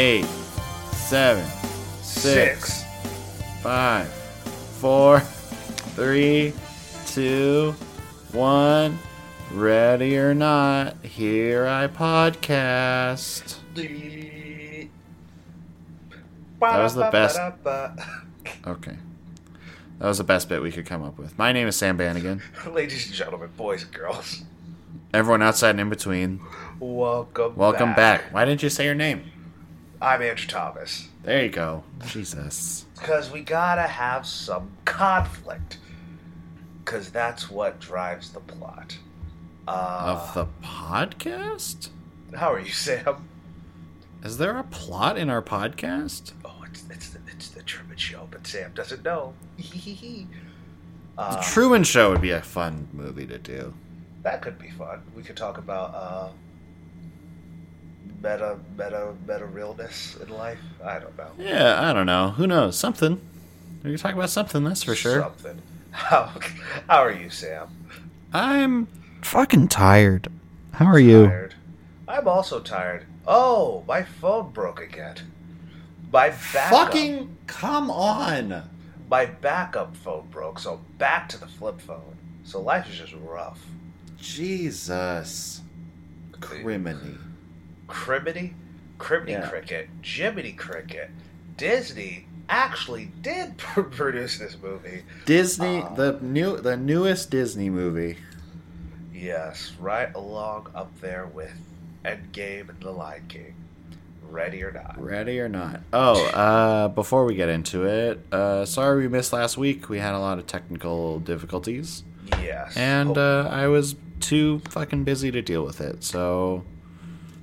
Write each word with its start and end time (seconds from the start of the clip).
eight, 0.00 0.24
seven, 0.92 1.46
six, 2.00 2.84
five, 3.62 4.08
four, 4.78 5.20
three, 5.20 6.54
two, 7.06 7.74
one. 8.32 8.98
Ready 9.52 10.16
or 10.16 10.32
not, 10.32 11.04
here 11.04 11.66
I 11.66 11.86
podcast. 11.88 13.56
That 16.60 16.82
was 16.82 16.94
the 16.94 17.10
best. 17.12 17.38
Okay. 18.66 18.96
That 19.98 20.06
was 20.06 20.16
the 20.16 20.24
best 20.24 20.48
bit 20.48 20.62
we 20.62 20.72
could 20.72 20.86
come 20.86 21.02
up 21.02 21.18
with. 21.18 21.36
My 21.36 21.52
name 21.52 21.68
is 21.68 21.76
Sam 21.76 21.98
Bannigan. 21.98 22.40
Ladies 22.72 23.04
and 23.04 23.14
gentlemen, 23.14 23.50
boys 23.54 23.82
and 23.82 23.92
girls, 23.92 24.44
Everyone 25.12 25.42
outside 25.42 25.70
and 25.70 25.80
in 25.80 25.90
between, 25.90 26.40
welcome. 26.78 27.54
welcome 27.54 27.92
back. 27.92 28.32
Why 28.32 28.46
didn't 28.46 28.62
you 28.62 28.70
say 28.70 28.86
your 28.86 28.94
name? 28.94 29.30
I'm 30.02 30.22
Andrew 30.22 30.46
Thomas. 30.48 31.08
There 31.22 31.42
you 31.44 31.50
go. 31.50 31.84
Jesus. 32.06 32.86
Because 32.98 33.30
we 33.30 33.42
gotta 33.42 33.82
have 33.82 34.26
some 34.26 34.70
conflict. 34.84 35.78
Because 36.84 37.10
that's 37.10 37.50
what 37.50 37.78
drives 37.80 38.30
the 38.30 38.40
plot. 38.40 38.96
Uh, 39.68 40.16
Of 40.18 40.34
the 40.34 40.46
podcast? 40.66 41.90
how 42.34 42.52
are 42.52 42.60
you, 42.60 42.70
Sam? 42.72 43.28
Is 44.24 44.38
there 44.38 44.56
a 44.56 44.64
plot 44.64 45.18
in 45.18 45.28
our 45.30 45.42
podcast? 45.42 46.32
Oh, 46.44 46.62
it's 46.66 46.84
it's 46.90 47.10
the, 47.10 47.18
it's 47.28 47.48
the 47.50 47.62
Truman 47.62 47.96
Show, 47.96 48.26
but 48.30 48.46
Sam 48.46 48.72
doesn't 48.74 49.04
know. 49.04 49.34
The 51.16 51.24
uh, 51.26 51.42
Truman 51.42 51.84
Show 51.84 52.12
would 52.12 52.22
be 52.22 52.30
a 52.30 52.40
fun 52.40 52.88
movie 52.94 53.26
to 53.26 53.36
do. 53.36 53.74
that 54.22 54.40
could 54.40 54.58
be 54.58 54.70
fun. 54.70 55.02
We 55.14 55.22
could 55.22 55.36
talk 55.36 55.58
about 55.58 55.92
uh, 55.94 56.28
meta 58.22 58.58
meta 58.76 59.14
meta 59.26 59.44
realness 59.46 60.16
in 60.22 60.28
life. 60.30 60.58
I 60.84 60.98
don't 60.98 61.16
know. 61.16 61.30
Yeah, 61.38 61.88
I 61.88 61.92
don't 61.92 62.06
know. 62.06 62.30
Who 62.30 62.46
knows? 62.46 62.78
Something. 62.78 63.20
We 63.82 63.90
can 63.90 63.98
talk 63.98 64.14
about 64.14 64.30
something, 64.30 64.62
that's 64.64 64.82
for 64.82 64.94
sure. 64.94 65.20
Something. 65.22 65.62
How 65.90 66.30
how 66.88 66.98
are 66.98 67.12
you, 67.12 67.30
Sam? 67.30 67.68
I'm 68.32 68.86
fucking 69.22 69.68
tired. 69.68 70.28
How 70.72 70.86
are 70.86 70.98
you? 71.00 71.26
Tired. 71.26 71.54
I'm 72.06 72.28
also 72.28 72.60
tired. 72.60 73.06
Oh, 73.26 73.84
my 73.86 74.02
phone 74.02 74.50
broke 74.50 74.80
again. 74.80 75.16
My 76.12 76.30
backup, 76.52 76.70
Fucking 76.70 77.36
come 77.46 77.90
on. 77.90 78.68
my 79.08 79.26
backup 79.26 79.96
phone 79.96 80.26
broke, 80.30 80.58
so 80.58 80.80
back 80.98 81.28
to 81.30 81.38
the 81.38 81.46
flip 81.46 81.80
phone. 81.80 82.16
So 82.44 82.60
life 82.60 82.88
is 82.88 82.98
just 82.98 83.14
rough. 83.14 83.60
Jesus. 84.18 85.60
Criminy. 86.32 87.16
Criminy, 87.90 88.52
Criminy 88.98 89.30
Yeah. 89.32 89.48
Cricket, 89.48 89.88
Jiminy 90.02 90.52
Cricket, 90.52 91.10
Disney 91.56 92.26
actually 92.48 93.10
did 93.22 93.56
produce 93.58 94.38
this 94.38 94.56
movie. 94.62 95.02
Disney, 95.26 95.82
Uh. 95.82 95.94
the 95.94 96.18
new, 96.22 96.56
the 96.56 96.76
newest 96.76 97.30
Disney 97.30 97.68
movie. 97.70 98.16
Yes, 99.14 99.72
right 99.78 100.14
along 100.14 100.68
up 100.74 100.90
there 101.00 101.26
with 101.26 101.52
Endgame 102.04 102.68
and 102.70 102.80
The 102.80 102.90
Lion 102.90 103.24
King. 103.28 103.54
Ready 104.28 104.62
or 104.62 104.70
not. 104.72 104.94
Ready 105.02 105.40
or 105.40 105.48
not? 105.48 105.80
Oh, 105.92 106.24
uh, 106.28 106.88
before 106.88 107.24
we 107.24 107.34
get 107.34 107.48
into 107.48 107.84
it, 107.84 108.20
uh, 108.32 108.64
sorry 108.64 109.02
we 109.02 109.08
missed 109.08 109.32
last 109.32 109.58
week. 109.58 109.88
We 109.88 109.98
had 109.98 110.14
a 110.14 110.20
lot 110.20 110.38
of 110.38 110.46
technical 110.46 111.18
difficulties, 111.18 112.04
Yes. 112.40 112.76
and 112.76 113.16
Ho- 113.16 113.42
uh, 113.46 113.48
I 113.50 113.66
was 113.66 113.96
too 114.20 114.60
fucking 114.70 115.02
busy 115.04 115.30
to 115.32 115.42
deal 115.42 115.64
with 115.64 115.80
it. 115.80 116.04
So, 116.04 116.62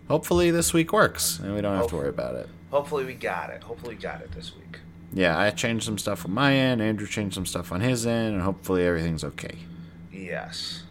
hopefully 0.08 0.52
this 0.52 0.74
week 0.74 0.92
works, 0.94 1.40
and 1.40 1.54
we 1.56 1.62
don't 1.62 1.76
have 1.78 1.88
to 1.88 1.96
worry 1.96 2.10
about 2.10 2.36
it. 2.36 2.48
hopefully 2.72 3.06
we 3.06 3.14
got 3.14 3.50
it. 3.50 3.64
Hopefully 3.64 3.96
we 3.96 4.02
got 4.02 4.22
it 4.22 4.32
this 4.34 4.56
week. 4.56 4.80
Yeah, 5.14 5.40
I 5.40 5.50
changed 5.52 5.86
some 5.86 5.98
stuff 5.98 6.26
on 6.26 6.32
my 6.34 6.54
end. 6.54 6.82
Andrew 6.82 7.08
changed 7.08 7.36
some 7.36 7.46
stuff 7.46 7.72
on 7.72 7.80
his 7.82 8.06
end, 8.06 8.34
and 8.36 8.42
hopefully 8.44 8.86
everything's 8.86 9.24
okay. 9.24 9.58
Yes. 10.12 10.84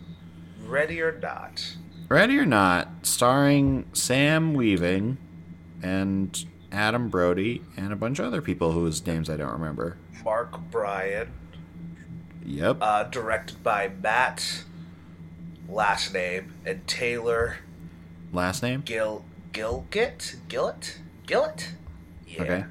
Ready 0.64 1.00
or 1.02 1.18
not. 1.18 1.76
Ready 2.08 2.38
or 2.38 2.46
not, 2.46 2.88
starring 3.02 3.84
Sam 3.92 4.54
Weaving 4.54 5.18
and 5.82 6.44
Adam 6.72 7.08
Brody 7.08 7.62
and 7.76 7.92
a 7.92 7.96
bunch 7.96 8.18
of 8.18 8.24
other 8.26 8.40
people 8.40 8.72
whose 8.72 9.04
names 9.06 9.28
I 9.28 9.36
don't 9.36 9.52
remember. 9.52 9.96
Mark 10.24 10.58
Bryan, 10.70 11.28
Yep. 12.44 12.78
uh, 12.80 13.04
directed 13.04 13.62
by 13.62 13.90
Matt, 14.02 14.64
last 15.68 16.14
name, 16.14 16.54
and 16.64 16.86
Taylor 16.86 17.58
Last 18.36 18.62
name? 18.62 18.82
Gil 18.84 19.24
Gilgit 19.54 20.36
Gillett 20.46 20.98
Gillett. 21.26 21.68
Yeah. 22.28 22.42
Okay. 22.42 22.64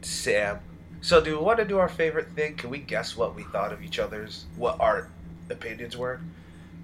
Sam. 0.00 0.60
So, 1.02 1.20
do 1.20 1.36
we 1.36 1.44
want 1.44 1.58
to 1.58 1.66
do 1.66 1.78
our 1.78 1.88
favorite 1.88 2.30
thing? 2.30 2.56
Can 2.56 2.70
we 2.70 2.78
guess 2.78 3.14
what 3.14 3.36
we 3.36 3.42
thought 3.42 3.74
of 3.74 3.82
each 3.82 3.98
other's? 3.98 4.46
What 4.56 4.80
our 4.80 5.10
opinions 5.50 5.98
were? 5.98 6.20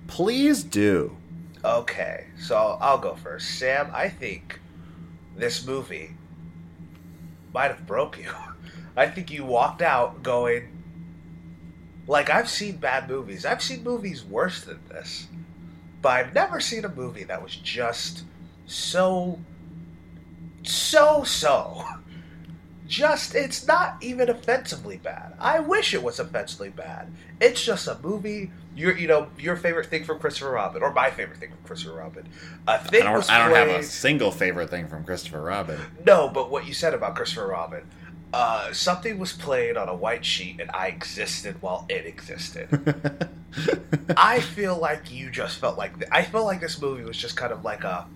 Please 0.08 0.62
do. 0.62 1.16
Okay, 1.64 2.26
so 2.38 2.76
I'll 2.82 2.98
go 2.98 3.14
first. 3.14 3.58
Sam, 3.58 3.90
I 3.94 4.10
think 4.10 4.60
this 5.34 5.66
movie 5.66 6.10
might 7.54 7.68
have 7.68 7.86
broke 7.86 8.18
you. 8.18 8.30
I 8.96 9.06
think 9.06 9.30
you 9.30 9.46
walked 9.46 9.80
out 9.80 10.22
going, 10.22 10.68
like, 12.06 12.28
I've 12.28 12.50
seen 12.50 12.76
bad 12.76 13.08
movies. 13.08 13.46
I've 13.46 13.62
seen 13.62 13.82
movies 13.82 14.22
worse 14.22 14.64
than 14.64 14.80
this. 14.88 15.28
But 16.00 16.08
I've 16.10 16.34
never 16.34 16.60
seen 16.60 16.84
a 16.84 16.88
movie 16.88 17.24
that 17.24 17.42
was 17.42 17.56
just 17.56 18.24
so, 18.66 19.38
so, 20.62 21.24
so. 21.24 21.84
Just, 22.86 23.34
it's 23.34 23.66
not 23.66 23.96
even 24.00 24.30
offensively 24.30 24.96
bad. 24.96 25.34
I 25.38 25.60
wish 25.60 25.92
it 25.92 26.02
was 26.02 26.18
offensively 26.18 26.70
bad. 26.70 27.12
It's 27.38 27.62
just 27.62 27.86
a 27.86 27.98
movie. 28.02 28.50
Your, 28.74 28.96
you 28.96 29.06
know, 29.08 29.26
your 29.38 29.56
favorite 29.56 29.86
thing 29.86 30.04
from 30.04 30.18
Christopher 30.20 30.52
Robin, 30.52 30.82
or 30.82 30.92
my 30.92 31.10
favorite 31.10 31.38
thing 31.38 31.50
from 31.50 31.58
Christopher 31.64 31.96
Robin. 31.96 32.26
A 32.66 32.72
I 32.72 32.78
thing 32.78 33.02
don't, 33.02 33.12
was 33.12 33.28
I 33.28 33.46
don't 33.46 33.54
have 33.54 33.68
a 33.68 33.82
single 33.82 34.30
favorite 34.30 34.70
thing 34.70 34.88
from 34.88 35.04
Christopher 35.04 35.42
Robin. 35.42 35.78
no, 36.06 36.28
but 36.28 36.50
what 36.50 36.66
you 36.66 36.72
said 36.72 36.94
about 36.94 37.14
Christopher 37.16 37.48
Robin. 37.48 37.82
Uh, 38.32 38.72
something 38.72 39.18
was 39.18 39.32
played 39.32 39.76
on 39.76 39.88
a 39.88 39.94
white 39.94 40.24
sheet, 40.24 40.60
and 40.60 40.70
I 40.72 40.88
existed 40.88 41.60
while 41.62 41.86
it 41.88 42.04
existed. 42.06 42.68
I 44.16 44.40
feel 44.40 44.76
like 44.76 45.10
you 45.10 45.30
just 45.30 45.58
felt 45.58 45.78
like 45.78 45.92
I 46.12 46.22
felt 46.22 46.44
like 46.44 46.60
this 46.60 46.80
movie 46.80 47.04
was 47.04 47.16
just 47.16 47.36
kind 47.36 47.52
of 47.52 47.64
like 47.64 47.84
a 47.84 48.06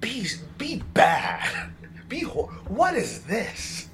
be 0.00 0.26
be 0.56 0.82
bad, 0.94 1.70
be 2.08 2.20
hor- 2.20 2.46
what 2.68 2.94
is 2.94 3.22
this? 3.24 3.88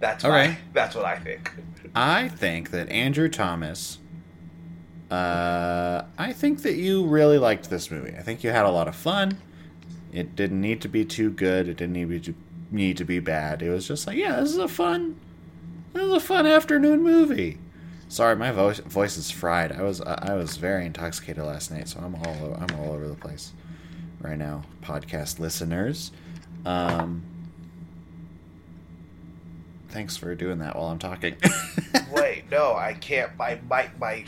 That's 0.00 0.24
Okay. 0.24 0.48
my, 0.48 0.58
that's 0.72 0.94
what 0.94 1.04
I 1.04 1.18
think. 1.18 1.52
I 1.94 2.28
think 2.28 2.70
that 2.70 2.88
Andrew 2.88 3.28
Thomas. 3.28 3.98
Uh, 5.10 6.04
I 6.18 6.32
think 6.34 6.62
that 6.62 6.74
you 6.74 7.06
really 7.06 7.38
liked 7.38 7.70
this 7.70 7.90
movie. 7.90 8.14
I 8.16 8.22
think 8.22 8.44
you 8.44 8.50
had 8.50 8.66
a 8.66 8.70
lot 8.70 8.88
of 8.88 8.94
fun. 8.94 9.38
It 10.12 10.36
didn't 10.36 10.60
need 10.60 10.82
to 10.82 10.88
be 10.88 11.04
too 11.04 11.30
good. 11.30 11.66
It 11.66 11.78
didn't 11.78 11.94
need 11.94 12.24
to 12.24 12.34
need 12.70 12.96
to 12.98 13.04
be 13.04 13.18
bad. 13.18 13.62
It 13.62 13.70
was 13.70 13.86
just 13.88 14.06
like, 14.06 14.16
yeah, 14.16 14.40
this 14.40 14.50
is 14.50 14.58
a 14.58 14.68
fun, 14.68 15.16
this 15.92 16.02
is 16.02 16.12
a 16.12 16.20
fun 16.20 16.46
afternoon 16.46 17.02
movie. 17.02 17.58
Sorry, 18.08 18.34
my 18.36 18.50
voice 18.52 18.78
voice 18.78 19.16
is 19.18 19.30
fried. 19.30 19.70
I 19.72 19.82
was 19.82 20.00
I 20.00 20.34
was 20.34 20.56
very 20.56 20.86
intoxicated 20.86 21.44
last 21.44 21.70
night, 21.70 21.88
so 21.88 22.00
I'm 22.00 22.14
all 22.14 22.56
I'm 22.58 22.80
all 22.80 22.92
over 22.92 23.06
the 23.06 23.14
place 23.14 23.52
right 24.20 24.38
now. 24.38 24.62
Podcast 24.82 25.38
listeners, 25.38 26.10
um, 26.64 27.22
thanks 29.90 30.16
for 30.16 30.34
doing 30.34 30.58
that 30.60 30.74
while 30.76 30.86
I'm 30.88 30.98
talking. 30.98 31.36
Wait, 32.12 32.44
no, 32.50 32.74
I 32.74 32.94
can't. 32.94 33.36
My 33.36 33.60
my 33.68 33.90
my. 33.98 34.24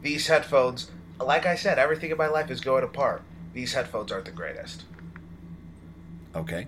These 0.00 0.26
headphones, 0.26 0.90
like 1.20 1.46
I 1.46 1.54
said, 1.54 1.78
everything 1.78 2.10
in 2.10 2.16
my 2.16 2.26
life 2.28 2.50
is 2.50 2.60
going 2.60 2.82
apart. 2.82 3.22
These 3.52 3.74
headphones 3.74 4.10
aren't 4.10 4.24
the 4.24 4.30
greatest. 4.32 4.84
okay. 6.34 6.66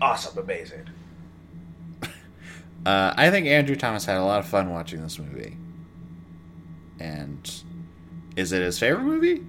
Awesome, 0.00 0.38
amazing. 0.38 0.88
Uh, 2.84 3.12
I 3.16 3.30
think 3.30 3.48
Andrew 3.48 3.74
Thomas 3.74 4.04
had 4.04 4.16
a 4.16 4.22
lot 4.22 4.38
of 4.38 4.46
fun 4.46 4.70
watching 4.70 5.02
this 5.02 5.18
movie. 5.18 5.56
And 7.00 7.50
is 8.36 8.52
it 8.52 8.62
his 8.62 8.78
favorite 8.78 9.02
movie? 9.02 9.44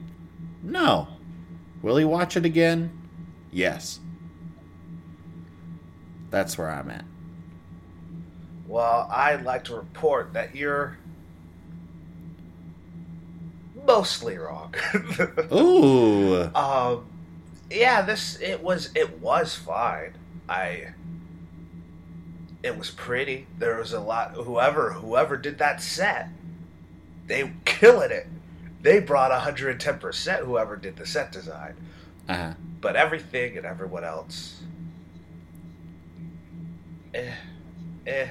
No. 0.64 1.08
Will 1.84 1.98
he 1.98 2.06
watch 2.06 2.36
it 2.36 2.46
again? 2.46 3.00
Yes. 3.52 4.00
That's 6.32 6.58
where 6.58 6.72
I'm 6.72 6.90
at. 6.90 7.06
Well, 8.68 9.08
I'd 9.12 9.44
like 9.44 9.66
to 9.66 9.76
report 9.76 10.34
that 10.34 10.56
you're 10.56 10.98
mostly 13.86 14.38
wrong. 14.38 14.74
Ooh. 15.54 16.44
um, 16.54 17.06
yeah, 17.72 18.02
this 18.02 18.38
it 18.42 18.62
was 18.62 18.90
it 18.96 19.20
was 19.20 19.56
fine. 19.56 20.14
I 20.50 20.94
it 22.64 22.78
was 22.78 22.90
pretty. 22.90 23.48
There 23.60 23.78
was 23.78 23.94
a 23.94 24.00
lot. 24.00 24.32
Whoever 24.32 24.94
whoever 24.94 25.38
did 25.38 25.58
that 25.60 25.82
set, 25.82 26.30
they 27.28 27.52
killing 27.66 28.12
it. 28.12 28.28
They 28.82 29.00
brought 29.00 29.32
hundred 29.32 29.72
and 29.72 29.80
ten 29.80 30.00
percent. 30.00 30.46
Whoever 30.46 30.76
did 30.76 30.96
the 30.98 31.06
set 31.06 31.32
design, 31.32 31.76
Uh-huh. 32.28 32.54
But 32.82 32.96
everything 32.96 33.58
and 33.58 33.66
everyone 33.66 34.04
else, 34.04 34.62
eh, 37.14 37.32
eh. 38.06 38.28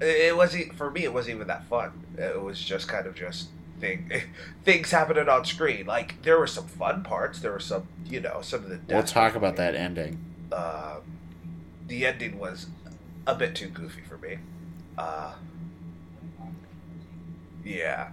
It 0.00 0.36
wasn't 0.36 0.74
for 0.76 0.90
me. 0.90 1.04
It 1.04 1.12
wasn't 1.12 1.36
even 1.36 1.48
that 1.48 1.64
fun. 1.64 2.04
It 2.16 2.40
was 2.40 2.60
just 2.60 2.86
kind 2.86 3.06
of 3.06 3.16
just 3.16 3.48
thing, 3.80 4.12
things 4.64 4.92
happening 4.92 5.28
on 5.28 5.44
screen. 5.44 5.86
Like 5.86 6.22
there 6.22 6.38
were 6.38 6.46
some 6.46 6.66
fun 6.66 7.02
parts. 7.02 7.40
There 7.40 7.50
were 7.50 7.58
some, 7.60 7.88
you 8.06 8.20
know, 8.20 8.40
some 8.42 8.62
of 8.64 8.70
the. 8.70 8.78
We'll 8.88 9.02
talk 9.02 9.34
about 9.34 9.56
that 9.56 9.74
ending. 9.74 10.18
uh, 10.52 10.96
the 11.92 12.06
ending 12.06 12.38
was 12.38 12.68
a 13.26 13.34
bit 13.34 13.54
too 13.54 13.68
goofy 13.68 14.00
for 14.00 14.16
me. 14.16 14.38
Uh, 14.96 15.34
yeah, 17.62 18.08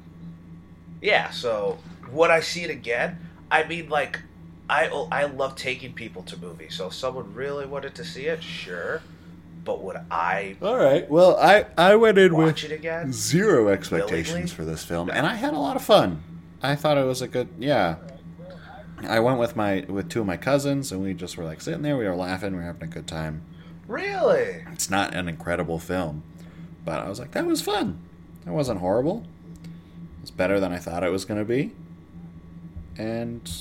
yeah. 1.02 1.30
So 1.30 1.78
would 2.12 2.30
I 2.30 2.42
see 2.42 2.64
it 2.64 2.70
again? 2.70 3.18
I 3.50 3.64
mean, 3.64 3.88
like, 3.88 4.20
I 4.70 4.88
I 5.12 5.24
love 5.26 5.56
taking 5.56 5.94
people 5.94 6.24
to 6.24 6.38
movies. 6.38 6.76
So 6.76 6.88
if 6.88 6.94
someone 6.94 7.34
really 7.34 7.66
wanted 7.66 7.96
to 7.96 8.04
see 8.04 8.26
it, 8.26 8.44
sure. 8.44 9.02
But 9.64 9.82
would 9.82 9.98
I 10.12 10.58
All 10.62 10.76
right. 10.76 11.10
Well, 11.10 11.38
I 11.38 11.66
I 11.78 11.96
went 11.96 12.18
in 12.18 12.34
again? 12.34 13.14
zero 13.14 13.70
expectations 13.70 14.28
Willingly? 14.30 14.52
for 14.52 14.66
this 14.66 14.84
film, 14.84 15.10
and 15.10 15.26
I 15.26 15.36
had 15.36 15.54
a 15.54 15.60
lot 15.60 15.78
of 15.78 15.84
fun. 15.84 16.22
I 16.62 16.76
thought 16.76 16.98
it 16.98 17.06
was 17.06 17.22
a 17.22 17.30
good, 17.30 17.48
yeah. 17.58 17.96
I 19.08 19.22
went 19.22 19.40
with 19.40 19.56
my 19.56 19.86
with 19.88 20.10
two 20.10 20.20
of 20.20 20.28
my 20.28 20.36
cousins, 20.36 20.92
and 20.92 21.02
we 21.02 21.14
just 21.14 21.38
were 21.38 21.46
like 21.46 21.62
sitting 21.62 21.82
there. 21.82 21.96
We 21.96 22.06
were 22.06 22.16
laughing. 22.16 22.52
We 22.52 22.58
were 22.58 22.66
having 22.66 22.84
a 22.84 22.88
good 22.88 23.08
time. 23.08 23.44
Really? 23.90 24.64
It's 24.72 24.92
not 24.92 25.16
an 25.16 25.28
incredible 25.28 25.80
film, 25.80 26.22
but 26.86 27.00
I 27.00 27.10
was 27.10 27.20
like, 27.20 27.32
that 27.32 27.48
was 27.48 27.60
fun. 27.60 28.00
That 28.46 28.54
wasn't 28.54 28.82
horrible. 28.82 29.26
It's 30.22 30.30
better 30.30 30.60
than 30.60 30.72
I 30.72 30.78
thought 30.78 31.04
it 31.04 31.12
was 31.12 31.26
going 31.26 31.40
to 31.40 31.46
be. 31.46 31.72
And 32.98 33.52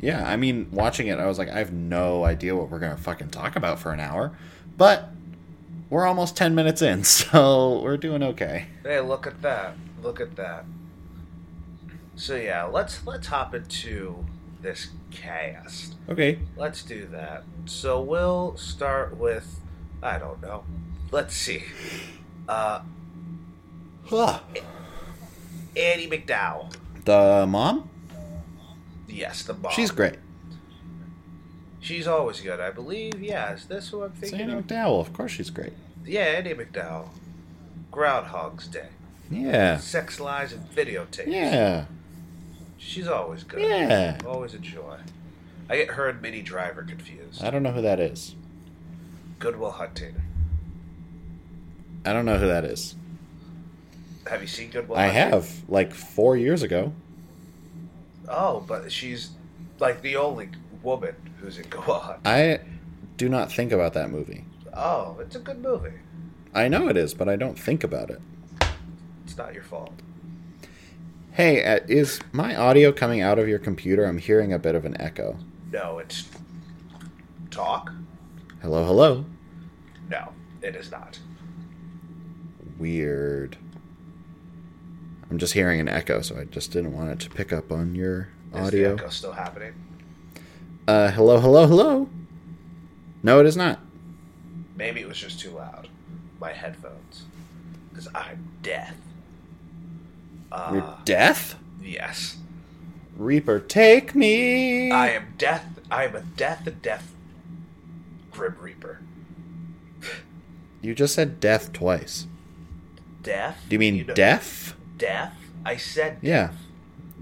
yeah, 0.00 0.26
I 0.26 0.36
mean, 0.36 0.68
watching 0.72 1.08
it, 1.08 1.18
I 1.18 1.26
was 1.26 1.38
like, 1.38 1.50
I 1.50 1.58
have 1.58 1.70
no 1.70 2.24
idea 2.24 2.56
what 2.56 2.70
we're 2.70 2.78
going 2.78 2.96
to 2.96 3.02
fucking 3.02 3.28
talk 3.28 3.56
about 3.56 3.78
for 3.78 3.92
an 3.92 4.00
hour, 4.00 4.34
but 4.78 5.10
we're 5.90 6.06
almost 6.06 6.34
10 6.34 6.54
minutes 6.54 6.80
in, 6.80 7.04
so 7.04 7.82
we're 7.82 7.98
doing 7.98 8.22
okay. 8.22 8.68
Hey, 8.82 9.00
look 9.00 9.26
at 9.26 9.42
that! 9.42 9.76
Look 10.02 10.18
at 10.18 10.36
that! 10.36 10.64
So 12.14 12.36
yeah, 12.36 12.64
let's 12.64 13.06
let's 13.06 13.26
hop 13.26 13.54
into 13.54 14.24
this 14.66 14.88
cast. 15.12 15.94
Okay. 16.08 16.40
Let's 16.56 16.82
do 16.82 17.06
that. 17.12 17.44
So 17.66 18.00
we'll 18.00 18.56
start 18.56 19.16
with 19.16 19.60
I 20.02 20.18
don't 20.18 20.42
know. 20.42 20.64
Let's 21.12 21.34
see. 21.36 21.62
Uh 22.48 22.80
Huh. 24.06 24.40
Andie 25.76 26.08
MacDowell. 26.08 26.72
The 27.04 27.46
mom? 27.48 27.88
Yes, 29.08 29.42
the 29.44 29.54
mom. 29.54 29.72
She's 29.72 29.90
great. 29.92 30.16
She's 31.80 32.06
always 32.08 32.40
good, 32.40 32.58
I 32.60 32.70
believe. 32.70 33.20
Yeah, 33.22 33.52
is 33.54 33.66
this 33.66 33.88
who 33.90 34.02
I'm 34.02 34.10
It's 34.10 34.30
thinking 34.30 34.40
Andie 34.50 34.54
of? 34.58 34.66
MacDowell. 34.66 35.00
Of 35.00 35.12
course 35.12 35.30
she's 35.32 35.50
great. 35.50 35.72
Yeah, 36.04 36.22
Andie 36.24 36.54
MacDowell. 36.54 37.08
Groundhog's 37.92 38.66
Day. 38.66 38.88
Yeah. 39.30 39.78
Sex 39.78 40.18
Lies 40.20 40.52
and 40.52 40.68
Videotapes. 40.70 41.26
Yeah. 41.28 41.84
She's 42.86 43.08
always 43.08 43.42
good. 43.42 43.60
Yeah. 43.62 44.16
Always 44.24 44.54
a 44.54 44.58
joy. 44.58 44.96
I 45.68 45.76
get 45.76 45.90
her 45.90 46.08
and 46.08 46.22
Minnie 46.22 46.40
Driver 46.40 46.84
confused. 46.84 47.42
I 47.42 47.50
don't 47.50 47.64
know 47.64 47.72
who 47.72 47.82
that 47.82 47.98
is. 47.98 48.36
Good 49.40 49.56
Will 49.58 49.72
Hunting. 49.72 50.14
I 52.04 52.12
don't 52.12 52.24
know 52.24 52.38
who 52.38 52.46
that 52.46 52.64
is. 52.64 52.94
Have 54.30 54.40
you 54.40 54.46
seen 54.46 54.70
Good 54.70 54.88
Will 54.88 54.96
I 54.96 55.08
Hunting? 55.08 55.32
have, 55.32 55.50
like, 55.68 55.92
four 55.92 56.36
years 56.36 56.62
ago. 56.62 56.92
Oh, 58.28 58.60
but 58.66 58.92
she's 58.92 59.30
like 59.80 60.02
the 60.02 60.16
only 60.16 60.50
woman 60.82 61.14
who's 61.40 61.58
in 61.58 61.64
Good 61.68 61.84
Will 61.86 61.98
Hunting. 61.98 62.22
I 62.24 62.60
do 63.16 63.28
not 63.28 63.50
think 63.50 63.72
about 63.72 63.94
that 63.94 64.10
movie. 64.10 64.44
Oh, 64.72 65.16
it's 65.20 65.34
a 65.34 65.40
good 65.40 65.60
movie. 65.60 65.98
I 66.54 66.68
know 66.68 66.86
it 66.88 66.96
is, 66.96 67.14
but 67.14 67.28
I 67.28 67.34
don't 67.34 67.58
think 67.58 67.82
about 67.82 68.10
it. 68.10 68.20
It's 69.24 69.36
not 69.36 69.54
your 69.54 69.64
fault. 69.64 69.92
Hey, 71.36 71.62
uh, 71.62 71.80
is 71.86 72.18
my 72.32 72.56
audio 72.56 72.92
coming 72.92 73.20
out 73.20 73.38
of 73.38 73.46
your 73.46 73.58
computer? 73.58 74.06
I'm 74.06 74.16
hearing 74.16 74.54
a 74.54 74.58
bit 74.58 74.74
of 74.74 74.86
an 74.86 74.98
echo. 74.98 75.36
No, 75.70 75.98
it's 75.98 76.26
talk. 77.50 77.92
Hello, 78.62 78.86
hello. 78.86 79.26
No, 80.08 80.32
it 80.62 80.74
is 80.74 80.90
not. 80.90 81.18
Weird. 82.78 83.58
I'm 85.30 85.36
just 85.36 85.52
hearing 85.52 85.78
an 85.78 85.90
echo, 85.90 86.22
so 86.22 86.38
I 86.38 86.44
just 86.44 86.72
didn't 86.72 86.94
want 86.94 87.10
it 87.10 87.20
to 87.20 87.28
pick 87.28 87.52
up 87.52 87.70
on 87.70 87.94
your 87.94 88.28
audio. 88.54 88.92
Is 88.92 88.96
the 88.96 89.02
echo 89.02 89.10
still 89.10 89.32
happening? 89.32 89.74
Uh, 90.88 91.10
hello, 91.10 91.38
hello, 91.38 91.66
hello. 91.66 92.08
No, 93.22 93.40
it 93.40 93.46
is 93.46 93.58
not. 93.58 93.78
Maybe 94.74 95.02
it 95.02 95.06
was 95.06 95.18
just 95.18 95.38
too 95.38 95.50
loud. 95.50 95.90
My 96.40 96.54
headphones, 96.54 97.26
because 97.90 98.08
I'm 98.14 98.52
deaf. 98.62 98.94
Uh, 100.56 100.70
You're 100.72 100.94
deaf? 101.04 101.56
yes, 101.82 102.38
Reaper, 103.16 103.60
take 103.60 104.14
me. 104.14 104.90
I 104.90 105.10
am 105.10 105.34
death. 105.36 105.64
I 105.90 106.04
am 106.04 106.16
a 106.16 106.22
death 106.22 106.66
and 106.66 106.80
death 106.82 107.12
Grim 108.30 108.56
Reaper. 108.60 109.00
You 110.82 110.94
just 110.94 111.14
said 111.14 111.40
death 111.40 111.72
twice. 111.72 112.26
Death? 113.22 113.62
Do 113.68 113.74
you 113.74 113.78
mean 113.80 114.06
know- 114.06 114.14
deaf? 114.14 114.74
Death? 114.96 115.34
I 115.64 115.76
said 115.76 116.14
death. 116.14 116.22
Yeah. 116.22 116.50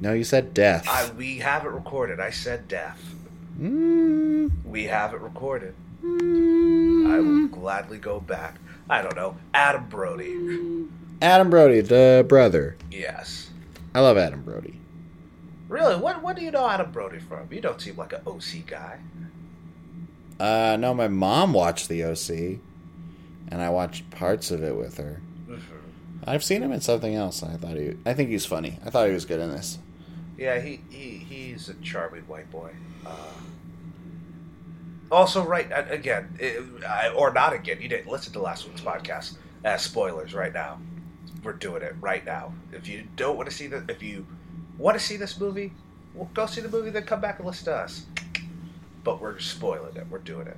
No, 0.01 0.13
you 0.13 0.25
said 0.25 0.55
death. 0.55 0.87
I, 0.89 1.11
we 1.13 1.39
have 1.39 1.65
it 1.65 1.69
recorded. 1.71 2.21
I 2.21 2.31
said 2.31 2.69
death. 2.69 3.01
Mm, 3.61 4.51
We 4.65 4.85
have 4.85 5.13
it 5.15 5.21
recorded. 5.21 5.75
mm. 6.05 7.11
I 7.11 7.21
will 7.21 7.47
gladly 7.49 7.99
go 7.99 8.21
back. 8.21 8.57
I 8.91 9.03
don't 9.03 9.17
know. 9.17 9.37
Adam 9.55 9.87
Brody. 9.89 10.35
Adam 11.25 11.49
Brody, 11.49 11.81
the 11.81 12.23
brother. 12.29 12.77
Yes. 12.91 13.49
I 13.95 14.01
love 14.01 14.19
Adam 14.19 14.43
Brody. 14.43 14.79
Really? 15.69 15.97
What 15.97 16.23
what 16.23 16.37
do 16.37 16.45
you 16.45 16.51
know 16.51 16.69
Adam 16.69 16.93
Brody 16.93 17.19
from? 17.19 17.49
You 17.51 17.63
don't 17.63 17.81
seem 17.81 17.97
like 17.97 18.13
an 18.13 18.21
OC 18.27 18.67
guy. 18.67 18.99
Uh, 20.39 20.77
no, 20.77 20.93
my 20.93 21.09
mom 21.09 21.55
watched 21.55 21.89
the 21.89 22.05
OC, 22.05 22.61
and 23.49 23.63
I 23.63 23.71
watched 23.71 24.11
parts 24.11 24.51
of 24.51 24.63
it 24.63 24.77
with 24.77 24.99
her. 24.99 25.23
I've 26.27 26.45
seen 26.45 26.63
him 26.63 26.73
in 26.73 26.83
something 26.83 27.15
else. 27.15 27.41
And 27.41 27.53
I 27.53 27.57
thought 27.57 27.77
he, 27.79 27.97
I 28.05 28.13
think 28.13 28.29
he's 28.29 28.45
funny. 28.45 28.79
I 28.85 28.91
thought 28.91 29.09
he 29.09 29.15
was 29.15 29.25
good 29.25 29.41
in 29.41 29.51
this. 29.51 29.79
Yeah, 30.37 30.61
he, 30.61 30.81
he 30.91 31.17
he's 31.17 31.71
a 31.71 31.75
charming 31.75 32.29
white 32.29 32.51
boy. 32.51 32.71
Uh, 33.07 33.17
also, 35.11 35.43
right 35.43 35.71
again, 35.89 36.37
it, 36.39 36.63
I, 36.87 37.09
or 37.09 37.33
not 37.33 37.55
again. 37.55 37.81
You 37.81 37.89
didn't 37.89 38.11
listen 38.13 38.35
to 38.35 38.41
last 38.41 38.69
week's 38.69 38.83
podcast. 38.83 39.39
Uh, 39.65 39.79
spoilers 39.79 40.35
right 40.35 40.53
now. 40.53 40.79
We're 41.45 41.53
doing 41.53 41.83
it 41.83 41.95
right 42.01 42.25
now. 42.25 42.53
If 42.73 42.89
you 42.89 43.05
don't 43.17 43.37
want 43.37 43.49
to 43.51 43.55
see 43.55 43.67
the, 43.67 43.85
if 43.89 44.03
you 44.03 44.27
want 44.79 44.99
to 44.99 45.05
see 45.05 45.17
this 45.17 45.39
movie, 45.39 45.73
well, 46.15 46.31
go 46.35 46.47
see 46.47 46.61
the 46.63 46.69
movie. 46.69 46.91
Then 46.91 47.05
come 47.05 47.21
back 47.21 47.39
and 47.39 47.47
listen 47.47 47.67
to 47.67 47.75
us. 47.77 48.07
But 49.05 49.21
we're 49.21 49.39
spoiling 49.39 49.95
it. 49.97 50.07
We're 50.11 50.19
doing 50.19 50.47
it. 50.47 50.57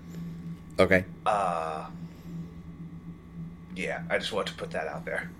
Okay. 0.79 1.05
Uh, 1.25 1.87
yeah, 3.75 4.03
I 4.09 4.19
just 4.19 4.33
wanted 4.33 4.53
to 4.53 4.59
put 4.59 4.71
that 4.71 4.87
out 4.87 5.05
there. 5.05 5.31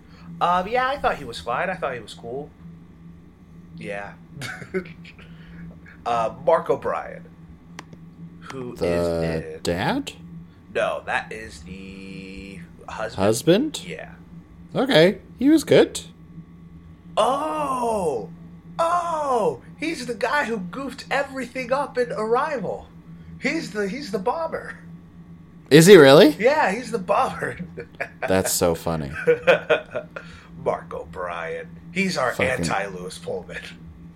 Um, 0.41 0.67
yeah, 0.69 0.89
I 0.89 0.99
thought 0.99 1.17
he 1.17 1.25
was 1.25 1.39
fine. 1.41 1.71
I 1.71 1.75
thought 1.75 1.95
he 1.95 2.01
was 2.01 2.15
cool. 2.15 2.51
Yeah. 3.77 4.15
uh, 6.07 6.35
Mark 6.45 6.69
O'Brien, 6.69 7.25
who 8.41 8.73
is 8.75 8.81
The 8.81 9.55
in- 9.57 9.63
dad? 9.63 10.13
no, 10.75 11.03
that 11.07 11.33
is 11.33 11.63
the 11.63 12.61
husband. 12.89 13.23
Husband? 13.25 13.85
Yeah. 13.87 14.13
Okay. 14.75 15.19
He 15.39 15.49
was 15.49 15.65
good. 15.65 16.01
Oh, 17.17 18.29
oh, 18.79 19.63
he's 19.79 20.05
the 20.07 20.15
guy 20.15 20.45
who 20.45 20.59
goofed 20.59 21.07
everything 21.11 21.73
up 21.73 21.97
in 21.97 22.13
Arrival. 22.13 22.89
He's 23.41 23.71
the 23.73 23.89
he's 23.89 24.11
the 24.11 24.19
bomber. 24.19 24.79
Is 25.71 25.87
he 25.87 25.97
really? 25.97 26.31
Yeah, 26.39 26.71
he's 26.73 26.91
the 26.91 26.99
bomber. 26.99 27.59
That's 28.29 28.53
so 28.53 28.75
funny. 28.75 29.11
Mark 30.65 30.93
O'Brien. 30.93 31.69
He's 31.93 32.19
our 32.19 32.33
Fucking- 32.33 32.67
anti 32.67 32.87
Lewis 32.87 33.19
Pullman. 33.19 33.63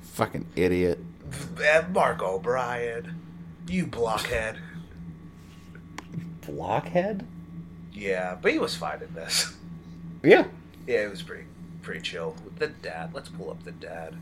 Fucking 0.03 0.47
idiot. 0.57 0.99
Eh, 1.63 1.83
Mark 1.93 2.23
O'Brien. 2.23 3.15
You 3.67 3.87
blockhead. 3.87 4.59
Blockhead? 6.47 7.27
Yeah, 7.93 8.37
but 8.41 8.53
he 8.53 8.59
was 8.59 8.75
fine 8.77 9.01
in 9.03 9.15
this. 9.15 9.55
Yeah. 10.23 10.45
Yeah, 10.87 11.03
it 11.05 11.11
was 11.11 11.23
pretty 11.23 11.45
pretty 11.83 12.01
chill. 12.01 12.37
The 12.59 12.69
dad. 12.69 13.11
Let's 13.15 13.29
pull 13.29 13.51
up 13.51 13.63
the 13.65 13.73
dad. 13.73 14.17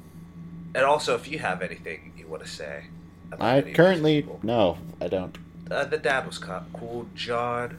And 0.75 0.85
also, 0.85 1.15
if 1.15 1.29
you 1.29 1.39
have 1.39 1.63
anything 1.63 2.13
you 2.17 2.27
want 2.27 2.43
to 2.45 2.49
say, 2.49 2.85
I 3.39 3.49
any 3.51 3.59
of 3.61 3.65
these 3.67 3.77
currently 3.77 4.23
people. 4.23 4.41
no, 4.43 4.79
I 5.01 5.09
don't. 5.09 5.37
Uh, 5.71 5.85
the 5.85 5.99
dad 5.99 6.27
was 6.27 6.39
co- 6.39 6.65
cool. 6.73 7.07
John 7.15 7.79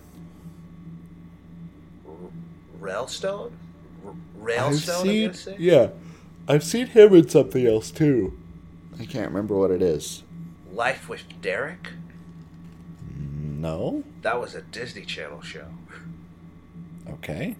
R- 2.07 2.13
Railstone? 2.79 3.51
R- 4.05 4.13
Railstone, 4.39 5.01
I'm 5.01 5.21
gonna 5.21 5.33
say? 5.33 5.55
yeah, 5.59 5.89
I've 6.47 6.63
seen 6.63 6.87
him 6.87 7.13
in 7.15 7.29
something 7.29 7.65
else 7.65 7.91
too. 7.91 8.37
I 8.99 9.05
can't 9.05 9.27
remember 9.27 9.55
what 9.55 9.71
it 9.71 9.81
is. 9.81 10.23
Life 10.73 11.07
with 11.09 11.23
Derek? 11.41 11.89
No. 13.15 14.03
That 14.21 14.39
was 14.39 14.55
a 14.55 14.61
Disney 14.61 15.03
Channel 15.05 15.41
show. 15.41 15.65
Okay. 17.09 17.55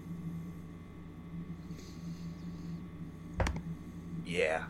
Yeah. 4.30 4.64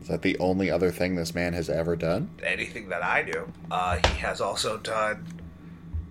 Is 0.00 0.08
that 0.08 0.22
the 0.22 0.38
only 0.38 0.70
other 0.70 0.90
thing 0.90 1.16
this 1.16 1.34
man 1.34 1.52
has 1.52 1.68
ever 1.68 1.94
done? 1.96 2.30
Anything 2.42 2.88
that 2.88 3.04
I 3.04 3.22
knew. 3.22 3.52
Uh, 3.70 3.96
he 3.96 4.18
has 4.20 4.40
also 4.40 4.78
done 4.78 5.26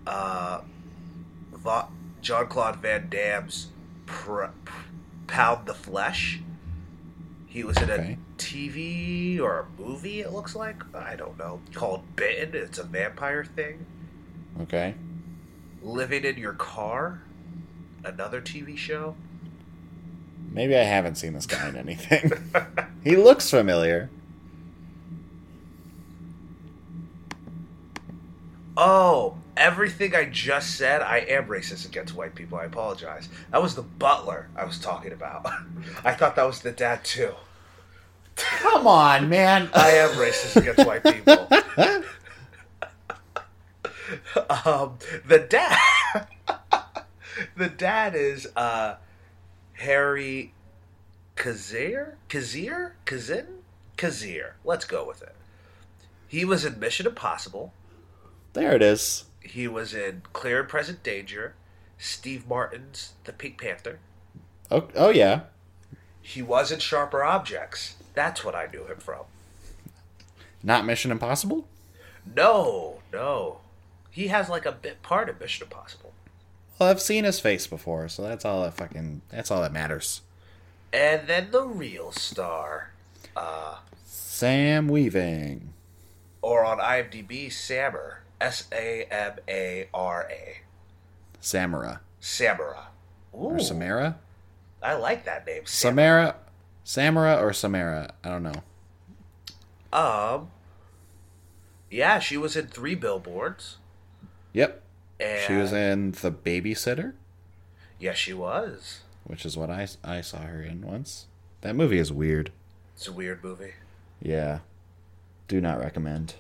uh, 0.06 0.62
Va- 1.53 1.88
John 2.22 2.48
Claude 2.48 2.75
Van 2.77 3.10
Damme's 3.10 3.67
pr- 4.06 4.46
pr- 4.65 4.84
Pound 5.25 5.65
the 5.65 5.74
Flesh. 5.74 6.41
He 7.48 7.63
was 7.63 7.77
in 7.77 7.89
Okay. 7.89 8.17
a 8.20 8.38
TV 8.41 9.39
or 9.39 9.62
a 9.62 9.82
movie, 9.82 10.20
it 10.22 10.32
looks 10.32 10.56
like. 10.56 10.75
I 10.94 11.15
don't 11.15 11.38
know. 11.39 11.60
Called 11.74 12.03
Bitten. 12.15 12.51
It's 12.53 12.77
a 12.77 12.84
vampire 12.84 13.46
thing. 13.46 13.84
Okay. 14.62 14.94
Living 15.82 16.24
in 16.24 16.38
Your 16.38 16.53
Car. 16.53 17.22
Another 18.03 18.41
TV 18.41 18.77
show. 18.77 19.15
Maybe 20.51 20.75
I 20.75 20.84
haven't 20.84 21.16
seen 21.16 21.34
this 21.34 21.46
guy 21.46 21.68
in 21.70 21.75
anything. 21.75 22.32
he 23.04 23.16
looks 23.16 23.50
familiar. 23.50 24.10
Oh, 28.75 29.38
everything 29.56 30.16
I 30.16 30.25
just 30.25 30.75
said, 30.75 31.01
I 31.01 31.18
am 31.20 31.48
racist 31.48 31.86
against 31.86 32.16
white 32.16 32.36
people. 32.36 32.60
I 32.60 32.66
apologize. 32.66 33.27
That 33.51 33.62
was 33.62 33.75
the 33.75 33.82
butler 33.82 34.50
I 34.56 34.66
was 34.66 34.80
talking 34.80 35.12
about. 35.12 35.46
I 36.06 36.13
thought 36.13 36.36
that 36.36 36.46
was 36.46 36.62
the 36.62 36.72
dad 36.72 37.04
too. 37.04 37.34
Come 38.36 38.86
on, 38.86 39.30
man. 39.30 39.70
I 39.74 39.89
am 39.89 40.10
racist 40.12 40.56
against 40.56 40.86
white 40.86 41.04
people. 41.04 41.48
um, 44.66 44.98
the 45.25 45.39
dad, 45.39 46.27
the 47.56 47.70
dad 47.70 48.16
is 48.16 48.48
uh, 48.56 48.96
Harry 49.77 50.53
Kazir, 51.36 52.15
Kazir, 52.29 52.93
Kazin, 53.05 53.46
Kazir. 53.96 54.53
Let's 54.65 54.86
go 54.86 55.05
with 55.07 55.22
it. 55.22 55.36
He 56.27 56.43
was 56.43 56.65
in 56.65 56.79
Mission 56.79 57.05
Impossible. 57.05 57.74
there 58.53 58.75
it 58.75 58.81
is. 58.81 59.25
He 59.41 59.67
was 59.67 59.93
in 59.93 60.24
Clear 60.34 60.62
and 60.62 60.69
Present 60.69 61.03
Danger. 61.03 61.53
Steve 61.98 62.48
Martin's 62.48 63.13
The 63.24 63.31
Pink 63.31 63.62
Panther. 63.62 64.00
Oh, 64.69 64.88
oh 64.96 65.10
yeah. 65.10 65.41
He 66.22 66.41
was 66.41 66.72
in 66.72 66.79
Sharper 66.79 67.24
Objects. 67.24 67.96
That's 68.13 68.43
what 68.43 68.55
I 68.55 68.67
knew 68.72 68.86
him 68.86 68.98
from. 68.98 69.25
Not 70.63 70.86
Mission 70.86 71.12
Impossible? 71.12 71.67
No, 72.36 73.00
no. 73.13 73.60
He 74.10 74.27
has 74.27 74.50
like 74.50 74.65
a 74.65 74.72
bit 74.72 75.01
part 75.03 75.29
of 75.29 75.39
Mission 75.39 75.65
Impossible. 75.65 76.06
Well, 76.79 76.89
I've 76.89 77.01
seen 77.01 77.24
his 77.24 77.39
face 77.39 77.65
before, 77.67 78.07
so 78.07 78.22
that's 78.24 78.46
all 78.46 78.62
that 78.63 78.74
fucking 78.75 79.22
that's 79.29 79.50
all 79.51 79.62
that 79.62 79.74
matters. 79.74 80.22
And 80.93 81.27
then 81.27 81.50
the 81.51 81.63
real 81.63 82.12
star, 82.12 82.91
uh, 83.36 83.77
Sam 84.05 84.88
Weaving. 84.88 85.74
or 86.41 86.63
on 86.63 86.77
IMDb, 86.79 87.51
Sammer. 87.51 88.22
S 88.39 88.67
A 88.72 89.05
M 89.10 89.34
A 89.50 89.89
R 89.93 90.27
A. 90.29 90.57
Samara. 91.41 92.01
Samara. 92.19 92.88
Ooh, 93.34 93.38
Or 93.38 93.60
Samara? 93.60 94.19
I 94.84 94.93
like 94.93 95.25
that 95.25 95.48
name. 95.48 95.63
Samara. 95.65 96.36
Samara 96.84 97.34
Samara 97.34 97.43
or 97.43 97.51
Samara? 97.53 98.13
I 98.24 98.29
don't 98.29 98.43
know. 98.43 98.62
Um. 99.91 100.51
Yeah, 101.89 102.19
she 102.19 102.38
was 102.38 102.55
in 102.55 102.67
three 102.67 102.96
billboards. 102.96 103.77
Yep. 104.53 104.84
And 105.19 105.41
She 105.47 105.53
was 105.53 105.74
in 105.74 106.12
The 106.12 106.31
Babysitter, 106.31 107.13
Yes, 108.00 108.17
she 108.17 108.33
was. 108.33 109.00
which 109.24 109.45
is 109.45 109.57
what 109.57 109.69
I, 109.69 109.88
I 110.03 110.21
saw 110.21 110.41
her 110.41 110.62
in 110.62 110.81
once. 110.81 111.25
That 111.62 111.75
movie 111.75 111.97
is 111.97 112.12
weird. 112.13 112.51
It's 112.95 113.07
a 113.07 113.12
weird 113.12 113.43
movie. 113.43 113.74
Yeah. 114.21 114.59
Do 115.47 115.59
not 115.62 115.79
recommend. 115.79 116.36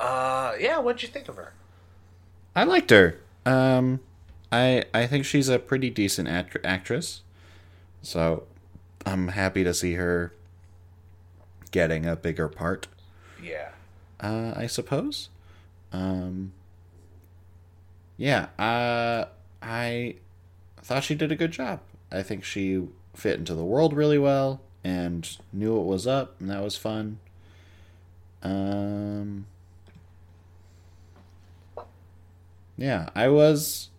Uh, 0.00 0.54
yeah. 0.58 0.78
What'd 0.78 1.02
you 1.02 1.08
think 1.08 1.28
of 1.28 1.36
her? 1.36 1.52
I 2.54 2.64
liked 2.64 2.90
her. 2.90 3.18
Um, 3.44 4.00
I 4.52 4.84
I 4.94 5.06
think 5.06 5.24
she's 5.24 5.48
a 5.48 5.58
pretty 5.58 5.90
decent 5.90 6.28
act- 6.28 6.56
actress. 6.64 7.22
So, 8.02 8.44
I'm 9.04 9.28
happy 9.28 9.64
to 9.64 9.74
see 9.74 9.94
her 9.94 10.32
getting 11.70 12.06
a 12.06 12.16
bigger 12.16 12.48
part. 12.48 12.86
Yeah. 13.42 13.70
Uh, 14.20 14.52
I 14.56 14.66
suppose. 14.66 15.28
Um, 15.92 16.52
yeah. 18.16 18.48
Uh, 18.58 19.26
I 19.62 20.16
thought 20.82 21.04
she 21.04 21.14
did 21.14 21.32
a 21.32 21.36
good 21.36 21.52
job. 21.52 21.80
I 22.10 22.22
think 22.22 22.44
she 22.44 22.86
fit 23.14 23.38
into 23.38 23.54
the 23.54 23.64
world 23.64 23.92
really 23.92 24.18
well 24.18 24.60
and 24.84 25.36
knew 25.52 25.74
what 25.76 25.84
was 25.86 26.06
up, 26.06 26.40
and 26.40 26.50
that 26.50 26.62
was 26.62 26.76
fun. 26.76 27.18
Um, 28.42 29.46
yeah, 32.76 33.10
I 33.14 33.28
was 33.28 33.90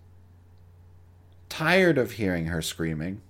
tired 1.49 1.97
of 1.97 2.13
hearing 2.13 2.45
her 2.47 2.61
screaming, 2.61 3.21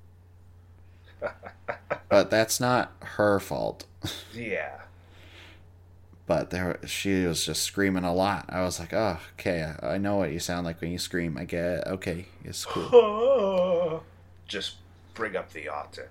but 2.09 2.29
that's 2.29 2.59
not 2.59 2.93
her 3.01 3.39
fault. 3.39 3.85
Yeah. 4.33 4.77
But 6.29 6.51
there 6.51 6.77
she 6.86 7.25
was 7.25 7.43
just 7.43 7.63
screaming 7.63 8.03
a 8.03 8.13
lot. 8.13 8.45
I 8.50 8.62
was 8.62 8.79
like, 8.79 8.93
"Oh, 8.93 9.17
okay, 9.33 9.74
I 9.81 9.98
know 9.98 10.17
what 10.17 10.31
you 10.31 10.38
sound 10.38 10.63
like 10.63 10.79
when 10.79 10.91
you 10.91 11.00
scream. 11.00 11.39
I 11.39 11.45
get 11.45 11.63
it. 11.65 11.83
Okay, 11.88 12.27
it's 12.45 12.65
cool." 12.65 14.03
Just 14.48 14.75
bring 15.15 15.36
up 15.36 15.51
the 15.51 15.69
octave. 15.69 16.09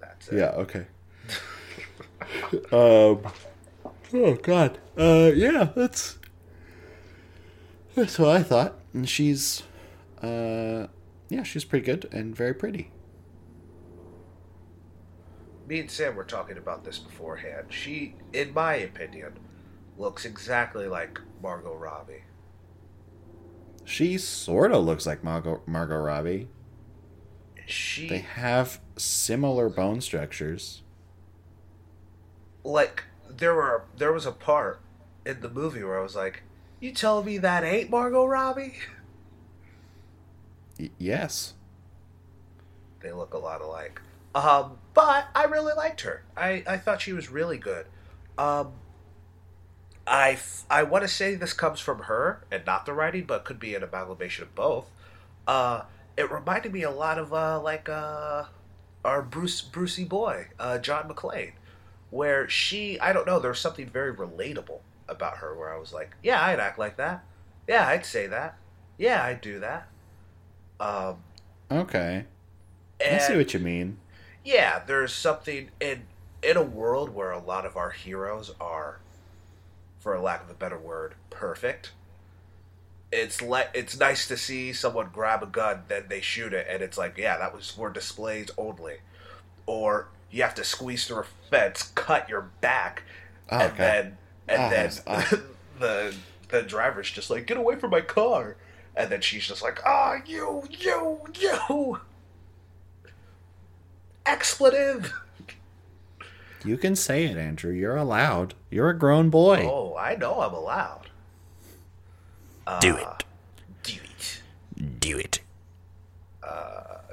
That's 0.00 0.28
it. 0.28 0.38
yeah, 0.38 0.52
okay. 0.56 0.86
um 2.72 3.30
Oh 4.14 4.34
god. 4.42 4.78
Uh 4.96 5.32
yeah, 5.34 5.68
that's 5.76 6.18
That's 7.94 8.18
what 8.18 8.30
I 8.30 8.42
thought. 8.42 8.74
And 8.94 9.06
she's 9.06 9.64
uh 10.22 10.86
yeah, 11.28 11.42
she's 11.42 11.64
pretty 11.66 11.84
good 11.84 12.08
and 12.10 12.34
very 12.34 12.54
pretty. 12.54 12.90
Me 15.66 15.80
and 15.80 15.90
Sam 15.90 16.14
were 16.16 16.24
talking 16.24 16.58
about 16.58 16.84
this 16.84 16.98
beforehand. 16.98 17.66
She, 17.70 18.14
in 18.32 18.52
my 18.52 18.74
opinion, 18.74 19.38
looks 19.96 20.24
exactly 20.24 20.86
like 20.86 21.20
Margot 21.42 21.74
Robbie. 21.74 22.24
She 23.84 24.18
sort 24.18 24.72
of 24.72 24.84
looks 24.84 25.06
like 25.06 25.22
Margot, 25.24 25.62
Margot 25.66 25.98
Robbie. 25.98 26.48
She 27.66 28.08
They 28.08 28.18
have 28.18 28.80
similar 28.96 29.68
bone 29.70 30.00
structures. 30.00 30.82
like 32.62 33.04
there 33.28 33.54
were 33.54 33.84
there 33.96 34.12
was 34.12 34.24
a 34.26 34.32
part 34.32 34.80
in 35.26 35.40
the 35.40 35.48
movie 35.50 35.82
where 35.82 35.98
I 35.98 36.02
was 36.02 36.14
like, 36.16 36.42
"You 36.80 36.92
tell 36.92 37.22
me 37.22 37.38
that 37.38 37.64
ain't 37.64 37.90
Margot 37.90 38.24
Robbie?" 38.26 38.74
Y- 40.78 40.90
yes. 40.98 41.54
They 43.00 43.12
look 43.12 43.34
a 43.34 43.38
lot 43.38 43.60
alike. 43.60 44.00
Um, 44.34 44.78
but 44.94 45.28
I 45.34 45.44
really 45.44 45.74
liked 45.74 46.00
her. 46.02 46.22
I, 46.36 46.62
I 46.66 46.76
thought 46.76 47.00
she 47.00 47.12
was 47.12 47.30
really 47.30 47.58
good. 47.58 47.86
Um, 48.36 48.72
I, 50.06 50.32
f- 50.32 50.64
I 50.68 50.82
want 50.82 51.02
to 51.02 51.08
say 51.08 51.34
this 51.34 51.52
comes 51.52 51.80
from 51.80 52.00
her 52.00 52.42
and 52.50 52.64
not 52.66 52.84
the 52.84 52.92
writing, 52.92 53.24
but 53.24 53.44
could 53.44 53.58
be 53.60 53.74
an 53.74 53.82
amalgamation 53.82 54.42
of 54.42 54.54
both. 54.54 54.90
Uh, 55.46 55.82
it 56.16 56.30
reminded 56.30 56.72
me 56.72 56.82
a 56.82 56.90
lot 56.90 57.18
of 57.18 57.32
uh, 57.32 57.60
like 57.60 57.88
uh, 57.88 58.44
our 59.04 59.22
Bruce 59.22 59.60
Brucey 59.60 60.04
boy, 60.04 60.48
uh, 60.58 60.78
John 60.78 61.08
McClane, 61.08 61.52
where 62.10 62.48
she 62.48 62.98
I 63.00 63.12
don't 63.12 63.26
know 63.26 63.38
there 63.38 63.50
was 63.50 63.60
something 63.60 63.86
very 63.88 64.14
relatable 64.14 64.80
about 65.08 65.38
her 65.38 65.54
where 65.54 65.72
I 65.72 65.78
was 65.78 65.92
like, 65.92 66.14
yeah, 66.22 66.42
I'd 66.44 66.60
act 66.60 66.78
like 66.78 66.96
that. 66.96 67.24
Yeah, 67.68 67.86
I'd 67.86 68.04
say 68.06 68.26
that. 68.26 68.56
Yeah, 68.98 69.22
I'd 69.24 69.40
do 69.40 69.60
that. 69.60 69.88
Um, 70.80 71.16
Okay. 71.70 72.24
I 73.04 73.18
see 73.18 73.36
what 73.36 73.52
you 73.54 73.60
mean. 73.60 73.98
Yeah, 74.44 74.80
there's 74.86 75.12
something 75.12 75.70
in 75.80 76.02
in 76.42 76.56
a 76.56 76.62
world 76.62 77.10
where 77.14 77.30
a 77.30 77.38
lot 77.38 77.64
of 77.64 77.76
our 77.76 77.90
heroes 77.90 78.54
are, 78.60 78.98
for 79.98 80.14
a 80.14 80.20
lack 80.20 80.42
of 80.44 80.50
a 80.50 80.54
better 80.54 80.78
word, 80.78 81.14
perfect. 81.30 81.92
It's 83.10 83.40
le- 83.40 83.68
it's 83.72 83.98
nice 83.98 84.26
to 84.28 84.36
see 84.36 84.72
someone 84.72 85.08
grab 85.12 85.42
a 85.42 85.46
gun, 85.46 85.84
then 85.88 86.04
they 86.08 86.20
shoot 86.20 86.52
it, 86.52 86.66
and 86.68 86.82
it's 86.82 86.98
like, 86.98 87.16
yeah, 87.16 87.38
that 87.38 87.54
was 87.54 87.70
for 87.70 87.88
displays 87.90 88.50
only. 88.58 88.96
Or 89.66 90.08
you 90.30 90.42
have 90.42 90.54
to 90.56 90.64
squeeze 90.64 91.06
through 91.06 91.20
a 91.20 91.26
fence, 91.50 91.92
cut 91.94 92.28
your 92.28 92.50
back, 92.60 93.04
Oh, 93.50 93.58
and 93.58 93.76
then 93.76 94.16
and 94.48 94.62
Ah, 94.62 94.68
then 94.70 94.90
ah. 95.06 95.32
the 95.78 96.14
the 96.48 96.62
driver's 96.62 97.10
just 97.10 97.30
like, 97.30 97.46
get 97.46 97.56
away 97.56 97.76
from 97.76 97.90
my 97.90 98.00
car, 98.00 98.56
and 98.96 99.10
then 99.10 99.20
she's 99.20 99.46
just 99.46 99.62
like, 99.62 99.80
ah, 99.86 100.16
you, 100.26 100.64
you, 100.70 101.20
you, 101.38 102.00
expletive. 104.26 105.12
You 106.64 106.76
can 106.78 106.96
say 106.96 107.24
it, 107.26 107.36
Andrew. 107.36 107.72
You're 107.72 107.96
allowed. 107.96 108.54
You're 108.70 108.88
a 108.90 108.98
grown 108.98 109.28
boy. 109.30 109.68
Oh, 109.70 109.96
I 109.96 110.16
know 110.16 110.40
I'm 110.40 110.54
allowed. 110.54 111.08
Do 112.80 112.96
Uh, 112.96 113.16
it. 113.18 113.24
Do 113.82 113.92
it. 114.02 114.42
Do 115.00 115.18
it. 115.18 115.40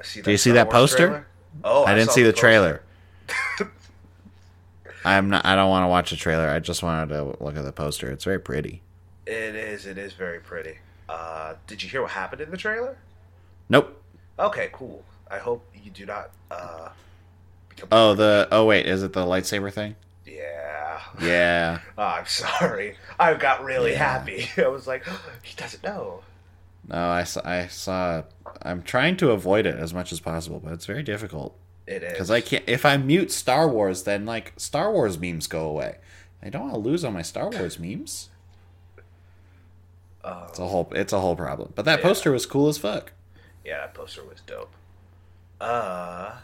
See 0.04 0.20
Do 0.20 0.32
you 0.32 0.36
see 0.36 0.50
that 0.50 0.66
Wars 0.66 0.72
poster? 0.74 1.06
trailer? 1.06 1.26
Oh, 1.62 1.84
I 1.84 1.94
didn't 1.94 2.08
saw 2.08 2.14
see 2.14 2.22
the 2.24 2.32
poster. 2.32 2.40
trailer. 2.40 2.82
I'm 5.04 5.30
not. 5.30 5.46
I 5.46 5.54
don't 5.54 5.70
want 5.70 5.84
to 5.84 5.88
watch 5.88 6.10
the 6.10 6.16
trailer. 6.16 6.48
I 6.48 6.58
just 6.58 6.82
wanted 6.82 7.08
to 7.14 7.36
look 7.42 7.56
at 7.56 7.64
the 7.64 7.72
poster. 7.72 8.10
It's 8.10 8.24
very 8.24 8.40
pretty. 8.40 8.82
It 9.26 9.54
is. 9.54 9.86
It 9.86 9.98
is 9.98 10.12
very 10.12 10.40
pretty. 10.40 10.78
Uh, 11.08 11.54
did 11.68 11.82
you 11.84 11.88
hear 11.88 12.02
what 12.02 12.10
happened 12.12 12.40
in 12.40 12.50
the 12.50 12.56
trailer? 12.56 12.96
Nope. 13.68 14.02
Okay, 14.40 14.70
cool. 14.72 15.04
I 15.32 15.38
hope 15.38 15.64
you 15.82 15.90
do 15.90 16.04
not. 16.06 16.30
Uh, 16.50 16.90
become. 17.70 17.88
Oh, 17.90 18.14
the. 18.14 18.46
Oh 18.52 18.66
wait, 18.66 18.86
is 18.86 19.02
it 19.02 19.12
the 19.14 19.24
lightsaber 19.24 19.72
thing? 19.72 19.96
Yeah. 20.26 21.00
Yeah. 21.20 21.78
Oh, 21.98 22.02
I'm 22.02 22.26
sorry. 22.26 22.96
I 23.18 23.34
got 23.34 23.64
really 23.64 23.92
Yeah. 23.92 24.18
happy. 24.18 24.46
I 24.62 24.68
was 24.68 24.86
like, 24.86 25.04
he 25.42 25.54
doesn't 25.56 25.82
know. 25.82 26.20
No, 26.88 27.08
I 27.08 27.24
saw. 27.24 27.40
I 27.44 27.66
saw. 27.68 28.22
I'm 28.62 28.82
trying 28.82 29.16
to 29.18 29.30
avoid 29.30 29.66
it 29.66 29.76
as 29.76 29.94
much 29.94 30.12
as 30.12 30.20
possible, 30.20 30.60
but 30.62 30.72
it's 30.74 30.84
very 30.86 31.02
difficult 31.02 31.56
It 31.86 32.02
is 32.02 32.12
because 32.12 32.30
I 32.30 32.40
can't. 32.40 32.64
If 32.66 32.84
I 32.84 32.96
mute 32.98 33.30
Star 33.32 33.68
Wars, 33.68 34.02
then 34.02 34.26
like 34.26 34.52
Star 34.56 34.92
Wars 34.92 35.18
memes 35.18 35.46
go 35.46 35.66
away. 35.68 35.96
I 36.42 36.50
don't 36.50 36.62
want 36.62 36.74
to 36.74 36.80
lose 36.80 37.04
all 37.04 37.12
my 37.12 37.22
Star 37.22 37.48
Wars 37.50 37.78
memes. 37.78 38.28
Uh, 40.24 40.46
It's 40.48 40.58
a 40.58 40.66
whole. 40.66 40.88
It's 40.94 41.12
a 41.12 41.20
whole 41.20 41.36
problem. 41.36 41.72
But 41.74 41.84
that 41.84 42.00
Yeah. 42.00 42.04
poster 42.06 42.32
was 42.32 42.46
cool 42.46 42.68
as 42.68 42.78
fuck. 42.78 43.12
yeah, 43.64 43.78
that 43.78 43.94
poster 43.94 44.22
was 44.24 44.40
dope. 44.46 44.72
Uh, 45.62 46.34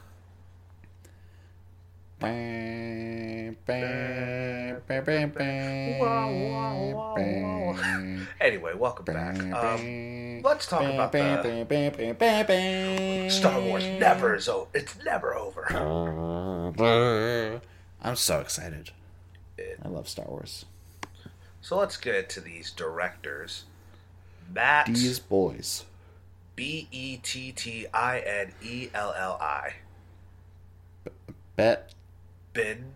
anyway, 8.41 8.75
welcome 8.77 9.05
back. 9.05 9.37
Um, 9.53 10.41
let's 10.43 10.69
talk 10.69 10.83
about 10.83 11.11
the 11.11 11.67
Star 13.29 13.61
Wars. 13.61 13.83
Never 13.83 14.37
is 14.37 14.49
over. 14.49 14.69
It's 14.73 14.97
never 15.05 15.35
over. 15.35 15.67
I'm 18.01 18.15
so 18.15 18.39
excited. 18.39 18.93
I 19.85 19.89
love 19.89 20.09
Star 20.09 20.27
Wars. 20.27 20.65
So 21.61 21.77
let's 21.77 21.97
get 21.97 22.15
into 22.15 22.41
these 22.41 22.71
directors. 22.71 23.65
Matt 24.49 24.87
These 24.87 25.19
boys. 25.19 25.87
B 26.59 26.89
E 26.91 27.19
T 27.19 27.53
T 27.53 27.87
I 27.95 28.19
N 28.19 28.53
E 28.61 28.89
L 28.93 29.15
L 29.17 29.39
I. 29.41 29.75
Bet 31.55 31.95
Ben 32.53 32.95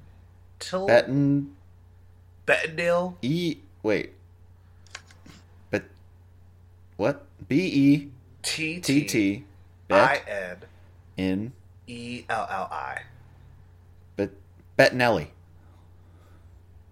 Till 0.59 0.89
Betten 0.89 1.53
Bettendale 2.45 3.15
E 3.23 3.59
wait. 3.85 4.15
Bet 5.71 5.85
what? 6.97 7.25
B 7.47 7.55
E 7.55 8.11
T 8.43 8.81
T 8.81 9.05
T 9.05 9.45
I 9.89 10.21
Bet 10.27 10.65
in 11.17 11.53
E 11.87 12.25
L 12.29 12.49
L 12.51 12.69
I. 12.69 13.03
Bet 14.17 14.31
Bettinelli. 14.77 15.29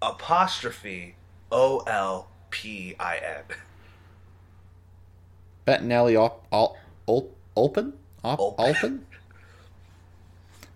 Apostrophe 0.01 1.15
O 1.51 1.79
L 1.85 2.29
P 2.49 2.95
I 2.97 3.17
N. 3.17 3.57
Bettinelli 5.65 6.15
op, 6.17 6.45
al, 6.51 6.77
ol, 7.07 7.31
Olpin? 7.55 7.93
Op, 8.23 8.39
Olpin. 8.39 8.65
Olpin? 8.65 9.05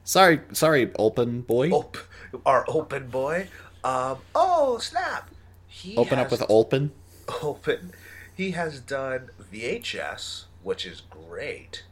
Sorry, 0.04 0.41
sorry, 0.54 0.91
Olpin 0.95 1.41
boy. 1.41 1.71
Op, 1.71 1.98
our 2.45 2.63
open 2.67 3.10
boy. 3.10 3.48
Um. 3.84 4.17
Oh 4.34 4.78
snap! 4.80 5.30
He 5.67 5.95
Open 5.95 6.17
up 6.19 6.32
with 6.32 6.43
Olpin. 6.50 6.91
open. 7.43 7.91
He 8.36 8.52
has 8.52 8.80
done 8.80 9.30
VHS, 9.52 10.45
which 10.63 10.86
is 10.86 11.02
great. 11.10 11.84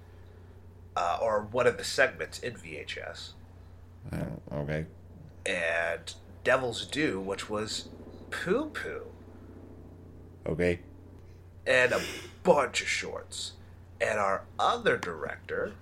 Uh, 0.95 1.17
or 1.21 1.41
one 1.51 1.65
of 1.67 1.77
the 1.77 1.83
segments 1.83 2.37
in 2.39 2.53
VHS, 2.53 3.31
Oh, 4.11 4.57
okay. 4.59 4.85
and 5.45 6.13
Devil's 6.43 6.85
Due, 6.85 7.19
which 7.19 7.49
was 7.49 7.87
poo 8.29 8.65
poo, 8.69 9.01
Okay. 10.45 10.79
and 11.65 11.91
a 11.93 12.01
bunch 12.43 12.81
of 12.81 12.87
shorts. 12.87 13.53
And 14.01 14.19
our 14.19 14.43
other 14.59 14.97
director, 14.97 15.73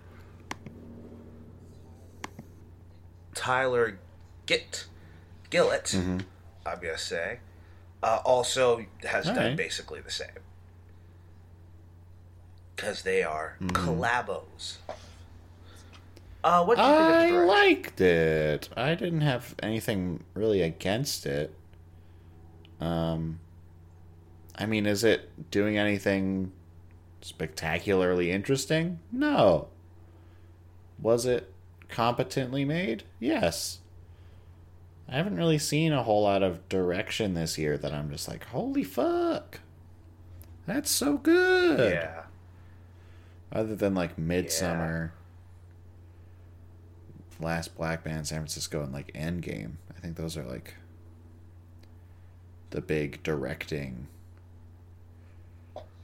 Tyler 3.34 3.98
Gitt, 4.46 4.86
Gillett, 5.50 5.96
Mm-hmm. 5.96 6.18
I'm 6.66 6.80
gonna 6.80 6.98
say, 6.98 7.40
uh, 8.04 8.20
also 8.24 8.86
has 9.04 9.28
All 9.28 9.36
done 9.36 9.46
right. 9.48 9.58
basically 9.58 10.00
the 10.02 10.12
same. 10.12 10.28
Because 12.76 13.02
they 13.04 13.24
are 13.24 13.58
Mm. 13.62 13.70
collabos. 13.72 14.78
Uh, 16.44 16.64
what 16.66 16.76
do 16.78 16.84
you 16.84 16.88
think 16.90 17.00
of 17.00 17.38
I 17.40 17.46
liked 17.46 18.02
it. 18.02 18.70
I 18.76 18.96
didn't 18.96 19.22
have 19.22 19.54
anything 19.62 20.24
really 20.34 20.62
against 20.64 21.26
it. 21.28 21.54
Um, 22.80 23.40
I 24.56 24.66
mean, 24.66 24.86
is 24.86 25.04
it 25.04 25.52
doing 25.52 25.78
anything 25.78 26.52
spectacularly 27.22 28.32
interesting? 28.32 29.00
No. 29.12 29.68
Was 31.00 31.26
it 31.26 31.52
competently 31.90 32.66
made? 32.66 33.04
Yes. 33.20 33.80
I 35.08 35.16
haven't 35.16 35.38
really 35.38 35.58
seen 35.58 35.92
a 35.92 36.04
whole 36.04 36.24
lot 36.24 36.44
of 36.44 36.68
direction 36.70 37.34
this 37.34 37.58
year 37.58 37.78
that 37.78 37.94
I'm 37.94 38.10
just 38.10 38.28
like, 38.28 38.46
holy 38.46 38.84
fuck. 38.84 39.60
That's 40.66 40.90
so 40.90 41.18
good. 41.18 41.94
Yeah. 41.94 42.24
Other 43.52 43.76
than 43.76 43.94
like 43.94 44.16
Midsommar, 44.16 45.12
Last 47.42 47.76
Black 47.76 48.06
Man, 48.06 48.24
San 48.24 48.40
Francisco, 48.40 48.82
and 48.84 48.94
like 48.94 49.12
Endgame. 49.14 49.74
I 49.96 50.00
think 50.00 50.16
those 50.16 50.38
are 50.38 50.46
like 50.46 50.76
the 52.70 52.82
big 52.82 53.22
directing 53.24 54.08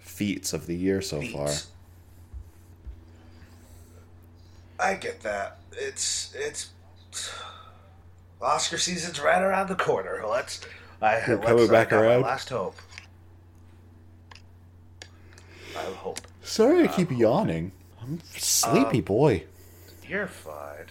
feats 0.08 0.54
of 0.54 0.66
the 0.66 0.76
year 0.76 1.02
so 1.02 1.22
far. 1.22 1.50
I 4.80 4.96
get 4.96 5.22
that. 5.22 5.58
It's 5.74 6.34
it's 6.36 6.70
Oscar 8.42 8.78
season's 8.78 9.20
right 9.20 9.42
around 9.42 9.68
the 9.70 9.76
corner. 9.76 10.24
Let's 10.28 10.62
I 11.02 11.22
We're 11.28 11.36
let's 11.36 11.46
coming 11.48 11.70
I 11.70 11.72
back 11.72 11.92
my 11.92 11.98
around. 11.98 12.22
last 12.22 12.50
hope. 12.50 12.76
I 15.76 15.82
hope 15.84 16.20
Sorry, 16.42 16.84
I 16.84 16.88
keep 16.88 17.12
yawning. 17.12 17.72
I'm 18.02 18.20
a 18.36 18.40
sleepy 18.40 19.00
Um, 19.00 19.04
boy. 19.04 19.44
you're 20.08 20.28
fine. 20.28 20.86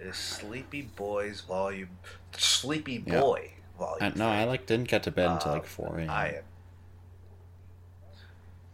Is 0.00 0.16
Sleepy 0.16 0.82
Boys 0.82 1.40
Volume 1.42 1.88
Sleepy 2.36 3.02
Yeah. 3.06 3.20
Boy 3.20 3.50
Volume? 3.78 3.98
I, 4.14 4.18
no, 4.18 4.28
I 4.28 4.44
like 4.44 4.66
didn't 4.66 4.88
get 4.88 5.02
to 5.04 5.10
bed 5.10 5.30
until 5.30 5.50
Uh, 5.52 5.54
like 5.54 5.66
four 5.66 5.98
a.m. 5.98 6.10
I 6.10 6.28
am. 6.28 6.42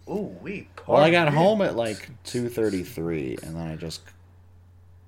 Ooh, 0.09 0.37
we. 0.41 0.69
Well, 0.87 1.03
I 1.03 1.11
got 1.11 1.33
home 1.33 1.63
at 1.63 1.77
like 1.77 2.09
two 2.25 2.49
thirty 2.49 2.83
three, 2.83 3.37
and 3.43 3.57
then 3.57 3.67
I 3.69 3.77
just 3.77 4.03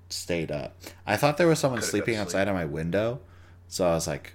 stayed 0.09 0.51
up. 0.51 0.75
I 1.05 1.15
thought 1.15 1.37
there 1.37 1.47
was 1.47 1.59
someone 1.59 1.79
Could've 1.79 1.89
sleeping 1.89 2.15
outside 2.15 2.47
of 2.47 2.53
my 2.55 2.65
window, 2.65 3.19
so 3.67 3.85
I 3.87 3.93
was 3.93 4.07
like, 4.07 4.33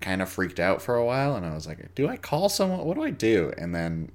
kind 0.00 0.22
of 0.22 0.28
freaked 0.28 0.60
out 0.60 0.80
for 0.80 0.94
a 0.94 1.04
while, 1.04 1.36
and 1.36 1.44
I 1.44 1.54
was 1.54 1.66
like, 1.66 1.94
"Do 1.94 2.08
I 2.08 2.16
call 2.16 2.48
someone? 2.48 2.84
What 2.84 2.94
do 2.94 3.02
I 3.02 3.10
do?" 3.10 3.52
And 3.58 3.74
then 3.74 4.10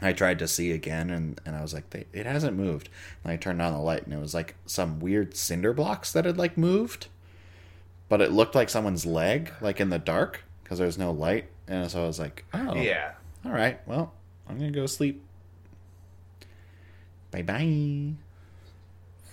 I 0.00 0.12
tried 0.12 0.38
to 0.38 0.48
see 0.48 0.72
again, 0.72 1.10
and 1.10 1.40
and 1.44 1.54
I 1.54 1.60
was 1.62 1.74
like, 1.74 1.90
they, 1.90 2.06
"It 2.12 2.24
hasn't 2.24 2.56
moved." 2.56 2.88
And 3.22 3.32
I 3.32 3.36
turned 3.36 3.60
on 3.60 3.72
the 3.72 3.80
light, 3.80 4.04
and 4.04 4.14
it 4.14 4.18
was 4.20 4.32
like 4.34 4.54
some 4.64 4.98
weird 4.98 5.36
cinder 5.36 5.72
blocks 5.74 6.10
that 6.12 6.24
had 6.24 6.38
like 6.38 6.56
moved, 6.56 7.08
but 8.08 8.20
it 8.22 8.32
looked 8.32 8.54
like 8.54 8.70
someone's 8.70 9.04
leg, 9.04 9.52
like 9.60 9.78
in 9.80 9.90
the 9.90 9.98
dark, 9.98 10.44
because 10.62 10.78
there 10.78 10.86
was 10.86 10.96
no 10.98 11.10
light, 11.10 11.46
and 11.68 11.90
so 11.90 12.02
I 12.04 12.06
was 12.06 12.18
like, 12.18 12.44
"Oh, 12.54 12.74
Yeah. 12.76 13.12
all 13.44 13.52
right, 13.52 13.80
well, 13.86 14.14
I'm 14.48 14.58
gonna 14.58 14.70
go 14.70 14.86
sleep. 14.86 15.22
Bye 17.30 17.42
bye. 17.42 18.12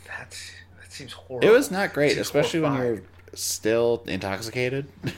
That's 0.07 0.51
that 0.81 0.91
seems 0.91 1.13
horrible. 1.13 1.47
It 1.47 1.51
was 1.51 1.69
not 1.71 1.93
great, 1.93 2.13
Seems 2.13 2.21
especially 2.21 2.61
when 2.61 2.75
you're 2.75 3.01
still 3.33 4.03
intoxicated. 4.07 4.87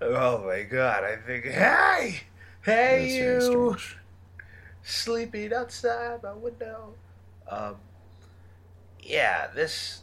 Oh 0.00 0.44
my 0.46 0.62
god! 0.62 1.02
I 1.02 1.16
think, 1.16 1.44
hey, 1.44 2.20
hey, 2.62 3.34
was 3.34 3.48
very 3.48 3.52
you 3.52 3.76
sleeping 4.84 5.52
outside 5.52 6.22
my 6.22 6.32
window. 6.34 6.94
Um, 7.50 7.76
yeah, 9.02 9.48
this, 9.54 10.02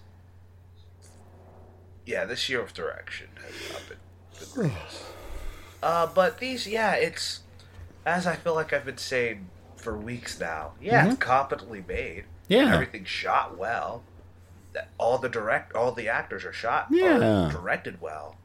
yeah, 2.05 2.25
this 2.25 2.49
year 2.49 2.61
of 2.61 2.73
direction 2.73 3.27
has 3.45 3.71
not 3.71 3.87
been 3.87 3.97
the 4.39 4.45
greatest. 4.53 5.03
Uh, 5.83 6.07
but 6.07 6.39
these, 6.39 6.67
yeah, 6.67 6.93
it's 6.93 7.41
as 8.05 8.25
I 8.27 8.35
feel 8.35 8.53
like 8.55 8.71
I've 8.73 8.85
been 8.85 8.97
saying 8.97 9.47
for 9.77 9.97
weeks 9.97 10.39
now. 10.39 10.73
Yeah, 10.81 11.07
it's 11.09 11.17
competently 11.17 11.83
made. 11.87 12.23
Mm-hmm. 12.49 12.53
Yeah. 12.53 12.73
everything's 12.73 13.07
shot 13.09 13.57
well. 13.57 14.03
that 14.73 14.89
all 14.97 15.17
the 15.17 15.29
direct 15.29 15.73
all 15.73 15.91
the 15.93 16.07
actors 16.09 16.43
are 16.45 16.53
shot 16.53 16.87
Yeah. 16.91 17.47
or 17.47 17.51
directed 17.51 18.01
well. 18.01 18.35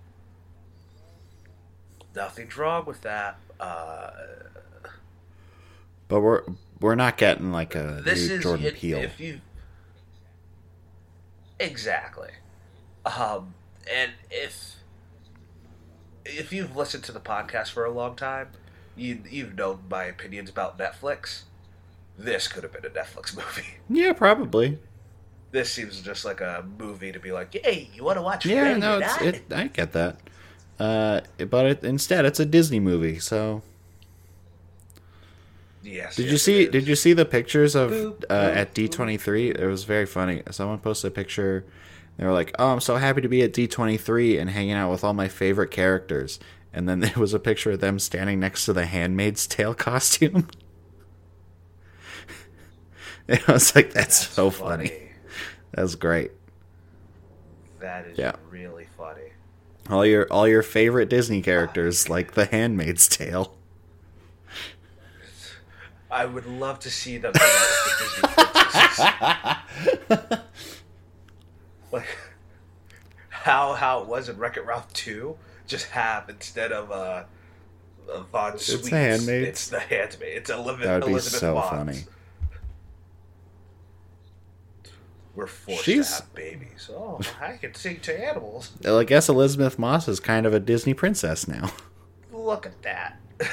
Nothing's 2.15 2.57
wrong 2.57 2.87
with 2.87 3.03
that. 3.03 3.39
Uh, 3.59 4.11
But 6.09 6.21
we're 6.21 6.43
we're 6.81 6.95
not 6.95 7.17
getting 7.19 7.53
like 7.53 7.75
a 7.75 8.01
this 8.05 8.29
new 8.29 8.35
is 8.37 8.43
Jordan 8.43 8.67
it- 8.67 8.75
Peele. 8.77 8.99
if 9.01 9.21
you 9.21 9.41
exactly, 11.59 12.31
um, 13.05 13.55
and 13.93 14.13
if 14.31 14.77
if 16.25 16.53
you've 16.53 16.77
listened 16.77 17.05
to 17.05 17.13
the 17.13 17.21
podcast 17.21 17.69
for 17.71 17.85
a 17.85 17.91
long 17.91 18.17
time, 18.17 18.49
you 18.97 19.21
you've 19.29 19.55
known 19.55 19.81
my 19.91 20.05
opinions 20.05 20.51
about 20.51 20.79
Netflix. 20.79 21.43
This 22.19 22.49
could 22.49 22.63
have 22.65 22.73
been 22.73 22.85
a 22.85 22.91
Netflix 22.91 23.35
movie. 23.37 23.69
yeah, 23.89 24.13
probably. 24.13 24.79
This 25.53 25.73
seems 25.73 26.01
just 26.01 26.25
like 26.25 26.41
a 26.41 26.65
movie 26.79 27.11
to 27.11 27.19
be 27.19 27.33
like, 27.33 27.53
hey, 27.65 27.91
you 27.95 28.05
want 28.05 28.19
to 28.19 28.23
watch? 28.23 28.47
Yeah, 28.47 28.63
Ready 28.63 28.81
no, 28.81 28.99
it's 28.99 29.21
it. 29.21 29.43
I 29.53 29.67
get 29.67 29.93
that. 29.93 30.19
Uh, 30.79 31.21
but 31.51 31.67
it, 31.67 31.85
instead, 31.85 32.25
it's 32.25 32.39
a 32.39 32.47
Disney 32.47 32.79
movie. 32.81 33.19
So, 33.19 33.63
Yes. 35.83 36.17
did 36.17 36.25
yes, 36.25 36.33
you 36.33 36.39
see? 36.39 36.67
Did 36.69 36.87
you 36.87 36.95
see 36.95 37.15
the 37.15 37.25
pictures 37.25 37.75
of 37.75 37.91
Boop, 37.91 38.25
uh, 38.29 38.35
boop, 38.35 38.57
at 38.57 38.75
D 38.75 38.87
twenty 38.87 39.17
three? 39.17 39.51
It 39.51 39.67
was 39.67 39.85
very 39.85 40.07
funny. 40.07 40.43
Someone 40.51 40.79
posted 40.79 41.11
a 41.11 41.15
picture. 41.15 41.65
They 42.21 42.27
were 42.27 42.33
like, 42.35 42.55
"Oh, 42.59 42.69
I'm 42.69 42.81
so 42.81 42.97
happy 42.97 43.23
to 43.23 43.29
be 43.29 43.41
at 43.41 43.55
D 43.55 43.67
twenty 43.67 43.97
three 43.97 44.37
and 44.37 44.51
hanging 44.51 44.75
out 44.75 44.91
with 44.91 45.03
all 45.03 45.15
my 45.15 45.27
favorite 45.27 45.71
characters." 45.71 46.39
And 46.71 46.87
then 46.87 47.01
there 47.01 47.15
was 47.17 47.33
a 47.33 47.39
picture 47.39 47.71
of 47.71 47.81
them 47.81 47.99
standing 47.99 48.39
next 48.39 48.67
to 48.67 48.75
the 48.75 48.85
Handmaid's 48.85 49.47
Tale 49.47 49.73
costume. 49.75 50.47
and 53.29 53.41
I 53.49 53.53
was 53.53 53.75
like, 53.75 53.95
"That's, 53.95 54.29
so 54.29 54.51
funny. 54.51 54.93
That's 55.73 55.95
great." 55.95 56.33
That 57.79 58.07
is 58.09 58.19
Yeah. 58.19 58.33
really 58.51 58.87
funny. 58.99 59.33
All 59.89 60.05
your 60.05 60.31
all 60.31 60.47
your 60.47 60.63
favorite 60.63 61.09
Disney 61.09 61.39
oh, 61.39 61.43
characters, 61.43 62.11
like 62.11 62.33
the 62.33 62.45
Handmaid's 62.45 63.09
Tale. 63.09 63.57
I 66.11 66.27
would 66.27 66.45
love 66.45 66.81
to 66.81 66.91
see 66.91 67.17
them 67.17 67.33
hang 67.35 67.49
out 67.49 67.79
with 67.87 67.99
the 67.99 68.29
Disney 68.29 68.45
princesses. 70.19 70.41
Like 71.93 72.07
how 73.29 73.73
how 73.75 74.01
it 74.03 74.07
was 74.09 74.29
in 74.29 74.39
Wreck 74.39 74.57
It 74.57 74.67
Ralph 74.67 74.93
two. 74.93 75.37
Just 75.67 75.87
have 75.91 76.29
instead 76.29 76.73
of 76.73 76.91
uh, 76.91 77.25
uh 78.13 78.21
Von 78.33 78.53
Schweetz, 78.55 78.75
it's 78.75 78.89
the 78.89 78.97
Handmaids. 78.97 79.49
It's 79.49 79.69
the 79.69 79.81
handmaid. 79.81 80.37
It's 80.37 80.51
Elisabeth. 80.51 80.85
That 80.85 80.95
would 81.01 81.07
be 81.07 81.13
Elisabeth 81.13 81.41
so 81.41 81.55
Moss. 81.55 81.71
funny. 81.71 82.05
We're 85.35 85.47
forced 85.47 85.85
She's- 85.85 86.09
to 86.17 86.23
have 86.25 86.35
babies. 86.35 86.91
Oh, 86.93 87.21
I 87.41 87.53
can 87.57 87.73
sing 87.75 88.01
to 88.01 88.27
animals. 88.29 88.73
Well, 88.85 88.99
I 88.99 89.05
guess 89.05 89.29
Elisabeth 89.29 89.79
Moss 89.79 90.09
is 90.09 90.19
kind 90.21 90.45
of 90.45 90.53
a 90.53 90.61
Disney 90.61 90.93
princess 90.93 91.47
now. 91.47 91.73
Look 92.33 92.67
at 92.67 92.83
that. 92.83 93.21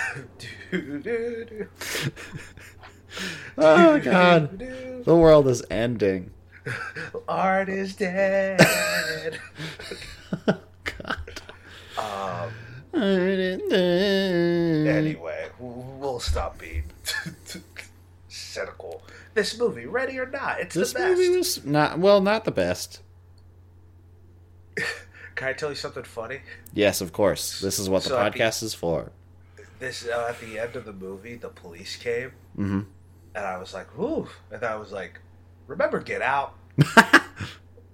Do, 0.71 1.00
do, 1.00 1.45
do. 1.45 1.67
Oh 3.58 4.00
God, 4.00 4.60
the 5.06 5.15
world 5.15 5.47
is 5.47 5.63
ending. 5.71 6.32
Art 7.27 7.69
is 7.69 7.95
dead. 7.95 8.60
God. 10.84 11.41
um, 11.97 12.51
Anyway, 12.93 14.88
Anyway, 14.88 15.49
we'll 15.60 16.19
stop 16.19 16.58
being 16.58 16.84
cynical. 18.27 19.03
This 19.34 19.58
movie, 19.60 19.86
ready 19.86 20.17
or 20.17 20.25
not, 20.25 20.60
it's 20.62 20.73
this 20.75 20.93
the 20.93 20.99
best. 20.99 21.10
movie 21.19 21.38
was 21.38 21.63
not 21.65 21.99
well, 21.99 22.21
not 22.21 22.43
the 22.45 22.51
best. 22.51 23.01
Can 25.36 25.49
I 25.49 25.53
tell 25.53 25.69
you 25.69 25.75
something 25.75 26.03
funny? 26.03 26.39
Yes, 26.73 26.99
of 27.01 27.13
course. 27.13 27.60
This 27.60 27.77
is 27.77 27.88
what 27.89 28.01
the 28.03 28.10
So 28.10 28.15
the- 28.15 28.21
podcast 28.32 28.63
is 28.63 28.73
for. 28.73 29.12
This 29.80 30.08
uh, 30.08 30.27
at 30.30 30.39
the 30.41 30.58
end 30.58 30.75
of 30.75 30.86
the 30.86 30.93
movie, 30.93 31.36
the 31.36 31.49
police 31.49 31.95
came, 31.97 32.32
hmm 32.56 32.82
and 33.36 33.45
I 33.45 33.58
was 33.60 33.75
like, 33.75 33.95
"Ooh!" 33.99 34.27
And 34.49 34.63
I 34.63 34.75
was 34.75 34.91
like, 34.91 35.19
"Remember, 35.67 35.99
get 35.99 36.21
out." 36.21 36.53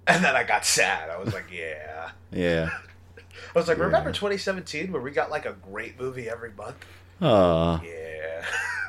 and 0.06 0.24
then 0.24 0.36
I 0.36 0.44
got 0.44 0.64
sad. 0.64 1.10
I 1.10 1.18
was 1.18 1.32
like, 1.34 1.46
"Yeah." 1.52 2.10
Yeah. 2.32 2.70
I 3.18 3.58
was 3.58 3.68
like, 3.68 3.78
Yeah. 3.78 3.84
"Remember 3.84 4.10
2017 4.12 4.90
where 4.92 5.02
we 5.02 5.10
got 5.10 5.30
like 5.30 5.46
a 5.46 5.52
great 5.52 5.98
movie 6.00 6.28
every 6.28 6.50
month?" 6.52 6.76
Oh, 7.22 7.80
Yeah. 7.84 8.44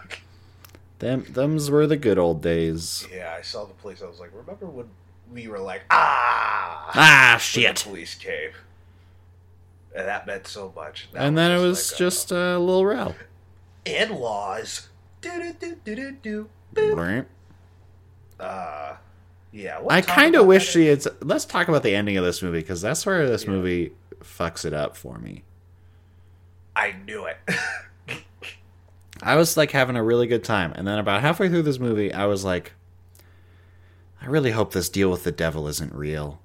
them 0.99 1.25
them's 1.29 1.69
were 1.69 1.85
the 1.87 1.97
good 1.97 2.17
old 2.17 2.41
days. 2.41 3.07
yeah, 3.13 3.35
I 3.37 3.41
saw 3.41 3.65
the 3.65 3.73
police. 3.73 4.01
I 4.01 4.07
was 4.07 4.19
like, 4.19 4.31
"Remember 4.33 4.65
when 4.65 4.87
we 5.31 5.47
were 5.47 5.59
like, 5.59 5.81
ah, 5.91 6.91
Ah, 6.93 7.37
shit. 7.39 7.75
The 7.77 7.83
police 7.83 8.15
came." 8.15 8.51
And 9.95 10.07
that 10.07 10.27
meant 10.27 10.45
so 10.47 10.73
much. 10.75 11.07
That 11.13 11.23
And 11.23 11.37
then 11.37 11.51
it 11.51 11.61
was 11.61 11.91
like, 11.91 11.95
uh, 11.95 11.97
just 11.99 12.31
a 12.31 12.59
little 12.59 12.85
row. 12.85 13.15
in-laws. 13.85 14.89
Do 15.21 15.29
do 15.41 15.53
do 15.53 15.95
do 15.95 16.11
do 16.11 16.49
do. 16.73 16.95
I 18.39 18.43
Uh, 18.43 18.97
yeah. 19.51 19.79
talk 19.89 20.01
kind 20.01 20.35
of 20.35 20.45
wish 20.45 20.69
she 20.69 20.87
had. 20.87 21.03
Let's 21.21 21.45
talk 21.45 21.67
about 21.67 21.83
the 21.83 21.95
ending 21.95 22.17
of 22.17 22.25
this 22.25 22.41
movie 22.41 22.59
because 22.59 22.81
that's 22.81 23.05
where 23.05 23.27
this 23.27 23.43
Yeah. 23.45 23.51
movie 23.51 23.91
fucks 24.21 24.65
it 24.65 24.73
up 24.73 24.95
for 24.97 25.17
me. 25.17 25.43
I 26.75 26.93
knew 27.05 27.25
it. 27.25 27.37
I 29.23 29.35
was 29.35 29.55
like 29.55 29.71
having 29.71 29.95
a 29.95 30.03
really 30.03 30.27
good 30.27 30.43
time, 30.43 30.73
and 30.75 30.85
then 30.85 30.99
about 30.99 31.21
halfway 31.21 31.47
through 31.47 31.61
this 31.63 31.79
movie, 31.79 32.11
I 32.13 32.25
was 32.25 32.43
like, 32.43 32.73
I 34.21 34.25
really 34.25 34.51
hope 34.51 34.73
this 34.73 34.89
deal 34.89 35.09
with 35.09 35.23
the 35.23 35.31
devil 35.31 35.67
isn't 35.69 35.93
real. 35.93 36.41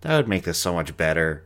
That 0.00 0.16
would 0.16 0.28
make 0.28 0.44
this 0.44 0.58
so 0.58 0.72
much 0.72 0.96
better. 0.96 1.44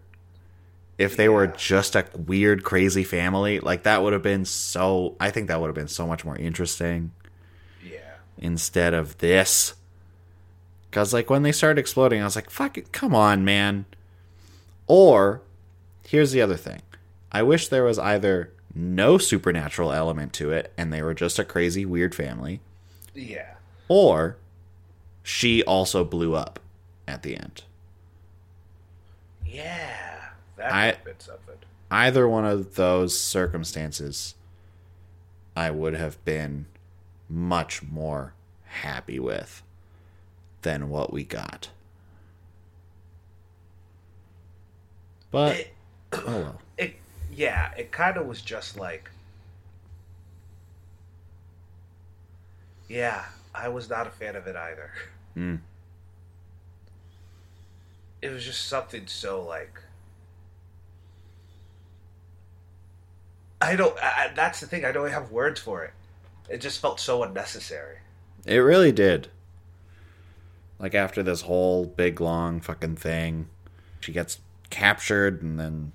If 0.96 1.16
they 1.16 1.28
were 1.28 1.46
just 1.48 1.96
a 1.96 2.06
weird, 2.14 2.62
crazy 2.62 3.02
family, 3.04 3.58
like 3.58 3.82
that 3.82 4.02
would 4.02 4.12
have 4.12 4.22
been 4.22 4.44
so. 4.44 5.16
I 5.18 5.30
think 5.30 5.48
that 5.48 5.60
would 5.60 5.66
have 5.68 5.74
been 5.74 5.88
so 5.88 6.06
much 6.06 6.24
more 6.24 6.36
interesting 6.36 7.10
yeah. 7.12 7.19
Instead 8.40 8.94
of 8.94 9.18
this. 9.18 9.74
Because, 10.90 11.12
like, 11.14 11.30
when 11.30 11.42
they 11.44 11.52
started 11.52 11.78
exploding, 11.78 12.20
I 12.20 12.24
was 12.24 12.34
like, 12.34 12.50
fuck 12.50 12.76
it, 12.76 12.90
come 12.90 13.14
on, 13.14 13.44
man. 13.44 13.84
Or, 14.88 15.40
here's 16.04 16.32
the 16.32 16.42
other 16.42 16.56
thing 16.56 16.82
I 17.30 17.42
wish 17.44 17.68
there 17.68 17.84
was 17.84 17.98
either 17.98 18.50
no 18.74 19.18
supernatural 19.18 19.92
element 19.92 20.32
to 20.34 20.50
it 20.50 20.72
and 20.76 20.92
they 20.92 21.02
were 21.02 21.14
just 21.14 21.38
a 21.38 21.44
crazy, 21.44 21.84
weird 21.84 22.14
family, 22.14 22.60
Yeah. 23.14 23.54
or 23.88 24.36
she 25.22 25.62
also 25.64 26.02
blew 26.04 26.34
up 26.34 26.58
at 27.06 27.22
the 27.22 27.36
end. 27.36 27.62
Yeah. 29.46 30.30
That 30.56 30.72
I- 30.72 30.92
been 31.04 31.18
something. 31.18 31.56
Either 31.90 32.28
one 32.28 32.44
of 32.44 32.76
those 32.76 33.18
circumstances, 33.18 34.34
I 35.56 35.70
would 35.72 35.94
have 35.94 36.24
been 36.24 36.66
much 37.30 37.82
more 37.82 38.34
happy 38.64 39.18
with 39.18 39.62
than 40.62 40.90
what 40.90 41.12
we 41.12 41.24
got. 41.24 41.70
But 45.30 45.56
It, 45.56 45.74
oh 46.12 46.22
well. 46.26 46.60
it, 46.78 46.96
yeah, 47.32 47.72
it 47.78 47.92
kind 47.92 48.16
of 48.16 48.26
was 48.26 48.42
just 48.42 48.76
like, 48.76 49.10
yeah, 52.88 53.24
I 53.54 53.68
was 53.68 53.88
not 53.88 54.06
a 54.06 54.10
fan 54.10 54.34
of 54.34 54.46
it 54.46 54.56
either. 54.56 54.90
Mm. 55.36 55.60
It 58.20 58.30
was 58.30 58.44
just 58.44 58.66
something 58.66 59.06
so 59.06 59.42
like. 59.42 59.80
I 63.62 63.76
don't. 63.76 63.96
I, 64.02 64.32
that's 64.34 64.60
the 64.60 64.66
thing. 64.66 64.84
I 64.84 64.92
don't 64.92 65.10
have 65.10 65.30
words 65.30 65.60
for 65.60 65.84
it. 65.84 65.92
It 66.50 66.60
just 66.60 66.80
felt 66.80 66.98
so 67.00 67.22
unnecessary. 67.22 67.98
It 68.44 68.56
really 68.58 68.92
did. 68.92 69.28
Like 70.78 70.94
after 70.94 71.22
this 71.22 71.42
whole 71.42 71.86
big 71.86 72.20
long 72.20 72.60
fucking 72.60 72.96
thing, 72.96 73.48
she 74.00 74.12
gets 74.12 74.38
captured 74.68 75.42
and 75.42 75.58
then 75.58 75.92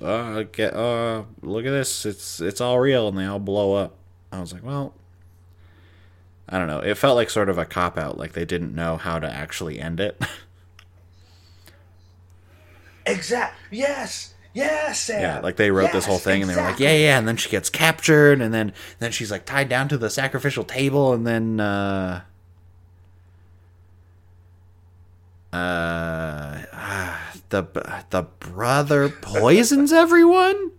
uh 0.00 0.44
get 0.52 0.74
uh 0.74 1.24
look 1.42 1.66
at 1.66 1.70
this, 1.70 2.06
it's 2.06 2.40
it's 2.40 2.60
all 2.60 2.78
real 2.78 3.08
and 3.08 3.18
they 3.18 3.26
all 3.26 3.38
blow 3.38 3.74
up. 3.74 3.96
I 4.32 4.40
was 4.40 4.52
like, 4.52 4.64
well, 4.64 4.94
I 6.48 6.58
don't 6.58 6.68
know. 6.68 6.80
It 6.80 6.96
felt 6.96 7.16
like 7.16 7.30
sort 7.30 7.50
of 7.50 7.58
a 7.58 7.66
cop 7.66 7.98
out, 7.98 8.16
like 8.16 8.32
they 8.32 8.44
didn't 8.44 8.74
know 8.74 8.96
how 8.96 9.18
to 9.18 9.30
actually 9.30 9.78
end 9.78 10.00
it. 10.00 10.20
Exact. 13.08 13.56
Yes. 13.70 14.34
Yes, 14.54 15.00
Sam. 15.00 15.20
yeah, 15.20 15.40
like 15.40 15.56
they 15.56 15.70
wrote 15.70 15.92
this 15.92 16.04
whole 16.06 16.16
Yes, 16.16 16.24
thing 16.24 16.42
and 16.42 16.50
they 16.50 16.56
were 16.56 16.62
like, 16.62 16.80
yeah, 16.80 16.94
yeah, 16.94 17.18
and 17.18 17.28
then 17.28 17.36
she 17.36 17.48
gets 17.48 17.70
captured 17.70 18.40
and 18.40 18.52
then 18.52 18.72
then 18.98 19.12
she's 19.12 19.30
like 19.30 19.44
tied 19.44 19.68
down 19.68 19.88
to 19.88 19.98
the 19.98 20.10
sacrificial 20.10 20.64
table 20.64 21.12
and 21.12 21.26
then 21.26 21.60
uh 21.60 22.22
uh 25.52 26.58
the 27.50 27.62
the 28.10 28.22
brother 28.40 29.08
poisons 29.08 29.92
everyone 29.92 30.72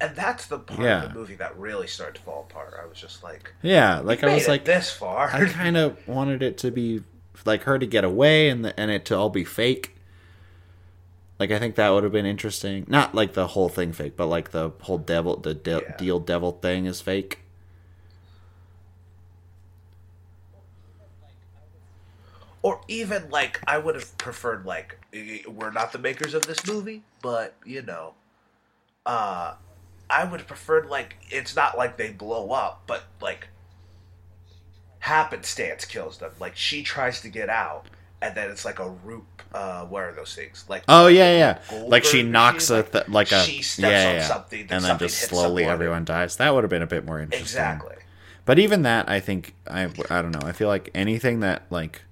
and 0.00 0.14
that's 0.16 0.46
the 0.46 0.58
part 0.58 0.80
Yeah. 0.80 1.04
of 1.04 1.12
the 1.12 1.18
movie 1.18 1.34
that 1.36 1.56
really 1.56 1.86
started 1.86 2.16
to 2.16 2.22
fall 2.22 2.46
apart. 2.50 2.74
I 2.80 2.86
was 2.86 2.98
just 2.98 3.22
like, 3.22 3.54
Yeah, 3.62 4.00
like 4.00 4.24
I 4.24 4.34
was 4.34 4.48
like, 4.48 4.64
this 4.64 4.90
far. 4.90 5.30
I 5.32 5.46
kind 5.46 5.76
of 5.76 5.96
wanted 6.08 6.42
it 6.42 6.58
to 6.58 6.72
be 6.72 7.02
like 7.46 7.62
her 7.62 7.78
to 7.78 7.86
get 7.86 8.04
away 8.04 8.48
and 8.48 8.64
the, 8.64 8.78
and 8.78 8.90
it 8.90 9.04
to 9.06 9.16
all 9.16 9.30
be 9.30 9.44
fake. 9.44 9.94
Like 11.38 11.50
I 11.50 11.58
think 11.58 11.74
that 11.76 11.90
would 11.90 12.04
have 12.04 12.12
been 12.12 12.26
interesting. 12.26 12.84
Not 12.88 13.14
like 13.14 13.32
the 13.32 13.48
whole 13.48 13.68
thing 13.68 13.92
fake, 13.92 14.16
but 14.16 14.26
like 14.26 14.50
the 14.52 14.70
whole 14.82 14.98
devil, 14.98 15.36
the 15.36 15.54
de- 15.54 15.82
Yeah. 15.82 15.96
deal 15.96 16.20
devil 16.20 16.52
thing 16.52 16.86
is 16.86 17.00
fake. 17.00 17.38
or 22.62 22.80
even 22.88 23.28
like 23.30 23.60
I 23.66 23.78
would 23.78 23.94
have 23.94 24.16
preferred 24.18 24.64
like 24.64 24.98
we're 25.48 25.72
not 25.72 25.92
the 25.92 25.98
makers 25.98 26.34
of 26.34 26.46
this 26.46 26.64
movie, 26.66 27.02
but 27.20 27.54
you 27.64 27.82
know, 27.82 28.14
uh, 29.04 29.54
I 30.08 30.24
would 30.24 30.40
have 30.40 30.46
preferred 30.46 30.86
like 30.88 31.16
it's 31.30 31.56
not 31.56 31.76
like 31.76 31.96
they 31.96 32.12
blow 32.12 32.50
up, 32.52 32.82
but 32.86 33.04
like 33.20 33.48
happenstance 35.02 35.84
kills 35.84 36.18
them. 36.18 36.30
Like 36.38 36.56
she 36.56 36.82
tries 36.84 37.20
to 37.22 37.28
get 37.28 37.48
out, 37.48 37.86
and 38.20 38.34
then 38.36 38.50
it's 38.50 38.64
like 38.64 38.78
a 38.78 38.88
root. 38.88 39.24
Uh, 39.52 39.84
what 39.84 40.04
are 40.04 40.12
those 40.12 40.34
things? 40.34 40.64
Like 40.68 40.84
Oh 40.88 41.08
yeah, 41.08 41.36
yeah. 41.36 41.58
Goldberg 41.68 41.90
like 41.90 42.04
she 42.04 42.18
machine, 42.18 42.32
knocks 42.32 42.70
a 42.70 42.76
like, 42.76 42.92
th- 42.92 43.08
like 43.08 43.32
a 43.32 43.42
she 43.42 43.62
steps 43.62 43.90
yeah, 43.90 44.08
on 44.08 44.14
yeah. 44.14 44.28
something, 44.28 44.66
then 44.66 44.76
and 44.76 44.84
then 44.84 44.90
something 44.90 45.08
just 45.08 45.28
slowly 45.28 45.62
someone. 45.64 45.74
everyone 45.74 46.04
dies. 46.04 46.36
That 46.36 46.54
would 46.54 46.64
have 46.64 46.70
been 46.70 46.82
a 46.82 46.86
bit 46.86 47.04
more 47.04 47.20
interesting. 47.20 47.42
exactly. 47.44 47.96
But 48.44 48.58
even 48.58 48.82
that, 48.82 49.08
I 49.08 49.20
think 49.20 49.54
I 49.68 49.84
I 50.08 50.22
don't 50.22 50.30
know. 50.32 50.46
I 50.46 50.52
feel 50.52 50.68
like 50.68 50.90
anything 50.94 51.40
that 51.40 51.64
like 51.68 52.02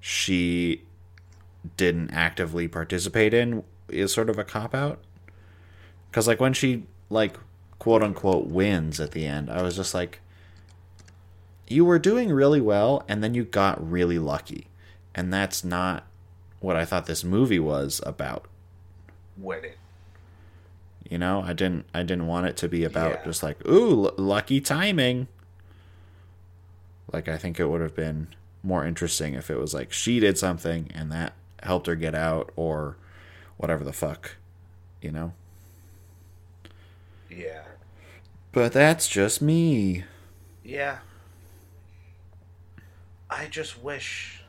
she 0.00 0.82
didn't 1.76 2.10
actively 2.10 2.66
participate 2.68 3.32
in 3.32 3.62
is 3.88 4.12
sort 4.12 4.28
of 4.28 4.38
a 4.38 4.44
cop 4.44 4.74
out. 4.74 4.98
Because 6.10 6.26
like 6.26 6.40
when 6.40 6.54
she 6.54 6.84
like 7.08 7.36
quote 7.78 8.02
unquote 8.02 8.46
wins 8.48 8.98
at 8.98 9.12
the 9.12 9.26
end, 9.26 9.48
I 9.50 9.62
was 9.62 9.76
just 9.76 9.94
like, 9.94 10.20
you 11.68 11.84
were 11.84 11.98
doing 11.98 12.30
really 12.32 12.60
well, 12.60 13.04
and 13.08 13.22
then 13.22 13.34
you 13.34 13.44
got 13.44 13.90
really 13.90 14.18
lucky, 14.18 14.66
and 15.14 15.32
that's 15.32 15.64
not 15.64 16.06
what 16.60 16.76
I 16.76 16.84
thought 16.84 17.06
this 17.06 17.24
movie 17.24 17.58
was 17.58 18.00
about. 18.04 18.46
Winning. 19.36 19.72
You 21.08 21.18
know, 21.18 21.42
I 21.42 21.52
didn't 21.52 21.86
I 21.92 22.02
didn't 22.02 22.26
want 22.26 22.46
it 22.46 22.56
to 22.58 22.68
be 22.68 22.84
about 22.84 23.10
Yeah. 23.12 23.24
just 23.24 23.42
like 23.42 23.66
ooh 23.66 24.06
l- 24.06 24.14
lucky 24.16 24.60
timing. 24.60 25.28
Like 27.12 27.28
I 27.28 27.36
think 27.36 27.58
it 27.60 27.66
would 27.66 27.80
have 27.80 27.94
been 27.94 28.28
more 28.62 28.86
interesting 28.86 29.34
if 29.34 29.50
it 29.50 29.58
was 29.58 29.74
like 29.74 29.92
she 29.92 30.20
did 30.20 30.38
something 30.38 30.90
and 30.94 31.10
that 31.12 31.34
helped 31.62 31.86
her 31.86 31.96
get 31.96 32.14
out 32.14 32.50
or 32.56 32.96
whatever 33.56 33.84
the 33.84 33.92
fuck, 33.92 34.36
you 35.02 35.10
know. 35.10 35.32
Yeah. 37.28 37.62
But 38.52 38.72
that's 38.72 39.08
just 39.08 39.42
me. 39.42 40.04
Yeah. 40.62 40.98
I 43.32 43.46
just 43.46 43.82
wish 43.82 44.42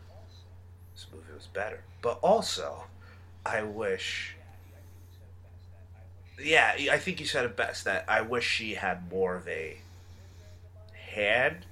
this 0.93 1.07
movie 1.13 1.33
was 1.33 1.47
better. 1.47 1.83
But 2.01 2.19
also, 2.21 2.83
I 3.45 3.63
wish. 3.63 4.35
Yeah, 6.41 6.75
I 6.91 6.97
think 6.97 7.19
you 7.19 7.25
said 7.25 7.45
it 7.45 7.55
best 7.55 7.85
that 7.85 8.03
I 8.09 8.21
wish 8.21 8.45
she 8.45 8.73
had 8.73 9.09
more 9.09 9.35
of 9.35 9.47
a 9.47 9.77
hand 11.13 11.65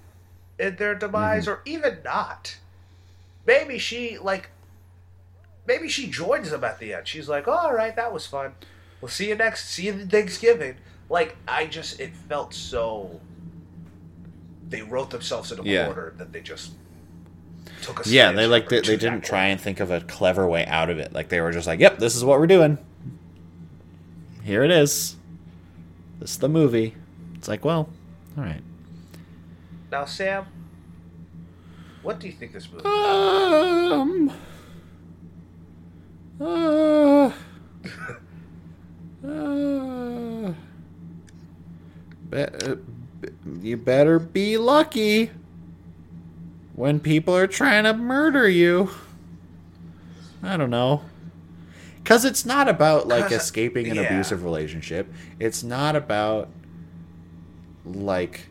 in 0.58 0.78
their 0.78 0.95
demise, 0.95 1.47
mm-hmm. 1.47 1.52
or 1.54 1.62
even 1.65 1.97
not. 2.04 2.58
Maybe 3.45 3.78
she, 3.78 4.17
like. 4.17 4.50
Maybe 5.67 5.89
she 5.89 6.08
joins 6.08 6.50
them 6.50 6.63
at 6.63 6.80
the 6.80 6.93
end. 6.93 7.08
She's 7.08 7.30
like, 7.30 7.47
oh, 7.47 7.52
all 7.52 7.74
right, 7.74 7.95
that 7.95 8.12
was 8.12 8.26
fun. 8.26 8.56
We'll 9.00 9.10
see 9.10 9.30
you 9.30 9.36
next. 9.36 9.69
See 9.69 9.86
you 9.86 10.06
Thanksgiving. 10.06 10.78
Like, 11.10 11.36
I 11.47 11.65
just. 11.65 12.00
It 12.00 12.15
felt 12.15 12.54
so 12.54 13.19
they 14.69 14.82
wrote 14.82 15.10
themselves 15.10 15.52
in 15.52 15.60
a 15.60 15.63
Yeah. 15.63 15.86
corner 15.86 16.13
that 16.17 16.32
they 16.32 16.39
just 16.39 16.71
took 17.81 18.05
a 18.05 18.09
Yeah, 18.09 18.31
they 18.31 18.47
like 18.47 18.69
they, 18.69 18.81
they 18.81 18.97
didn't 18.97 19.21
try 19.23 19.47
and 19.47 19.59
think 19.59 19.79
of 19.79 19.91
a 19.91 20.01
clever 20.01 20.47
way 20.47 20.65
out 20.65 20.89
of 20.89 20.99
it. 20.99 21.13
Like 21.13 21.29
they 21.29 21.41
were 21.41 21.51
just 21.51 21.67
like, 21.67 21.79
"Yep, 21.79 21.99
this 21.99 22.15
is 22.15 22.23
what 22.23 22.39
we're 22.39 22.47
doing. 22.47 22.77
Here 24.43 24.63
it 24.63 24.71
is. 24.71 25.15
This 26.19 26.31
is 26.31 26.37
the 26.37 26.49
movie." 26.49 26.95
It's 27.35 27.47
like, 27.47 27.65
well, 27.65 27.89
all 28.37 28.43
right. 28.43 28.61
Now, 29.91 30.05
Sam, 30.05 30.45
what 32.03 32.19
do 32.19 32.27
you 32.27 32.33
think 32.33 32.53
this 32.53 32.71
movie? 32.71 32.85
Um. 32.85 34.31
Uh, 36.39 37.25
uh, 39.27 40.53
be, 42.29 42.41
uh, 42.41 42.75
be- 43.19 43.67
you 43.67 43.77
better 43.77 44.17
be 44.17 44.57
lucky 44.57 45.29
when 46.73 46.99
people 46.99 47.36
are 47.36 47.47
trying 47.47 47.84
to 47.84 47.93
murder 47.93 48.47
you. 48.47 48.89
I 50.43 50.57
don't 50.57 50.69
know. 50.69 51.03
Because 51.97 52.25
it's 52.25 52.45
not 52.45 52.67
about 52.67 53.07
like 53.07 53.31
escaping 53.31 53.88
an 53.88 53.95
yeah. 53.95 54.03
abusive 54.03 54.43
relationship. 54.43 55.12
It's 55.39 55.63
not 55.63 55.95
about 55.95 56.49
like 57.86 58.47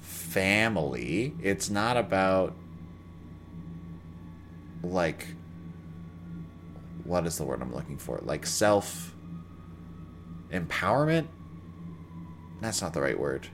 family. 0.00 1.34
It's 1.42 1.68
not 1.68 1.96
about 1.96 2.54
like 4.82 5.26
what 7.04 7.26
is 7.26 7.36
the 7.36 7.44
word 7.44 7.60
I'm 7.60 7.74
looking 7.74 7.98
for? 7.98 8.20
Like 8.22 8.46
self 8.46 9.14
empowerment? 10.50 11.26
That's 12.60 12.80
not 12.80 12.94
the 12.94 13.02
right 13.02 13.18
word. 13.18 13.48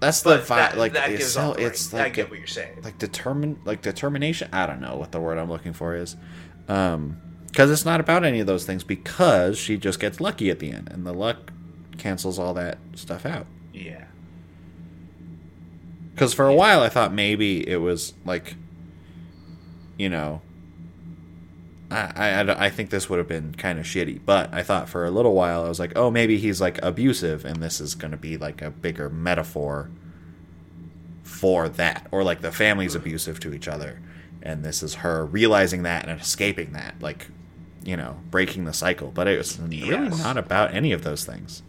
That's 0.00 0.22
the 0.22 0.30
But 0.36 0.46
vi- 0.46 0.56
that, 0.56 0.78
like 0.78 0.92
that 0.92 1.10
it's, 1.10 1.26
so, 1.32 1.52
it's 1.54 1.92
like 1.92 2.02
I 2.06 2.08
get 2.10 2.30
what 2.30 2.38
you're 2.38 2.46
saying. 2.46 2.82
like 2.82 2.98
determine 2.98 3.58
like 3.64 3.82
determination 3.82 4.48
i 4.52 4.64
don't 4.66 4.80
know 4.80 4.96
what 4.96 5.10
the 5.12 5.18
word 5.20 5.38
i'm 5.38 5.48
looking 5.50 5.72
for 5.72 5.94
is 5.96 6.14
um 6.68 7.16
because 7.48 7.70
it's 7.70 7.84
not 7.84 7.98
about 7.98 8.24
any 8.24 8.38
of 8.40 8.46
those 8.46 8.64
things 8.64 8.84
because 8.84 9.58
she 9.58 9.76
just 9.76 9.98
gets 9.98 10.20
lucky 10.20 10.50
at 10.50 10.58
the 10.60 10.70
end 10.70 10.88
and 10.92 11.04
the 11.06 11.12
luck 11.12 11.52
cancels 11.96 12.38
all 12.38 12.54
that 12.54 12.78
stuff 12.94 13.26
out. 13.26 13.46
Yeah, 13.72 14.04
because 16.14 16.32
for 16.34 16.46
a 16.46 16.54
while 16.54 16.80
i 16.82 16.88
thought 16.88 17.12
maybe 17.12 17.66
it 17.68 17.76
was 17.78 18.12
like 18.24 18.54
you 19.96 20.08
know 20.08 20.40
I, 21.90 22.42
I, 22.42 22.66
I 22.66 22.70
think 22.70 22.90
this 22.90 23.08
would 23.08 23.18
have 23.18 23.28
been 23.28 23.54
kind 23.54 23.78
of 23.78 23.86
shitty, 23.86 24.20
but 24.24 24.52
I 24.52 24.62
thought 24.62 24.88
for 24.88 25.06
a 25.06 25.10
little 25.10 25.34
while 25.34 25.64
I 25.64 25.68
was 25.68 25.80
like, 25.80 25.92
oh, 25.96 26.10
maybe 26.10 26.38
he's 26.38 26.60
like 26.60 26.78
abusive, 26.82 27.44
and 27.44 27.62
this 27.62 27.80
is 27.80 27.94
going 27.94 28.10
to 28.10 28.16
be 28.16 28.36
like 28.36 28.60
a 28.60 28.70
bigger 28.70 29.08
metaphor 29.08 29.90
for 31.22 31.68
that, 31.70 32.06
or 32.10 32.22
like 32.22 32.40
the 32.42 32.52
family's 32.52 32.94
abusive 32.94 33.40
to 33.40 33.54
each 33.54 33.68
other, 33.68 34.00
and 34.42 34.64
this 34.64 34.82
is 34.82 34.96
her 34.96 35.24
realizing 35.24 35.82
that 35.84 36.06
and 36.06 36.20
escaping 36.20 36.72
that, 36.72 36.94
like 37.00 37.28
you 37.84 37.96
know, 37.96 38.18
breaking 38.30 38.64
the 38.64 38.72
cycle. 38.72 39.10
But 39.10 39.28
it 39.28 39.38
was 39.38 39.58
really 39.58 40.08
not 40.10 40.36
about 40.36 40.74
any 40.74 40.92
of 40.92 41.04
those 41.04 41.24
things. 41.24 41.62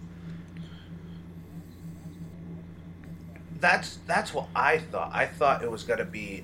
that's 3.60 4.00
that's 4.08 4.34
what 4.34 4.48
I 4.56 4.80
thought. 4.80 5.12
I 5.14 5.26
thought 5.26 5.64
it 5.64 5.72
was 5.72 5.84
going 5.84 6.00
to 6.00 6.06
be 6.06 6.44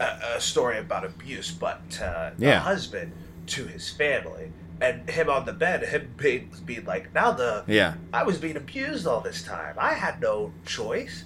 a, 0.00 0.08
a 0.36 0.40
story 0.40 0.78
about 0.78 1.04
abuse, 1.04 1.52
but 1.58 1.98
uh, 2.02 2.30
the 2.38 2.46
Yeah. 2.46 2.60
husband 2.60 3.12
to 3.46 3.64
his 3.66 3.88
family 3.90 4.50
and 4.80 5.08
him 5.08 5.30
on 5.30 5.46
the 5.46 5.52
bed, 5.52 5.82
him 5.84 6.14
being, 6.16 6.50
being 6.66 6.84
like, 6.84 7.14
now 7.14 7.32
the 7.32 7.64
Yeah, 7.66 7.94
I 8.12 8.24
was 8.24 8.38
being 8.38 8.56
abused 8.56 9.06
all 9.06 9.20
this 9.20 9.42
time. 9.42 9.74
I 9.78 9.94
had 9.94 10.20
no 10.20 10.52
choice. 10.64 11.24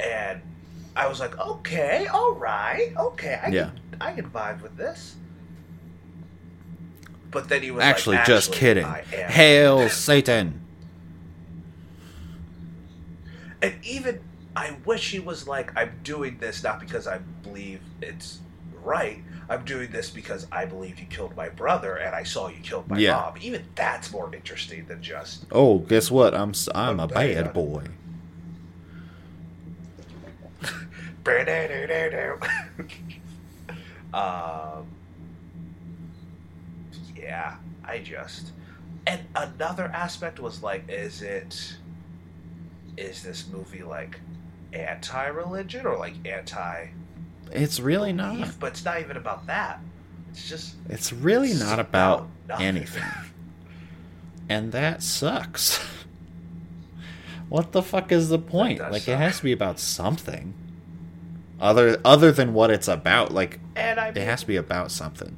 And 0.00 0.40
I 0.94 1.08
was 1.08 1.20
like, 1.20 1.38
okay, 1.40 2.06
all 2.12 2.36
right, 2.36 2.88
okay, 2.98 3.40
I, 3.44 3.50
Yeah. 3.50 3.70
can, 3.70 4.00
I 4.00 4.12
can 4.12 4.30
vibe 4.30 4.62
with 4.62 4.76
this. 4.76 5.16
But 7.30 7.48
then 7.48 7.62
he 7.62 7.70
was 7.70 7.84
actually, 7.84 8.16
like, 8.16 8.26
just 8.26 8.52
kidding. 8.52 8.86
Hail 9.28 9.88
Satan! 9.90 10.60
And 13.60 13.74
even, 13.82 14.20
I 14.58 14.76
wish 14.84 15.12
he 15.12 15.20
was 15.20 15.46
like, 15.46 15.70
I'm 15.76 15.92
doing 16.02 16.38
this 16.38 16.64
not 16.64 16.80
because 16.80 17.06
I 17.06 17.18
believe 17.44 17.80
it's 18.02 18.40
right. 18.82 19.22
I'm 19.48 19.64
doing 19.64 19.92
this 19.92 20.10
because 20.10 20.48
I 20.50 20.64
believe 20.64 20.98
you 20.98 21.06
killed 21.06 21.36
my 21.36 21.48
brother 21.48 21.94
and 21.94 22.12
I 22.12 22.24
saw 22.24 22.48
you 22.48 22.58
killed 22.60 22.88
my 22.88 22.98
Yeah. 22.98 23.12
mom. 23.14 23.34
Even 23.40 23.62
that's 23.76 24.10
more 24.10 24.34
interesting 24.34 24.84
than 24.86 25.00
just 25.00 25.44
Oh, 25.52 25.78
guess 25.78 26.10
what? 26.10 26.34
I'm 26.34 26.52
I'm 26.74 26.98
A 26.98 27.04
a 27.04 27.06
bad 27.06 27.44
bad. 27.44 27.52
boy. 27.54 27.84
um, 34.12 34.86
yeah, 37.16 37.58
I 37.84 38.00
just. 38.00 38.50
And 39.06 39.20
another 39.36 39.84
aspect 39.94 40.40
was 40.40 40.64
like, 40.64 40.82
is 40.88 41.22
it. 41.22 41.76
Is 42.96 43.22
this 43.22 43.46
movie 43.52 43.84
like 43.84 44.18
anti 44.72 45.26
religion 45.28 45.86
or 45.86 45.96
like 45.96 46.14
anti 46.26 46.88
It's 47.52 47.80
really 47.80 48.12
not. 48.12 48.58
But 48.60 48.72
it's 48.72 48.84
not 48.84 49.00
even 49.00 49.16
about 49.16 49.46
that. 49.46 49.80
It's 50.30 50.48
just 50.48 50.74
It's 50.88 51.12
really 51.12 51.50
It's 51.50 51.60
not 51.60 51.78
about 51.78 52.28
about 52.44 52.60
anything. 52.60 53.04
And 54.50 54.72
that 54.72 55.02
sucks. 55.02 55.78
what 57.50 57.72
the 57.72 57.82
fuck 57.82 58.10
is 58.10 58.30
the 58.30 58.38
point? 58.38 58.80
Like 58.80 59.02
suck. 59.02 59.08
it 59.14 59.16
has 59.18 59.36
to 59.38 59.42
be 59.44 59.52
about 59.52 59.78
something. 59.78 60.54
Other 61.60 62.00
other 62.02 62.32
than 62.32 62.54
what 62.54 62.70
it's 62.70 62.88
about. 62.88 63.32
Like 63.34 63.60
and 63.76 64.00
I 64.00 64.08
it 64.08 64.16
has 64.16 64.40
to 64.40 64.46
be 64.46 64.56
about 64.56 64.90
something. 64.90 65.36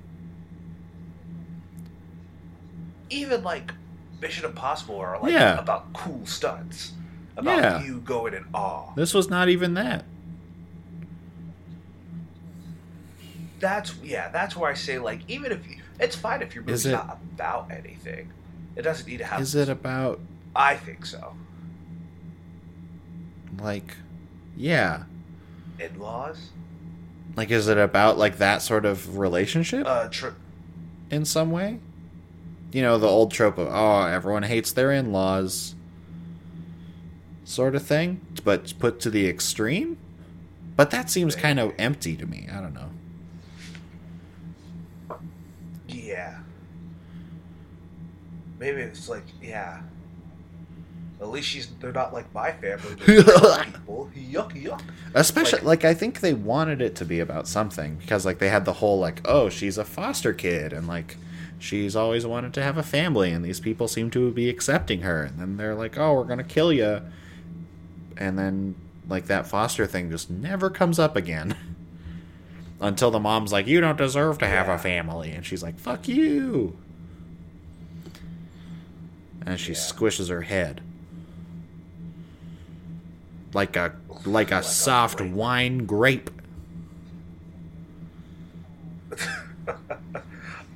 even 3.11 3.43
like 3.43 3.73
Mission 4.21 4.45
Impossible 4.45 4.97
are 4.97 5.19
like 5.21 5.33
Yeah. 5.33 5.59
about 5.59 5.93
cool 5.93 6.25
stunts, 6.27 6.93
about 7.41 7.59
Yeah. 7.63 7.83
you 7.85 8.01
going 8.01 8.35
in 8.35 8.45
awe. 8.55 8.93
This 8.95 9.13
was 9.15 9.29
not 9.29 9.49
even 9.49 9.75
that. 9.75 10.05
That's 13.59 13.95
yeah, 14.03 14.29
that's 14.31 14.57
where 14.57 14.71
I 14.71 14.75
say 14.75 14.99
like 14.99 15.21
even 15.29 15.53
if 15.53 15.69
you, 15.69 15.77
it's 15.99 16.17
fine 16.17 16.41
if 16.43 16.55
your 16.55 16.65
movie's 16.65 16.87
it- 16.87 16.93
not 16.93 17.19
about 17.35 17.71
anything, 17.71 18.33
it 18.77 18.83
doesn't 18.83 19.07
need 19.07 19.19
to 19.19 19.25
have. 19.25 19.41
Is 19.41 19.55
it 19.55 19.69
about 19.69 20.21
I 20.57 20.77
think 20.77 21.05
so. 21.05 21.35
like 23.61 23.97
yeah. 24.57 25.05
In 25.79 25.99
laws, 25.99 26.51
Like 27.37 27.51
is 27.51 27.69
it 27.69 27.79
about 27.79 28.19
like 28.19 28.39
that 28.39 28.61
sort 28.63 28.85
of 28.85 29.17
relationship 29.19 29.87
uh, 29.87 30.09
tr- 30.09 30.29
in 31.11 31.25
some 31.25 31.51
way? 31.51 31.79
You 32.73 32.83
know, 32.83 32.99
the 32.99 33.07
old 33.09 33.33
trope 33.33 33.59
of 33.59 33.69
oh, 33.71 34.03
everyone 34.05 34.43
hates 34.43 34.73
their 34.73 34.91
in-laws 34.93 35.75
sort 37.51 37.75
of 37.75 37.83
thing, 37.83 38.21
but 38.45 38.73
put 38.79 39.01
to 39.01 39.11
the 39.11 39.29
extreme? 39.29 39.99
But 40.77 40.91
that 40.93 41.11
seems 41.11 41.35
kind 41.37 41.61
of 41.61 41.75
empty 41.79 42.17
to 42.17 42.25
me. 42.27 42.49
I 42.51 42.61
don't 42.61 42.73
know. 42.75 42.89
yeah. 45.89 46.39
Maybe 48.59 48.81
it's 48.83 49.09
like 49.09 49.25
yeah. 49.43 49.81
At 51.21 51.29
least 51.29 51.49
she's 51.49 51.69
they're 51.81 51.93
not 51.93 52.13
like 52.15 52.33
my 52.35 52.53
family. 52.53 52.95
People. 53.05 54.11
Yuck 54.17 54.53
yuck. 54.63 54.81
Especially 55.15 55.59
Like- 55.59 55.83
like, 55.83 55.85
I 55.85 55.95
think 55.95 56.21
they 56.21 56.33
wanted 56.35 56.81
it 56.81 56.95
to 56.97 57.05
be 57.05 57.21
about 57.21 57.47
something 57.49 57.97
because 57.97 58.25
like 58.25 58.39
they 58.39 58.49
had 58.49 58.65
the 58.65 58.75
whole 58.75 58.99
like 58.99 59.21
oh 59.27 59.49
she's 59.49 59.77
a 59.79 59.85
foster 59.85 60.33
kid 60.33 60.73
and 60.73 60.87
like 60.87 61.17
she's 61.59 61.95
always 61.97 62.25
wanted 62.25 62.55
to 62.55 62.63
have 62.63 62.79
a 62.79 62.83
family 62.83 63.33
and 63.33 63.45
these 63.45 63.61
people 63.61 63.87
seem 63.89 64.11
to 64.13 64.31
be 64.31 64.49
accepting 64.49 65.03
her 65.03 65.23
and 65.25 65.39
then 65.39 65.57
they're 65.59 65.75
like 65.75 65.99
oh 65.99 66.15
we're 66.15 66.25
gonna 66.25 66.43
kill 66.45 66.73
you 66.73 67.03
and 68.21 68.39
then 68.39 68.77
like 69.09 69.27
that 69.27 69.47
foster 69.49 69.87
thing 69.87 70.11
just 70.11 70.31
never 70.31 70.71
comes 70.71 70.99
up 71.01 71.17
again 71.17 71.57
until 72.81 73.11
the 73.11 73.19
mom's 73.19 73.51
like 73.53 73.67
you 73.67 73.81
don't 73.81 73.99
deserve 73.99 74.39
to 74.39 74.47
have 74.47 74.69
Yeah. 74.69 74.75
a 74.75 74.79
family 74.79 75.33
and 75.33 75.45
she's 75.45 75.63
like 75.63 75.79
fuck 75.79 76.07
you 76.07 76.77
and 79.45 79.59
she 79.59 79.73
Yeah. 79.73 79.79
squishes 79.79 80.29
her 80.29 80.43
head 80.43 80.81
like 83.53 83.75
a 83.75 83.95
like 84.09 84.27
a 84.27 84.31
Like 84.31 84.51
a 84.53 84.63
soft 84.63 85.17
grape. 85.19 85.33
wine 85.33 85.79
grape. 85.87 86.31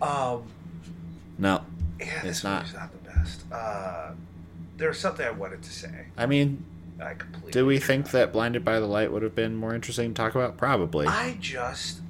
Um. 0.02 0.42
No, 1.38 1.62
Yeah, 1.98 2.24
It's 2.26 2.44
not. 2.44 2.72
not 2.74 2.90
the 2.92 3.10
best. 3.10 3.44
Uh, 3.50 4.10
there's 4.76 4.98
something 4.98 5.24
I 5.26 5.30
wanted 5.30 5.62
to 5.62 5.70
say. 5.70 6.06
I 6.16 6.26
mean, 6.26 6.62
I 7.00 7.14
completely. 7.14 7.50
do 7.52 7.66
we 7.66 7.78
think 7.78 8.10
that 8.12 8.32
Blinded 8.32 8.64
by 8.64 8.78
the 8.80 8.86
Light 8.86 9.10
would 9.12 9.22
have 9.22 9.34
been 9.34 9.56
more 9.56 9.74
interesting 9.74 10.14
to 10.14 10.14
talk 10.14 10.34
about? 10.34 10.56
Probably. 10.56 11.06
I 11.06 11.36
just. 11.40 12.00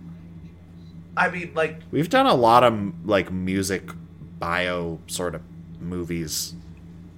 I 1.16 1.30
mean, 1.30 1.52
like, 1.54 1.80
We've 1.90 2.10
done 2.10 2.26
a 2.26 2.34
lot 2.34 2.64
of 2.64 3.06
like 3.06 3.30
music 3.32 3.88
bio 4.38 4.98
sort 5.06 5.34
of 5.34 5.42
movies 5.80 6.54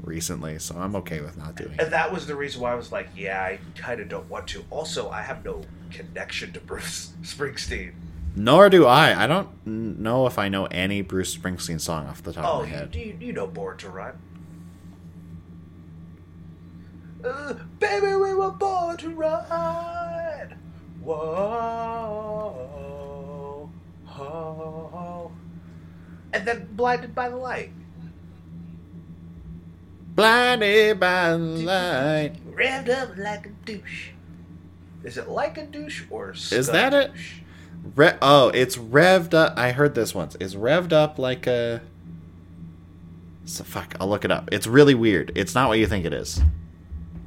recently, 0.03 0.59
so 0.59 0.77
I'm 0.77 0.95
okay 0.97 1.21
with 1.21 1.37
not 1.37 1.57
doing 1.57 1.73
it. 1.73 1.81
and 1.81 1.93
that 1.93 2.13
was 2.13 2.27
the 2.27 2.37
reason 2.37 2.61
why 2.61 2.73
I 2.73 2.75
was 2.75 2.93
like, 2.93 3.09
yeah, 3.17 3.41
I 3.43 3.59
kind 3.77 4.01
of 4.01 4.09
don't 4.09 4.29
want 4.31 4.47
to. 4.49 4.65
Also, 4.71 5.11
I 5.11 5.23
have 5.23 5.45
no 5.45 5.63
connection 5.91 6.53
to 6.53 6.61
Bruce 6.61 7.13
Springsteen. 7.23 7.93
Nor 8.39 8.69
do 8.69 8.85
I. 8.87 9.25
I 9.25 9.27
don't 9.27 9.49
know 9.67 10.27
if 10.27 10.39
I 10.39 10.49
know 10.51 10.67
any 10.67 11.01
Bruce 11.01 11.35
Springsteen 11.37 11.81
song 11.81 12.07
off 12.07 12.23
the 12.23 12.35
top 12.35 12.45
Oh, 12.45 12.61
of 12.63 12.69
my 12.69 12.69
head. 12.77 12.95
you, 12.95 13.17
you 13.19 13.33
know 13.33 13.47
Born 13.47 13.79
to 13.79 13.89
Run. 13.89 14.13
Uh, 17.27 17.55
baby, 17.81 18.15
we 18.15 18.35
were 18.35 18.53
born 18.53 18.97
to 18.99 19.11
run. 19.11 20.55
Whoa. 21.03 21.17
Oh. 24.09 25.31
And 26.33 26.47
then 26.47 26.69
Blinded 26.73 27.15
by 27.15 27.29
the 27.29 27.37
Light. 27.37 27.71
Blinded 30.15 30.99
by 30.99 31.31
the 31.33 31.37
light. 31.39 32.33
Revved 32.55 32.89
up 32.89 33.17
like 33.19 33.47
a 33.47 33.51
douche. 33.67 34.11
Is 35.05 35.19
it 35.19 35.29
like 35.29 35.59
a 35.59 35.67
douche 35.67 36.05
or 36.09 36.31
Is 36.31 36.69
that 36.69 36.95
it? 36.95 37.13
douche? 37.13 37.41
Re- 37.95 38.17
oh, 38.23 38.49
it's 38.49 38.77
revved 38.77 39.35
up. 39.35 39.59
I 39.59 39.73
heard 39.73 39.95
this 39.95 40.15
once. 40.15 40.35
Is 40.37 40.57
revved 40.57 40.93
up 40.93 41.19
like 41.19 41.47
a. 41.47 41.83
So 43.45 43.63
fuck. 43.63 43.95
I'll 44.01 44.09
look 44.09 44.25
it 44.25 44.31
up. 44.31 44.49
It's 44.53 44.67
really 44.67 44.95
weird. 44.95 45.33
It's 45.35 45.55
not 45.55 45.69
what 45.69 45.79
you 45.79 45.87
think 45.87 46.07
it 46.07 46.15
is. 46.15 46.41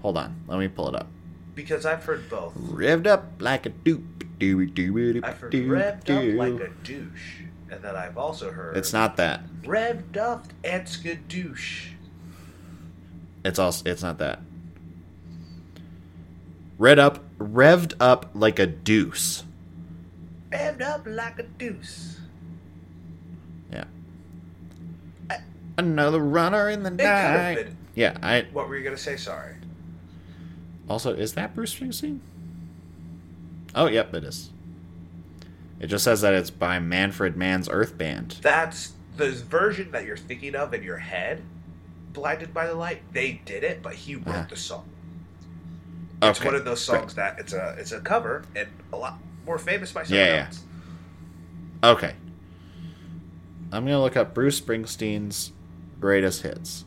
Hold 0.01 0.17
on. 0.17 0.35
Let 0.47 0.59
me 0.59 0.67
pull 0.67 0.87
it 0.89 0.95
up. 0.95 1.07
Because 1.55 1.85
I've 1.85 2.03
heard 2.03 2.29
both. 2.29 2.53
Revved 2.55 3.07
up 3.07 3.25
like 3.39 3.65
a 3.65 3.69
doop 3.69 4.03
doo 4.39 4.65
doo 4.65 4.95
doo 4.95 5.21
I've 5.23 5.37
heard 5.39 5.51
revved 5.51 6.09
up 6.09 6.37
like 6.37 6.69
a 6.69 6.71
douche. 6.83 7.41
And 7.71 7.83
then 7.83 7.95
I've 7.95 8.17
also 8.17 8.51
heard 8.51 8.77
It's 8.77 8.93
not 8.93 9.17
that. 9.17 9.41
revved 9.63 10.17
up 10.17 10.47
and 10.63 10.87
skadoosh. 10.87 11.89
It's 13.43 13.59
also. 13.59 13.89
It's 13.89 14.01
not 14.01 14.17
that. 14.19 14.39
Red 16.77 16.97
up, 16.97 17.19
revved 17.37 17.93
up 17.99 18.29
like 18.33 18.57
a 18.59 18.65
deuce. 18.65 19.43
Revved 20.51 20.81
up 20.81 21.01
like 21.05 21.39
a 21.39 21.43
deuce. 21.43 22.19
Yeah. 23.71 23.83
Another 25.77 26.19
runner 26.19 26.69
in 26.69 26.83
the 26.83 26.89
It 26.89 26.97
could 26.97 27.05
have 27.05 27.39
night. 27.41 27.55
been. 27.65 27.77
Yeah. 27.95 28.17
I 28.23 28.45
What 28.53 28.67
were 28.69 28.77
you 28.77 28.83
gonna 28.83 28.97
say? 28.97 29.17
Sorry. 29.17 29.55
Also 30.89 31.13
is 31.13 31.33
that 31.33 31.55
Bruce 31.55 31.73
Springsteen? 31.75 32.19
Oh, 33.75 33.85
yep, 33.87 34.13
it 34.13 34.23
is. 34.23 34.49
It 35.79 35.87
just 35.87 36.03
says 36.03 36.21
that 36.21 36.33
it's 36.33 36.49
by 36.49 36.79
Manfred 36.79 37.37
Mann's 37.37 37.69
Earth 37.69 37.97
Band. 37.97 38.37
That's 38.41 38.93
the 39.15 39.29
version 39.31 39.91
that 39.91 40.05
you're 40.05 40.17
thinking 40.17 40.55
of 40.55 40.73
in 40.73 40.83
your 40.83 40.97
head. 40.97 41.43
Blinded 42.13 42.53
by 42.53 42.65
the 42.67 42.73
light. 42.73 43.01
They 43.13 43.39
did 43.45 43.63
it, 43.63 43.81
but 43.83 43.93
he 43.93 44.15
wrote 44.15 44.27
Uh-huh. 44.27 44.45
the 44.49 44.55
song. 44.55 44.85
It's 46.21 46.39
Okay. 46.39 46.49
one 46.49 46.55
of 46.55 46.65
those 46.65 46.81
songs 46.83 47.13
that 47.13 47.39
it's 47.39 47.53
a 47.53 47.75
it's 47.79 47.91
a 47.93 48.01
cover 48.01 48.43
and 48.55 48.67
a 48.91 48.97
lot 48.97 49.19
more 49.45 49.57
famous 49.57 49.91
by 49.93 50.03
someone 50.03 50.25
Yeah, 50.25 50.33
yeah. 50.33 50.45
else. 50.47 50.63
Okay. 51.97 52.15
I'm 53.71 53.85
gonna 53.85 54.01
look 54.01 54.17
up 54.17 54.33
Bruce 54.33 54.59
Springsteen's 54.59 55.51
greatest 56.01 56.41
hits. 56.41 56.83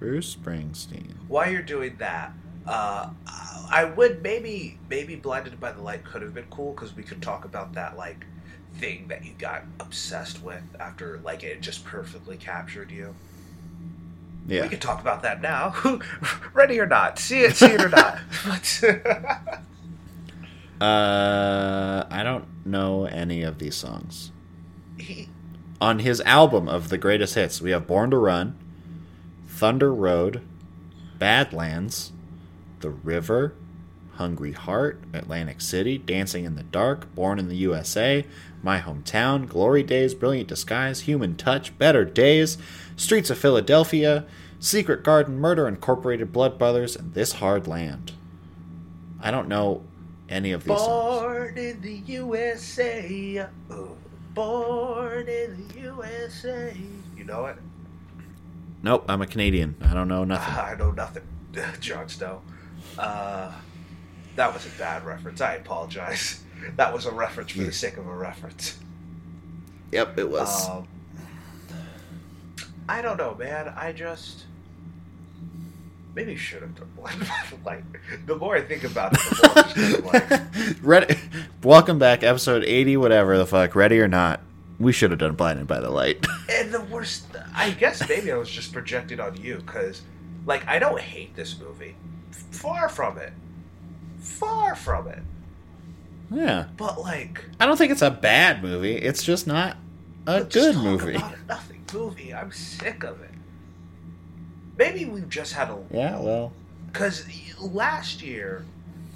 Bruce 0.00 0.34
Springsteen. 0.34 1.12
While 1.28 1.50
you're 1.52 1.62
doing 1.62 1.94
that, 1.98 2.32
uh, 2.66 3.10
I 3.70 3.84
would 3.84 4.22
maybe 4.22 4.78
maybe 4.88 5.14
blinded 5.14 5.60
by 5.60 5.72
the 5.72 5.82
light 5.82 6.04
could 6.04 6.22
have 6.22 6.34
been 6.34 6.46
cool 6.50 6.72
because 6.72 6.96
we 6.96 7.02
could 7.02 7.22
talk 7.22 7.44
about 7.44 7.74
that 7.74 7.96
like 7.96 8.24
thing 8.78 9.08
that 9.08 9.24
you 9.24 9.32
got 9.38 9.62
obsessed 9.78 10.42
with 10.42 10.62
after 10.80 11.20
like 11.22 11.44
it 11.44 11.60
just 11.60 11.84
perfectly 11.84 12.36
captured 12.36 12.90
you. 12.90 13.14
Yeah, 14.48 14.62
we 14.62 14.70
could 14.70 14.80
talk 14.80 15.00
about 15.00 15.22
that 15.22 15.42
now. 15.42 15.74
Ready 16.54 16.80
or 16.80 16.86
not, 16.86 17.18
see 17.18 17.42
it, 17.42 17.56
see 17.56 17.66
it 17.66 17.82
or 17.82 17.90
not. 17.90 18.18
Uh, 20.80 22.06
I 22.10 22.22
don't 22.22 22.46
know 22.64 23.04
any 23.04 23.42
of 23.42 23.58
these 23.58 23.74
songs. 23.74 24.32
he, 24.96 25.28
On 25.78 25.98
his 25.98 26.22
album 26.22 26.70
of 26.70 26.88
the 26.88 26.96
greatest 26.96 27.34
hits, 27.34 27.60
we 27.60 27.70
have 27.72 27.86
Born 27.86 28.10
to 28.12 28.16
Run, 28.16 28.56
Thunder 29.60 29.92
Road, 29.92 30.40
Badlands, 31.18 32.12
The 32.80 32.88
River, 32.88 33.52
Hungry 34.12 34.52
Heart, 34.52 35.02
Atlantic 35.12 35.60
City, 35.60 35.98
Dancing 35.98 36.46
in 36.46 36.54
the 36.54 36.62
Dark, 36.62 37.14
Born 37.14 37.38
in 37.38 37.48
the 37.48 37.56
USA, 37.56 38.24
My 38.62 38.80
Hometown, 38.80 39.46
Glory 39.46 39.82
Days, 39.82 40.14
Brilliant 40.14 40.48
Disguise, 40.48 41.00
Human 41.00 41.36
Touch, 41.36 41.76
Better 41.76 42.06
Days, 42.06 42.56
Streets 42.96 43.28
of 43.28 43.36
Philadelphia, 43.36 44.24
Secret 44.58 45.02
Garden, 45.04 45.36
Murder, 45.38 45.68
Incorporated 45.68 46.32
Blood 46.32 46.58
Brothers, 46.58 46.96
and 46.96 47.12
This 47.12 47.32
Hard 47.32 47.68
Land. 47.68 48.12
I 49.20 49.30
don't 49.30 49.46
know 49.46 49.82
any 50.30 50.52
of 50.52 50.64
these 50.64 50.78
songs. 50.78 51.20
born 51.20 51.58
in 51.58 51.82
the 51.82 51.96
USA, 52.06 53.46
born 54.32 55.28
in 55.28 55.68
the 55.68 55.80
USA. 55.80 56.74
You 57.14 57.24
know 57.24 57.44
it? 57.44 57.58
Nope, 58.82 59.04
I'm 59.08 59.20
a 59.20 59.26
Canadian. 59.26 59.76
I 59.82 59.92
don't 59.92 60.08
know 60.08 60.24
nothing. 60.24 60.54
I 60.54 60.74
know 60.74 60.90
nothing, 60.92 61.22
Jon 61.80 62.08
Snow. 62.08 62.40
Uh, 62.98 63.52
that 64.36 64.54
was 64.54 64.66
a 64.66 64.70
bad 64.78 65.04
reference. 65.04 65.40
I 65.40 65.54
apologize. 65.56 66.42
that 66.76 66.92
was 66.92 67.06
a 67.06 67.10
reference 67.12 67.52
for 67.52 67.62
the 67.62 67.72
sake 67.72 67.96
of 67.98 68.06
a 68.06 68.14
reference. 68.14 68.78
Yep, 69.92 70.18
it 70.18 70.30
was. 70.30 70.68
Um, 70.68 70.88
I 72.88 73.02
don't 73.02 73.18
know, 73.18 73.34
man. 73.34 73.68
I 73.76 73.92
just 73.92 74.44
maybe 76.14 76.36
should 76.36 76.62
have 76.62 76.74
done 76.74 76.90
the 76.96 77.02
Light. 77.64 77.84
The 78.26 78.36
more 78.36 78.56
I 78.56 78.62
think 78.62 78.84
about 78.84 79.12
it, 79.12 79.20
the 79.20 80.00
more 80.04 80.12
I'm 80.16 80.50
just 80.50 80.70
like, 80.70 80.76
Ready? 80.82 81.16
Welcome 81.62 81.98
back, 81.98 82.22
episode 82.22 82.64
eighty, 82.64 82.96
whatever 82.96 83.36
the 83.36 83.46
fuck. 83.46 83.74
Ready 83.74 84.00
or 84.00 84.08
not? 84.08 84.40
We 84.80 84.92
should 84.92 85.10
have 85.10 85.20
done 85.20 85.34
blinded 85.34 85.66
by 85.66 85.78
the 85.78 85.90
light. 85.90 86.26
and 86.50 86.72
the 86.72 86.80
worst. 86.80 87.26
I 87.54 87.70
guess 87.70 88.08
maybe 88.08 88.32
I 88.32 88.36
was 88.36 88.50
just 88.50 88.72
projected 88.72 89.20
on 89.20 89.36
you 89.36 89.56
because, 89.56 90.02
like, 90.46 90.66
I 90.66 90.78
don't 90.78 91.00
hate 91.00 91.36
this 91.36 91.58
movie. 91.60 91.94
Far 92.30 92.88
from 92.88 93.18
it. 93.18 93.32
Far 94.18 94.74
from 94.74 95.06
it. 95.08 95.22
yeah, 96.30 96.66
But 96.76 97.00
like, 97.00 97.44
I 97.58 97.66
don't 97.66 97.76
think 97.76 97.92
it's 97.92 98.02
a 98.02 98.10
bad 98.10 98.62
movie. 98.62 98.96
It's 98.96 99.22
just 99.22 99.46
not 99.46 99.76
a 100.26 100.44
good 100.44 100.76
movie. 100.76 101.18
Nothing 101.48 101.80
movie. 101.92 102.34
I'm 102.34 102.52
sick 102.52 103.02
of 103.02 103.20
it. 103.20 103.30
Maybe 104.76 105.04
we've 105.04 105.28
just 105.28 105.52
had 105.52 105.68
a 105.68 105.78
Yeah, 105.90 106.18
well, 106.20 106.52
because 106.86 107.26
last 107.60 108.22
year 108.22 108.64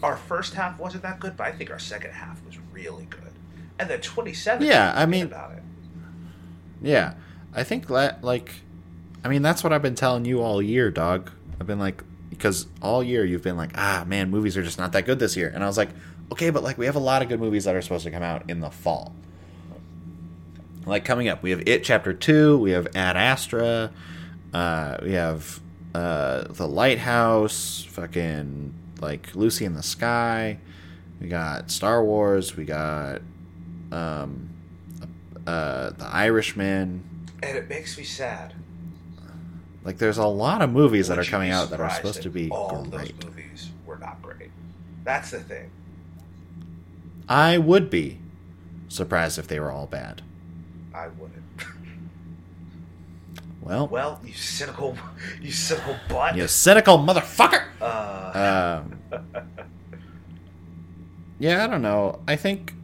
our 0.03 0.17
first 0.17 0.55
half 0.55 0.79
wasn't 0.79 1.03
that 1.03 1.21
good, 1.21 1.37
but 1.37 1.47
I 1.47 1.53
think 1.53 1.71
our 1.71 1.79
second 1.79 2.13
half 2.13 2.45
was 2.45 2.59
really 2.73 3.07
good. 3.07 3.24
And 3.85 3.91
then 3.91 4.01
27. 4.01 4.67
Yeah, 4.67 4.95
I 4.97 5.05
mean- 5.05 5.27
about 5.27 5.53
it. 5.53 5.63
yeah. 6.81 7.15
I 7.55 7.65
think 7.65 7.87
that 7.89 8.25
like, 8.25 8.51
I 9.23 9.29
mean, 9.29 9.43
that's 9.43 9.63
what 9.63 9.75
I've 9.75 9.83
been 9.83 9.95
telling 9.95 10.25
you 10.25 10.41
all 10.41 10.63
year, 10.63 10.91
dog. 10.91 11.31
I've 11.61 11.67
been 11.67 11.79
like, 11.79 12.03
because 12.31 12.67
all 12.81 13.03
year 13.03 13.27
you've 13.27 13.43
been 13.43 13.59
like, 13.59 13.73
ah, 13.77 14.05
man, 14.07 14.31
movies 14.31 14.57
are 14.57 14.63
just 14.63 14.79
not 14.79 14.93
that 14.93 15.05
good 15.05 15.19
this 15.19 15.37
year, 15.37 15.53
and 15.55 15.63
I 15.63 15.67
was 15.67 15.77
like, 15.77 15.91
okay, 16.33 16.49
but 16.49 16.63
like 16.63 16.79
we 16.79 16.87
have 16.87 16.97
a 16.97 17.01
lot 17.01 17.21
of 17.21 17.29
good 17.29 17.41
movies 17.41 17.65
that 17.65 17.77
are 17.77 17.83
supposed 17.83 18.05
to 18.05 18.11
come 18.11 18.23
out 18.23 18.49
in 18.49 18.61
the 18.61 18.71
fall. 18.71 19.15
Like 20.87 21.05
coming 21.05 21.29
up, 21.29 21.43
we 21.43 21.51
have 21.51 21.63
It 21.69 21.85
Chapter 21.85 22.15
Two, 22.15 22.57
we 22.59 22.71
have 22.71 22.89
Ad 22.97 23.19
Astra, 23.19 23.93
uh, 24.55 24.97
we 25.03 25.13
have 25.13 25.61
uh, 25.95 26.45
The 26.49 26.67
Lighthouse, 26.67 27.85
fucking 27.91 28.73
like 29.01 29.35
Lucy 29.37 29.67
in 29.67 29.75
the 29.75 29.83
Sky, 29.83 30.59
we 31.21 31.29
got 31.29 31.71
Star 31.71 32.03
Wars, 32.03 32.57
we 32.57 32.65
got 32.65 33.21
um, 33.95 34.49
uh, 35.47 35.91
The 35.91 36.07
Irishman. 36.07 37.03
And 37.43 37.57
it 37.57 37.69
makes 37.69 37.97
me 37.99 38.05
sad. 38.05 38.55
Like, 39.85 39.99
there's 39.99 40.17
a 40.19 40.27
lot 40.27 40.63
of 40.63 40.71
movies 40.73 41.09
that 41.09 41.19
are 41.19 41.25
coming 41.25 41.51
out 41.51 41.69
that 41.71 41.81
are 41.81 41.91
supposed 41.91 42.23
to 42.23 42.31
be 42.31 42.49
all 42.51 42.85
great. 42.85 43.19
those 43.21 43.29
movies 43.31 43.71
were 43.87 43.99
not 43.99 44.21
great. 44.23 44.51
That's 45.05 45.31
the 45.31 45.41
thing. 45.41 45.71
I 47.29 47.59
would 47.59 47.91
be 47.91 48.19
surprised 48.89 49.39
if 49.39 49.47
they 49.47 49.61
were 49.61 49.71
all 49.71 49.87
bad. 49.87 50.23
I 50.95 51.09
wouldn't. 51.09 51.43
Well, 53.61 53.89
well, 53.89 54.21
you 54.23 54.35
cynical, 54.35 54.95
you 55.41 55.51
cynical 55.51 55.97
butt. 56.11 56.37
you 56.37 56.47
cynical 56.49 56.99
motherfucker. 56.99 57.65
Uh, 57.81 58.83
Um, 58.85 59.23
yeah, 61.39 61.65
I 61.65 61.67
don't 61.67 61.81
know. 61.81 62.21
I 62.29 62.37
think 62.37 62.75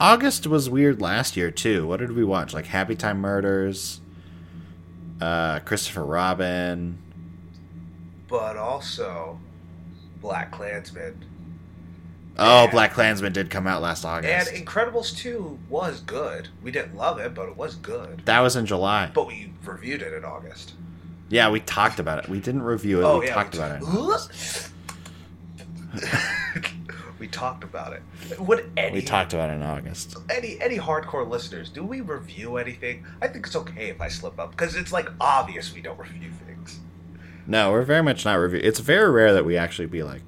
August 0.00 0.46
was 0.46 0.70
weird 0.70 1.00
last 1.00 1.36
year 1.36 1.50
too. 1.50 1.86
What 1.86 2.00
did 2.00 2.12
we 2.12 2.24
watch? 2.24 2.54
Like 2.54 2.66
Happy 2.66 2.96
Time 2.96 3.20
Murders, 3.20 4.00
uh, 5.20 5.60
Christopher 5.60 6.04
Robin. 6.04 6.98
but 8.28 8.56
also 8.56 9.38
Black 10.20 10.50
Klansman 10.52 11.24
Oh, 12.38 12.62
And- 12.62 12.70
Black 12.70 12.92
Klansman 12.94 13.32
did 13.34 13.50
come 13.50 13.66
out 13.66 13.82
last 13.82 14.04
August. 14.04 14.50
and 14.52 14.66
Incredibles 14.66 15.14
two 15.14 15.58
was 15.68 16.00
good. 16.00 16.48
We 16.62 16.70
didn't 16.70 16.96
love 16.96 17.18
it, 17.18 17.34
but 17.34 17.48
it 17.48 17.56
was 17.56 17.74
good. 17.74 18.22
that 18.24 18.40
was 18.40 18.56
in 18.56 18.64
July. 18.66 19.10
But 19.12 19.26
we 19.26 19.52
reviewed 19.64 20.00
it 20.00 20.14
in 20.14 20.24
August. 20.24 20.72
Yeah, 21.28 21.50
we 21.50 21.60
talked 21.60 21.98
about 21.98 22.24
it. 22.24 22.30
We 22.30 22.40
didn't 22.40 22.62
review 22.62 23.00
it. 23.00 23.04
oh 23.04 23.18
we 23.18 23.26
yeah, 23.26 23.34
talked 23.34 23.54
we 23.54 23.60
about 23.60 23.82
it. 23.82 24.70
we 27.20 27.28
talked 27.28 27.62
about 27.62 27.92
it. 27.92 28.02
Would 28.40 28.70
any 28.76 28.94
We 28.94 29.02
talked 29.02 29.32
about 29.34 29.50
it 29.50 29.54
in 29.54 29.62
August. 29.62 30.16
any 30.30 30.60
any 30.60 30.78
hardcore 30.78 31.28
listeners 31.28 31.68
do 31.68 31.84
we 31.84 32.00
review 32.00 32.56
anything? 32.56 33.04
I 33.22 33.28
think 33.28 33.46
it's 33.46 33.54
okay 33.56 33.90
if 33.90 34.00
I 34.00 34.08
slip 34.08 34.40
up 34.40 34.50
because 34.52 34.74
it's 34.74 34.92
like 34.92 35.08
obvious 35.20 35.72
we 35.74 35.82
don't 35.82 35.98
review 35.98 36.30
things. 36.46 36.80
No, 37.46 37.70
we're 37.70 37.82
very 37.82 38.02
much 38.02 38.24
not 38.24 38.34
review. 38.34 38.60
It's 38.62 38.80
very 38.80 39.10
rare 39.10 39.32
that 39.34 39.44
we 39.44 39.56
actually 39.56 39.86
be 39.86 40.02
like. 40.02 40.22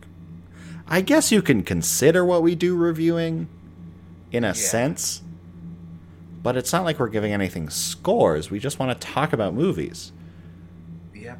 I 0.86 1.00
guess 1.00 1.32
you 1.32 1.40
can 1.42 1.62
consider 1.62 2.24
what 2.24 2.42
we 2.42 2.54
do 2.54 2.76
reviewing, 2.76 3.48
in 4.30 4.44
a 4.44 4.54
sense, 4.54 5.22
but 6.42 6.56
it's 6.56 6.72
not 6.72 6.84
like 6.84 6.98
we're 6.98 7.08
giving 7.08 7.32
anything 7.32 7.70
scores. 7.70 8.50
We 8.50 8.58
just 8.58 8.78
want 8.78 9.00
to 9.00 9.06
talk 9.06 9.32
about 9.32 9.54
movies, 9.54 10.12
Yep. 11.14 11.38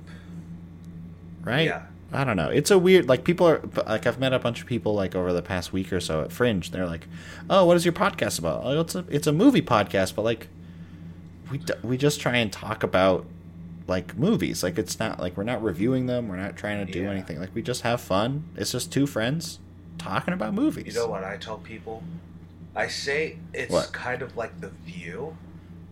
right? 1.43 1.67
Yeah. 1.67 1.83
I 2.13 2.25
don't 2.25 2.37
know. 2.37 2.49
It's 2.51 2.71
a 2.71 2.79
weird 2.79 3.09
like 3.09 3.25
people 3.25 3.47
are 3.49 3.63
like 3.87 4.07
I've 4.07 4.19
met 4.19 4.33
a 4.33 4.39
bunch 4.39 4.61
of 4.61 4.67
people 4.67 4.95
like 4.95 5.15
over 5.15 5.33
the 5.33 5.43
past 5.43 5.73
week 5.73 5.93
or 5.93 6.01
so 6.01 6.21
at 6.23 6.31
Fringe. 6.33 6.71
They're 6.71 6.87
like, 6.87 7.07
"Oh, 7.49 7.65
what 7.65 7.77
is 7.77 7.85
your 7.85 7.95
podcast 7.95 8.39
about?" 8.39 8.63
Oh, 8.65 8.81
it's 8.81 8.95
a 8.95 9.05
it's 9.09 9.27
a 9.27 9.33
movie 9.33 9.63
podcast, 9.63 10.15
but 10.15 10.23
like 10.23 10.49
we 11.51 11.59
d- 11.59 11.73
we 11.83 11.97
just 11.97 12.21
try 12.21 12.37
and 12.37 12.53
talk 12.53 12.83
about 12.83 13.27
like 13.87 14.17
movies. 14.17 14.63
Like 14.63 14.79
it's 14.79 14.99
not 14.99 15.21
like 15.21 15.37
we're 15.37 15.43
not 15.45 15.63
reviewing 15.63 16.07
them. 16.07 16.29
We're 16.29 16.37
not 16.37 16.57
trying 16.57 16.85
to 16.87 16.93
do 16.93 17.03
Yeah. 17.03 17.11
anything. 17.11 17.41
Like 17.41 17.55
we 17.55 17.63
just 17.63 17.83
have 17.83 18.01
fun. 18.01 18.45
It's 18.57 18.73
just 18.73 18.93
two 18.93 19.07
friends 19.07 19.59
talking 19.99 20.35
about 20.35 20.53
movies. 20.55 20.95
You 20.95 21.01
know 21.01 21.09
what 21.09 21.25
I 21.25 21.37
tell 21.37 21.59
people? 21.59 22.03
I 22.77 22.89
say 22.89 23.39
it's 23.53 23.71
What? 23.73 23.93
kind 23.93 24.23
of 24.23 24.37
like 24.37 24.61
The 24.61 24.69
View, 24.69 25.37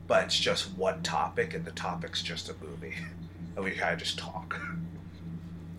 but 0.06 0.24
it's 0.24 0.38
just 0.38 0.72
one 0.76 1.02
topic, 1.02 1.52
and 1.54 1.64
the 1.64 1.72
topic's 1.72 2.22
just 2.22 2.48
a 2.48 2.54
movie, 2.62 2.94
and 3.56 3.64
we 3.64 3.70
kind 3.72 3.92
of 3.94 3.98
just 3.98 4.18
talk. 4.18 4.58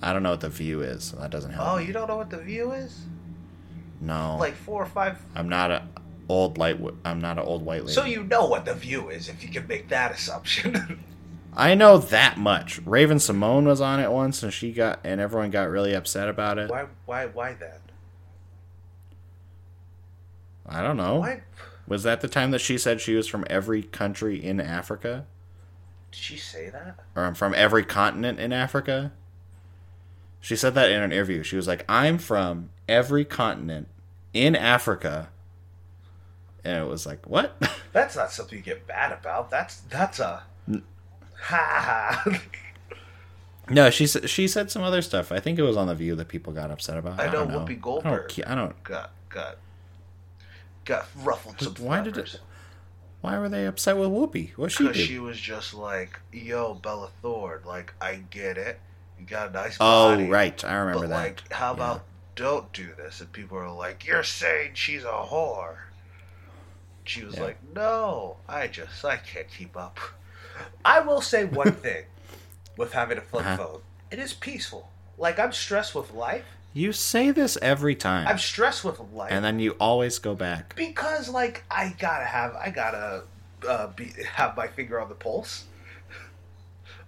I 0.01 0.13
don't 0.13 0.23
know 0.23 0.31
what 0.31 0.41
the 0.41 0.49
view 0.49 0.81
is. 0.81 1.03
So 1.03 1.17
that 1.17 1.29
doesn't 1.31 1.51
help. 1.51 1.67
Oh, 1.67 1.77
me. 1.77 1.85
you 1.85 1.93
don't 1.93 2.07
know 2.07 2.17
what 2.17 2.29
The 2.29 2.37
View 2.37 2.71
is? 2.71 3.01
no. 3.99 4.37
Like 4.39 4.55
four 4.55 4.81
or 4.81 4.85
five. 4.87 5.19
I'm 5.35 5.47
not 5.47 5.69
a 5.71 5.83
old 6.27 6.57
light. 6.57 6.79
I'm 7.05 7.21
not 7.21 7.37
an 7.37 7.43
old 7.45 7.63
white 7.63 7.81
lady. 7.81 7.93
So 7.93 8.05
you 8.05 8.23
know 8.23 8.47
what 8.47 8.65
The 8.65 8.73
View 8.73 9.09
is, 9.09 9.29
if 9.29 9.43
you 9.43 9.49
can 9.49 9.67
make 9.67 9.89
that 9.89 10.11
assumption. 10.11 11.03
I 11.55 11.75
know 11.75 11.97
that 11.97 12.37
much. 12.37 12.79
Raven-Symoné 12.85 13.65
was 13.65 13.81
on 13.81 13.99
it 13.99 14.09
once, 14.09 14.41
and 14.41 14.53
she 14.53 14.71
got 14.71 15.01
and 15.03 15.19
everyone 15.21 15.51
got 15.51 15.69
really 15.69 15.93
upset 15.93 16.29
about 16.29 16.57
it. 16.57 16.69
why? 16.69 16.85
Why? 17.05 17.25
Why 17.27 17.53
that? 17.55 17.81
I 20.65 20.81
don't 20.81 20.97
know. 20.97 21.19
Why? 21.19 21.41
Was 21.87 22.03
that 22.03 22.21
the 22.21 22.27
time 22.29 22.51
that 22.51 22.59
she 22.59 22.77
said 22.77 23.01
she 23.01 23.15
was 23.15 23.27
from 23.27 23.43
every 23.49 23.83
country 23.83 24.41
in 24.41 24.61
Africa, 24.61 25.25
Did 26.11 26.19
she 26.21 26.37
say 26.37 26.69
that? 26.69 26.99
or 27.15 27.25
I'm 27.25 27.35
from 27.35 27.53
every 27.53 27.83
continent 27.83 28.39
in 28.39 28.53
Africa? 28.53 29.11
She 30.41 30.55
said 30.55 30.73
that 30.73 30.91
in 30.91 31.01
an 31.01 31.11
interview. 31.11 31.43
She 31.43 31.55
was 31.55 31.67
like, 31.67 31.85
"I'm 31.87 32.17
from 32.17 32.71
every 32.89 33.23
continent 33.23 33.87
in 34.33 34.55
Africa," 34.55 35.29
and 36.63 36.83
it 36.83 36.87
was 36.89 37.05
like, 37.05 37.27
"What?" 37.27 37.55
That's 37.93 38.15
not 38.15 38.31
something 38.31 38.57
you 38.57 38.63
get 38.63 38.87
mad 38.87 39.11
about. 39.11 39.51
That's 39.51 39.81
that's 39.81 40.19
a 40.19 40.43
ha 41.41 42.21
ha. 42.25 42.41
no, 43.69 43.89
she 43.91 44.07
said 44.07 44.29
she 44.29 44.47
said 44.47 44.71
some 44.71 44.81
other 44.81 45.03
stuff. 45.03 45.31
I 45.31 45.39
think 45.39 45.59
it 45.59 45.63
was 45.63 45.77
on 45.77 45.87
the 45.87 45.95
View 45.95 46.15
that 46.15 46.27
people 46.27 46.53
got 46.53 46.71
upset 46.71 46.97
about. 46.97 47.19
I 47.19 47.25
I, 47.25 47.29
don't 47.29 47.49
know 47.49 47.59
know. 47.59 47.65
Whoopi 47.65 47.69
I 47.69 47.73
don't. 47.73 47.81
Goldberg. 47.81 48.31
I 48.47 48.55
don't. 48.55 48.83
got 48.83 49.11
got 49.29 49.57
got 50.85 51.07
ruffled 51.23 51.59
some 51.61 51.75
Why 51.75 52.01
did 52.01 52.17
it? 52.17 52.39
Why 53.21 53.37
were 53.37 53.49
they 53.49 53.67
upset 53.67 53.97
with 53.97 54.09
Whoopi? 54.09 54.57
What 54.57 54.71
she 54.71 54.85
Because 54.87 54.97
she 54.97 55.19
was 55.19 55.39
just 55.39 55.75
like, 55.75 56.19
"Yo, 56.31 56.73
Bella 56.73 57.09
Thorne, 57.21 57.61
like 57.65 57.93
I 58.01 58.23
get 58.31 58.57
it, 58.57 58.79
you 59.22 59.28
got 59.28 59.49
a 59.49 59.51
nice 59.51 59.78
oh, 59.80 60.28
right. 60.28 60.63
I 60.65 60.74
remember 60.76 61.01
but 61.01 61.09
that. 61.09 61.15
like, 61.15 61.53
how 61.53 61.67
Yeah. 61.67 61.74
about 61.74 62.03
don't 62.36 62.74
do 62.74 62.89
this?" 62.97 63.22
And 63.22 63.32
people 63.32 63.57
are 63.57 63.72
like, 63.72 64.05
"You're 64.05 64.24
saying 64.24 64.72
she's 64.74 65.03
a 65.03 65.07
whore." 65.07 65.76
She 67.03 67.24
was 67.24 67.36
Yeah. 67.36 67.43
like, 67.43 67.57
"No, 67.76 68.38
I 68.47 68.67
just 68.67 69.03
I 69.05 69.17
can't 69.17 69.47
keep 69.49 69.78
up." 69.78 69.99
I 70.84 70.99
will 71.01 71.22
say 71.22 71.45
one 71.45 71.74
thing 71.88 72.05
with 72.78 72.93
having 72.93 73.17
a 73.17 73.22
flip 73.22 73.45
Uh-huh. 73.45 73.57
phone: 73.57 73.82
it 74.09 74.19
is 74.19 74.34
peaceful. 74.34 74.89
Like 75.17 75.39
I'm 75.39 75.51
stressed 75.53 75.93
with 75.93 76.11
life. 76.11 76.45
You 76.74 76.93
say 76.93 77.32
this 77.32 77.57
every 77.61 77.95
time, 77.95 78.28
I'm 78.28 78.38
stressed 78.39 78.84
with 78.86 78.99
life. 79.13 79.30
and 79.32 79.43
then 79.43 79.59
you 79.59 79.72
always 79.80 80.19
go 80.19 80.34
back. 80.36 80.74
because 80.76 81.28
like 81.30 81.63
I 81.69 81.93
gotta 81.99 82.26
have 82.26 82.55
I 82.55 82.69
gotta 82.72 83.24
uh, 83.67 83.88
be 83.88 84.13
have 84.34 84.55
my 84.57 84.67
finger 84.67 84.99
on 84.99 85.09
the 85.09 85.15
pulse 85.15 85.65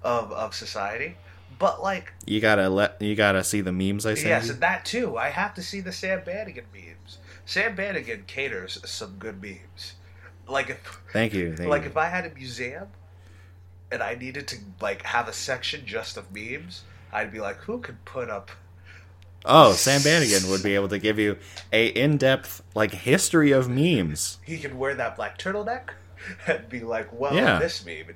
of 0.03 0.32
of 0.32 0.53
society. 0.53 1.16
But 1.64 1.82
like 1.82 2.11
You 2.26 2.41
gotta 2.41 2.68
let 2.70 3.01
you 3.01 3.16
gotta 3.16 3.43
see 3.43 3.61
the 3.61 3.72
memes 3.72 4.05
I 4.05 4.16
send 4.16 4.28
yes, 4.28 4.45
you. 4.47 4.51
and 4.53 4.61
that 4.61 4.84
too. 4.84 5.18
I 5.18 5.30
have 5.30 5.53
to 5.53 5.61
see 5.61 5.80
the 5.80 5.93
Sam 5.93 6.22
Bannigan 6.26 6.66
memes. 6.74 7.20
Sam 7.45 7.74
Bannigan 7.76 8.26
caters 8.28 8.80
some 8.84 9.16
good 9.18 9.41
memes. 9.41 9.93
Like 10.45 10.70
if 10.70 10.80
Thank 11.14 11.34
you. 11.34 11.55
Thank 11.55 11.70
like 11.70 11.84
you. 11.84 11.88
if 11.89 11.95
I 11.95 12.07
had 12.07 12.26
a 12.26 12.34
museum 12.34 12.88
and 13.91 14.03
I 14.03 14.16
needed 14.16 14.47
to 14.49 14.57
like 14.82 15.03
have 15.03 15.30
a 15.30 15.34
section 15.34 15.86
just 15.86 16.18
of 16.18 16.34
memes, 16.34 16.84
I'd 17.14 17.32
be 17.32 17.39
like, 17.39 17.57
who 17.59 17.80
could 17.80 18.03
put 18.03 18.30
up 18.30 18.51
Oh, 19.45 19.74
Sam 19.74 20.01
Bannigan 20.01 20.49
would 20.49 20.64
be 20.64 20.76
able 20.76 20.88
to 20.89 20.99
give 20.99 21.20
you 21.20 21.38
a 21.72 21.88
in-depth 21.88 22.61
like 22.76 22.91
history 22.91 23.51
of 23.51 23.70
memes. 23.70 24.39
He 24.45 24.57
can 24.57 24.78
wear 24.78 24.95
that 24.95 25.16
black 25.16 25.38
turtleneck 25.38 25.89
and 26.47 26.67
be 26.69 26.80
like, 26.82 27.09
"Well, 27.11 27.34
Yeah. 27.36 27.59
this 27.59 27.86
meme 27.86 28.09
in 28.09 28.15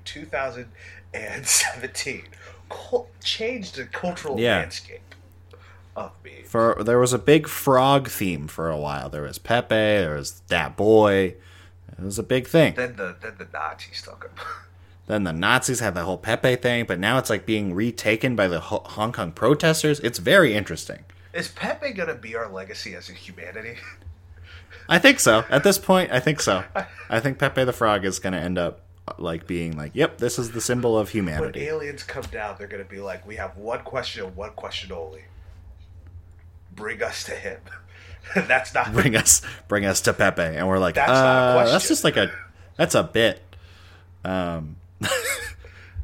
2017 1.14 2.24
cul- 2.70 3.10
changed 3.24 3.76
the 3.76 3.86
cultural 3.86 4.40
Yeah. 4.40 4.58
landscape 4.58 5.16
of 5.96 6.12
memes." 6.24 6.48
For 6.50 6.78
there 6.84 7.00
was 7.00 7.14
a 7.14 7.20
big 7.20 7.48
frog 7.48 8.10
theme 8.10 8.48
for 8.48 8.70
a 8.70 8.78
while. 8.78 9.10
There 9.10 9.22
was 9.24 9.38
Pepe. 9.40 9.76
There 9.76 10.16
was 10.16 10.42
that 10.48 10.76
boy. 10.78 11.36
It 11.98 12.04
was 12.04 12.20
a 12.20 12.24
big 12.24 12.48
thing. 12.48 12.76
Then 12.76 12.96
the 12.96 13.16
then 13.22 13.36
the 13.38 13.48
Nazis 13.52 14.02
took 14.02 14.24
him. 14.24 14.32
Then 15.08 15.24
the 15.24 15.32
Nazis 15.34 15.80
had 15.80 15.96
the 15.96 16.04
whole 16.04 16.18
Pepe 16.18 16.58
thing, 16.58 16.86
but 16.86 17.00
now 17.00 17.18
it's 17.18 17.30
like 17.30 17.46
being 17.46 17.74
retaken 17.74 18.36
by 18.36 18.48
the 18.50 18.60
Ho- 18.60 18.84
Hong 18.86 19.14
Kong 19.14 19.32
protesters. 19.32 20.00
It's 20.02 20.20
very 20.20 20.54
interesting. 20.54 21.06
Is 21.34 21.48
Pepe 21.48 21.92
gonna 21.94 22.14
be 22.16 22.36
our 22.36 22.50
legacy 22.50 22.94
as 22.96 23.10
a 23.10 23.14
humanity? 23.14 23.78
I 24.90 25.00
think 25.00 25.20
so. 25.20 25.44
At 25.50 25.64
this 25.64 25.78
point, 25.78 26.12
I 26.12 26.20
think 26.20 26.42
so. 26.42 26.64
I 27.10 27.20
think 27.20 27.40
Pepe 27.40 27.64
the 27.64 27.74
Frog 27.74 28.06
is 28.06 28.20
going 28.20 28.34
to 28.34 28.40
end 28.40 28.58
up 28.58 28.82
like 29.18 29.48
being 29.48 29.78
like, 29.78 29.92
"Yep, 29.94 30.18
this 30.18 30.38
is 30.38 30.52
the 30.52 30.62
symbol 30.62 30.98
of 30.98 31.10
humanity." 31.10 31.60
When 31.60 31.70
aliens 31.70 32.04
come 32.04 32.24
down, 32.24 32.56
they're 32.58 32.68
gonna 32.68 32.84
be 32.84 33.00
like, 33.00 33.26
"We 33.26 33.38
have 33.38 33.56
one 33.56 33.80
question, 33.80 34.36
one 34.36 34.52
question 34.52 34.92
only. 34.92 35.24
Bring 36.76 37.02
us 37.02 37.24
to 37.26 37.32
him." 37.32 37.60
That's 38.36 38.74
not 38.74 38.92
Bring 38.92 39.16
us, 39.16 39.42
bring 39.68 39.86
us 39.86 40.02
to 40.02 40.14
Pepe, 40.14 40.42
and 40.42 40.68
we're 40.68 40.80
like, 40.80 40.96
That's 40.96 41.10
not 41.10 41.16
a 41.16 41.40
uh, 41.40 41.54
question. 41.54 41.74
that's 41.74 41.88
just 41.88 42.04
like 42.04 42.18
a, 42.18 42.30
that's 42.76 42.94
a 42.96 43.04
bit. 43.04 43.42
Um, 44.26 44.76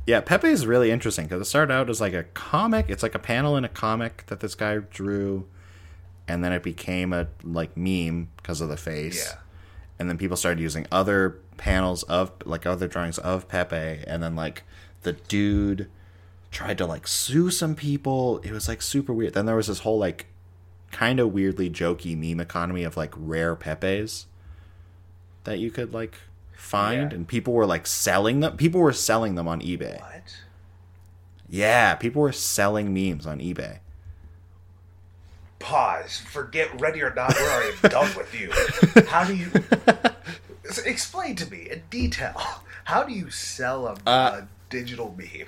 yeah, 0.07 0.21
Pepe 0.21 0.47
is 0.47 0.65
really 0.65 0.89
interesting 0.89 1.25
because 1.25 1.41
it 1.41 1.45
started 1.45 1.73
out 1.73 1.89
as 1.89 1.99
like 1.99 2.13
a 2.13 2.23
comic. 2.23 2.85
It's 2.89 3.03
like 3.03 3.15
a 3.15 3.19
panel 3.19 3.57
in 3.57 3.65
a 3.65 3.69
comic 3.69 4.25
that 4.27 4.39
this 4.39 4.55
guy 4.55 4.77
drew, 4.77 5.47
and 6.27 6.43
then 6.43 6.51
it 6.53 6.63
became 6.63 7.13
a 7.13 7.27
like 7.43 7.75
meme 7.77 8.29
because 8.37 8.61
of 8.61 8.69
the 8.69 8.77
face. 8.77 9.25
Yeah. 9.27 9.39
and 9.99 10.09
then 10.09 10.17
people 10.17 10.35
started 10.37 10.59
using 10.61 10.85
other 10.91 11.37
panels 11.57 12.03
of 12.03 12.31
like 12.45 12.65
other 12.65 12.87
drawings 12.87 13.17
of 13.19 13.47
Pepe, 13.47 14.03
and 14.07 14.21
then 14.23 14.35
like 14.35 14.63
the 15.03 15.13
dude 15.13 15.89
tried 16.51 16.77
to 16.77 16.85
like 16.85 17.07
sue 17.07 17.49
some 17.49 17.75
people. 17.75 18.39
It 18.39 18.51
was 18.51 18.67
like 18.67 18.81
super 18.81 19.13
weird. 19.13 19.33
Then 19.33 19.45
there 19.45 19.55
was 19.55 19.67
this 19.67 19.79
whole 19.79 19.97
like 19.99 20.27
kind 20.91 21.19
of 21.19 21.33
weirdly 21.33 21.69
jokey 21.69 22.15
meme 22.17 22.39
economy 22.39 22.83
of 22.83 22.95
like 22.97 23.13
rare 23.17 23.55
Pepes 23.55 24.27
that 25.43 25.59
you 25.59 25.71
could 25.71 25.93
like 25.93 26.15
find, 26.55 27.11
Yeah. 27.11 27.17
and 27.17 27.27
people 27.27 27.53
were 27.53 27.65
like 27.65 27.85
selling 27.87 28.39
them. 28.39 28.55
People 28.57 28.79
were 28.81 28.93
selling 28.93 29.35
them 29.35 29.47
on 29.47 29.61
eBay. 29.61 29.99
what? 29.99 30.37
Yeah, 31.49 31.95
people 31.95 32.21
were 32.21 32.31
selling 32.31 32.93
memes 32.93 33.25
on 33.27 33.39
eBay. 33.39 33.79
Pause. 35.63 36.17
Forget 36.19 36.79
ready 36.79 37.01
or 37.01 37.13
not. 37.13 37.33
We're 37.39 37.49
already 37.49 37.77
done 37.89 38.11
with 38.17 38.33
you. 38.39 38.51
How 39.07 39.23
do 39.23 39.33
you 39.35 39.49
explain 40.85 41.35
to 41.37 41.49
me 41.49 41.69
in 41.71 41.81
detail? 41.89 42.39
How 42.83 43.03
do 43.03 43.13
you 43.13 43.29
sell 43.29 43.87
a, 43.87 43.93
Uh, 44.05 44.41
a 44.43 44.47
digital 44.69 45.15
meme? 45.17 45.47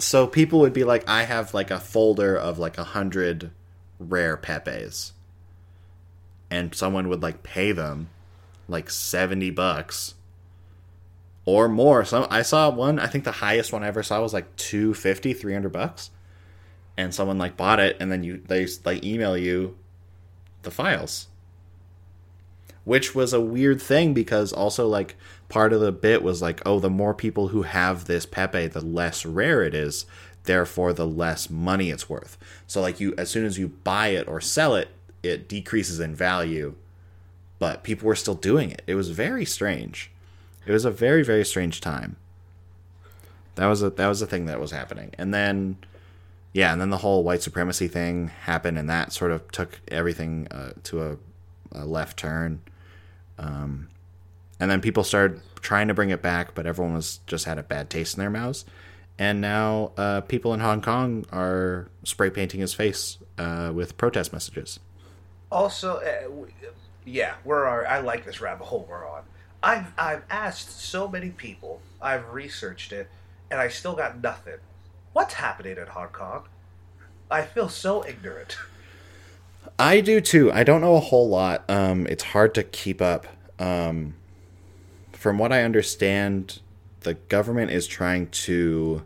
so 0.00 0.28
people 0.28 0.60
would 0.60 0.72
be 0.72 0.84
like 0.84 1.08
i 1.08 1.24
have 1.24 1.52
like 1.54 1.72
a 1.72 1.80
folder 1.80 2.36
of 2.36 2.56
like 2.56 2.78
a 2.78 2.84
hundred 2.84 3.50
rare 3.98 4.36
pepes 4.36 5.12
and 6.52 6.72
someone 6.72 7.08
would 7.08 7.20
like 7.20 7.42
pay 7.42 7.72
them 7.72 8.08
like 8.68 8.88
70 8.90 9.50
bucks 9.50 10.14
or 11.44 11.68
more 11.68 12.04
some 12.04 12.28
i 12.30 12.42
saw 12.42 12.70
one 12.70 13.00
i 13.00 13.08
think 13.08 13.24
the 13.24 13.32
highest 13.32 13.72
one 13.72 13.82
i 13.82 13.88
ever 13.88 14.04
saw 14.04 14.22
was 14.22 14.32
like 14.32 14.54
250 14.54 15.32
300 15.34 15.72
bucks 15.72 16.10
and 16.98 17.14
someone 17.14 17.38
like 17.38 17.56
bought 17.56 17.78
it 17.78 17.96
and 18.00 18.10
then 18.10 18.24
you 18.24 18.42
they 18.48 18.66
like 18.84 19.04
email 19.04 19.38
you 19.38 19.78
the 20.62 20.70
files. 20.70 21.28
Which 22.84 23.14
was 23.14 23.32
a 23.32 23.40
weird 23.40 23.80
thing 23.80 24.12
because 24.12 24.52
also 24.52 24.86
like 24.88 25.14
part 25.48 25.72
of 25.72 25.80
the 25.80 25.92
bit 25.92 26.22
was 26.22 26.42
like 26.42 26.60
oh 26.66 26.80
the 26.80 26.90
more 26.90 27.14
people 27.14 27.48
who 27.48 27.62
have 27.62 28.04
this 28.04 28.26
pepe 28.26 28.66
the 28.66 28.84
less 28.84 29.24
rare 29.24 29.62
it 29.62 29.74
is. 29.74 30.04
Therefore 30.42 30.92
the 30.92 31.06
less 31.06 31.48
money 31.48 31.90
it's 31.90 32.08
worth. 32.08 32.36
So 32.66 32.80
like 32.80 32.98
you 32.98 33.14
as 33.16 33.30
soon 33.30 33.46
as 33.46 33.58
you 33.58 33.68
buy 33.68 34.08
it 34.08 34.26
or 34.26 34.40
sell 34.40 34.74
it 34.74 34.88
it 35.22 35.48
decreases 35.48 36.00
in 36.00 36.16
value. 36.16 36.74
But 37.60 37.84
people 37.84 38.08
were 38.08 38.16
still 38.16 38.34
doing 38.34 38.70
it. 38.72 38.82
It 38.88 38.96
was 38.96 39.10
very 39.10 39.44
strange. 39.44 40.10
It 40.66 40.72
was 40.72 40.84
a 40.84 40.90
very 40.90 41.22
very 41.22 41.44
strange 41.44 41.80
time. 41.80 42.16
That 43.54 43.66
was 43.66 43.84
a 43.84 43.90
that 43.90 44.08
was 44.08 44.20
a 44.20 44.26
thing 44.26 44.46
that 44.46 44.58
was 44.58 44.72
happening. 44.72 45.12
And 45.16 45.32
then 45.32 45.76
yeah 46.52 46.72
and 46.72 46.80
then 46.80 46.90
the 46.90 46.98
whole 46.98 47.22
white 47.22 47.42
supremacy 47.42 47.88
thing 47.88 48.28
happened 48.28 48.78
and 48.78 48.88
that 48.88 49.12
sort 49.12 49.30
of 49.30 49.50
took 49.50 49.80
everything 49.88 50.46
uh, 50.50 50.72
to 50.82 51.02
a, 51.02 51.16
a 51.72 51.84
left 51.84 52.18
turn 52.18 52.60
um, 53.38 53.88
and 54.60 54.70
then 54.70 54.80
people 54.80 55.04
started 55.04 55.40
trying 55.60 55.88
to 55.88 55.94
bring 55.94 56.10
it 56.10 56.22
back 56.22 56.54
but 56.54 56.66
everyone 56.66 56.94
was 56.94 57.20
just 57.26 57.44
had 57.44 57.58
a 57.58 57.62
bad 57.62 57.90
taste 57.90 58.16
in 58.16 58.20
their 58.20 58.30
mouths 58.30 58.64
and 59.18 59.40
now 59.40 59.92
uh, 59.96 60.20
people 60.22 60.54
in 60.54 60.60
hong 60.60 60.80
kong 60.80 61.24
are 61.32 61.88
spray 62.04 62.30
painting 62.30 62.60
his 62.60 62.74
face 62.74 63.18
uh, 63.38 63.70
with 63.74 63.96
protest 63.96 64.32
messages 64.32 64.80
Also, 65.50 65.96
uh, 65.96 66.28
yeah, 67.04 67.34
we're 67.44 67.64
our, 67.64 67.86
I 67.86 68.00
like 68.00 68.24
this 68.24 68.40
rabbit 68.40 68.64
hole 68.64 68.86
we're 68.88 69.08
on. 69.08 69.22
I've 69.62 69.92
I've 69.98 70.22
asked 70.30 70.78
so 70.80 71.08
many 71.08 71.30
people. 71.30 71.80
I've 72.00 72.28
researched 72.32 72.92
it, 72.92 73.08
and 73.50 73.60
I 73.60 73.68
still 73.68 73.94
got 73.94 74.22
nothing. 74.22 74.58
What's 75.18 75.34
happening 75.34 75.76
in 75.76 75.86
Hong 75.88 76.10
Kong? 76.10 76.44
I 77.28 77.42
feel 77.42 77.68
so 77.68 78.06
ignorant. 78.06 78.56
I 79.76 80.00
do 80.00 80.20
too. 80.20 80.52
I 80.52 80.62
don't 80.62 80.80
know 80.80 80.94
a 80.94 81.00
whole 81.00 81.28
lot. 81.28 81.68
Um, 81.68 82.06
it's 82.06 82.22
hard 82.22 82.54
to 82.54 82.62
keep 82.62 83.02
up. 83.02 83.26
Um, 83.58 84.14
from 85.12 85.36
what 85.36 85.50
I 85.52 85.64
understand, 85.64 86.60
the 87.00 87.14
government 87.14 87.72
is 87.72 87.88
trying 87.88 88.28
to 88.46 89.02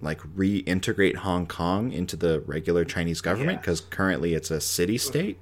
like 0.00 0.18
reintegrate 0.34 1.14
Hong 1.18 1.46
Kong 1.46 1.92
into 1.92 2.16
the 2.16 2.40
regular 2.40 2.84
Chinese 2.84 3.20
government 3.20 3.58
Yeah. 3.58 3.60
because 3.60 3.80
currently 3.80 4.34
it's 4.34 4.50
a 4.50 4.60
city 4.60 4.98
state. 4.98 5.38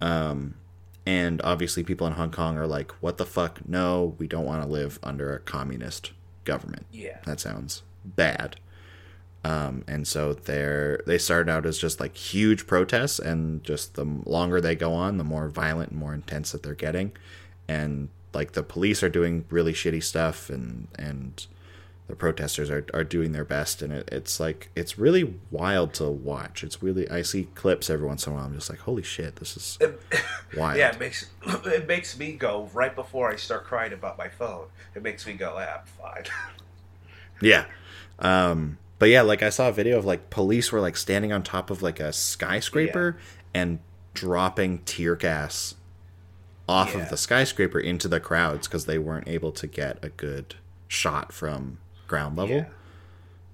Um, 0.00 0.54
and 1.04 1.42
obviously 1.42 1.82
people 1.82 2.06
in 2.06 2.12
Hong 2.12 2.30
Kong 2.30 2.56
are 2.56 2.68
like, 2.68 2.92
"What 3.02 3.18
the 3.18 3.26
fuck? 3.26 3.68
No, 3.68 4.14
we 4.18 4.28
don't 4.28 4.44
want 4.46 4.62
to 4.62 4.68
live 4.68 5.00
under 5.02 5.34
a 5.34 5.40
communist 5.40 6.12
government." 6.44 6.86
Yeah. 6.92 7.18
that 7.26 7.40
sounds 7.40 7.82
bad. 8.04 8.56
Um, 9.44 9.84
and 9.88 10.06
so 10.06 10.34
they're 10.34 11.00
they 11.04 11.18
started 11.18 11.50
out 11.50 11.66
as 11.66 11.76
just 11.76 11.98
like 11.98 12.16
huge 12.16 12.66
protests, 12.66 13.18
and 13.18 13.64
just 13.64 13.94
the 13.94 14.04
longer 14.04 14.60
they 14.60 14.76
go 14.76 14.92
on, 14.92 15.18
the 15.18 15.24
more 15.24 15.48
violent 15.48 15.90
and 15.90 15.98
more 15.98 16.14
intense 16.14 16.52
that 16.52 16.62
they're 16.62 16.74
getting, 16.74 17.12
and 17.66 18.08
like 18.32 18.52
the 18.52 18.62
police 18.62 19.02
are 19.02 19.08
doing 19.08 19.44
really 19.50 19.72
shitty 19.72 20.02
stuff, 20.02 20.48
and 20.48 20.86
and 20.96 21.46
the 22.06 22.14
protesters 22.14 22.70
are, 22.70 22.86
are 22.94 23.02
doing 23.02 23.32
their 23.32 23.44
best, 23.44 23.82
and 23.82 23.92
it, 23.92 24.08
it's 24.12 24.38
like 24.38 24.70
it's 24.76 24.96
really 24.96 25.34
wild 25.50 25.92
to 25.94 26.08
watch. 26.08 26.62
It's 26.62 26.80
really 26.80 27.10
I 27.10 27.22
see 27.22 27.48
clips 27.56 27.90
every 27.90 28.06
once 28.06 28.26
in 28.26 28.32
a 28.32 28.36
while. 28.36 28.44
I'm 28.44 28.54
just 28.54 28.70
like, 28.70 28.80
holy 28.80 29.02
shit, 29.02 29.36
this 29.36 29.56
is 29.56 29.78
wild. 30.56 30.78
Yeah, 30.78 30.90
it 30.90 31.00
makes 31.00 31.30
it 31.66 31.88
makes 31.88 32.16
me 32.16 32.32
go 32.32 32.68
right 32.72 32.94
before 32.94 33.28
I 33.32 33.36
start 33.36 33.64
crying 33.64 33.92
about 33.92 34.18
my 34.18 34.28
phone. 34.28 34.66
It 34.94 35.02
makes 35.02 35.26
me 35.26 35.32
go, 35.32 35.56
"Ah, 35.56 35.80
I'm 35.80 35.86
fine. 35.86 36.24
Yeah. 37.40 37.64
Um, 38.22 38.78
but 38.98 39.08
yeah, 39.10 39.22
like 39.22 39.42
I 39.42 39.50
saw 39.50 39.68
a 39.68 39.72
video 39.72 39.98
of 39.98 40.04
like 40.04 40.30
police 40.30 40.72
were 40.72 40.80
like 40.80 40.96
standing 40.96 41.32
on 41.32 41.42
top 41.42 41.70
of 41.70 41.82
like 41.82 42.00
a 42.00 42.12
skyscraper 42.12 43.18
and 43.52 43.80
dropping 44.14 44.78
tear 44.84 45.16
gas 45.16 45.74
off 46.68 46.94
Yeah. 46.94 47.02
of 47.02 47.10
the 47.10 47.16
skyscraper 47.16 47.80
into 47.80 48.06
the 48.08 48.20
crowds 48.20 48.68
because 48.68 48.86
they 48.86 48.98
weren't 48.98 49.28
able 49.28 49.50
to 49.52 49.66
get 49.66 49.98
a 50.04 50.08
good 50.08 50.54
shot 50.88 51.32
from 51.32 51.78
ground 52.06 52.36
level. 52.36 52.56
Yeah. 52.56 52.64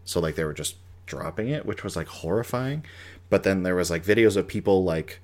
So 0.05 0.21
like 0.21 0.35
they 0.35 0.45
were 0.45 0.53
just 0.55 0.77
dropping 1.07 1.49
it, 1.49 1.65
which 1.65 1.83
was 1.83 1.97
like 1.97 2.09
horrifying. 2.09 2.85
But 3.31 3.43
then 3.43 3.63
there 3.63 3.75
was 3.75 3.91
like 3.91 4.05
videos 4.05 4.37
of 4.37 4.47
people 4.47 4.85
like 4.85 5.21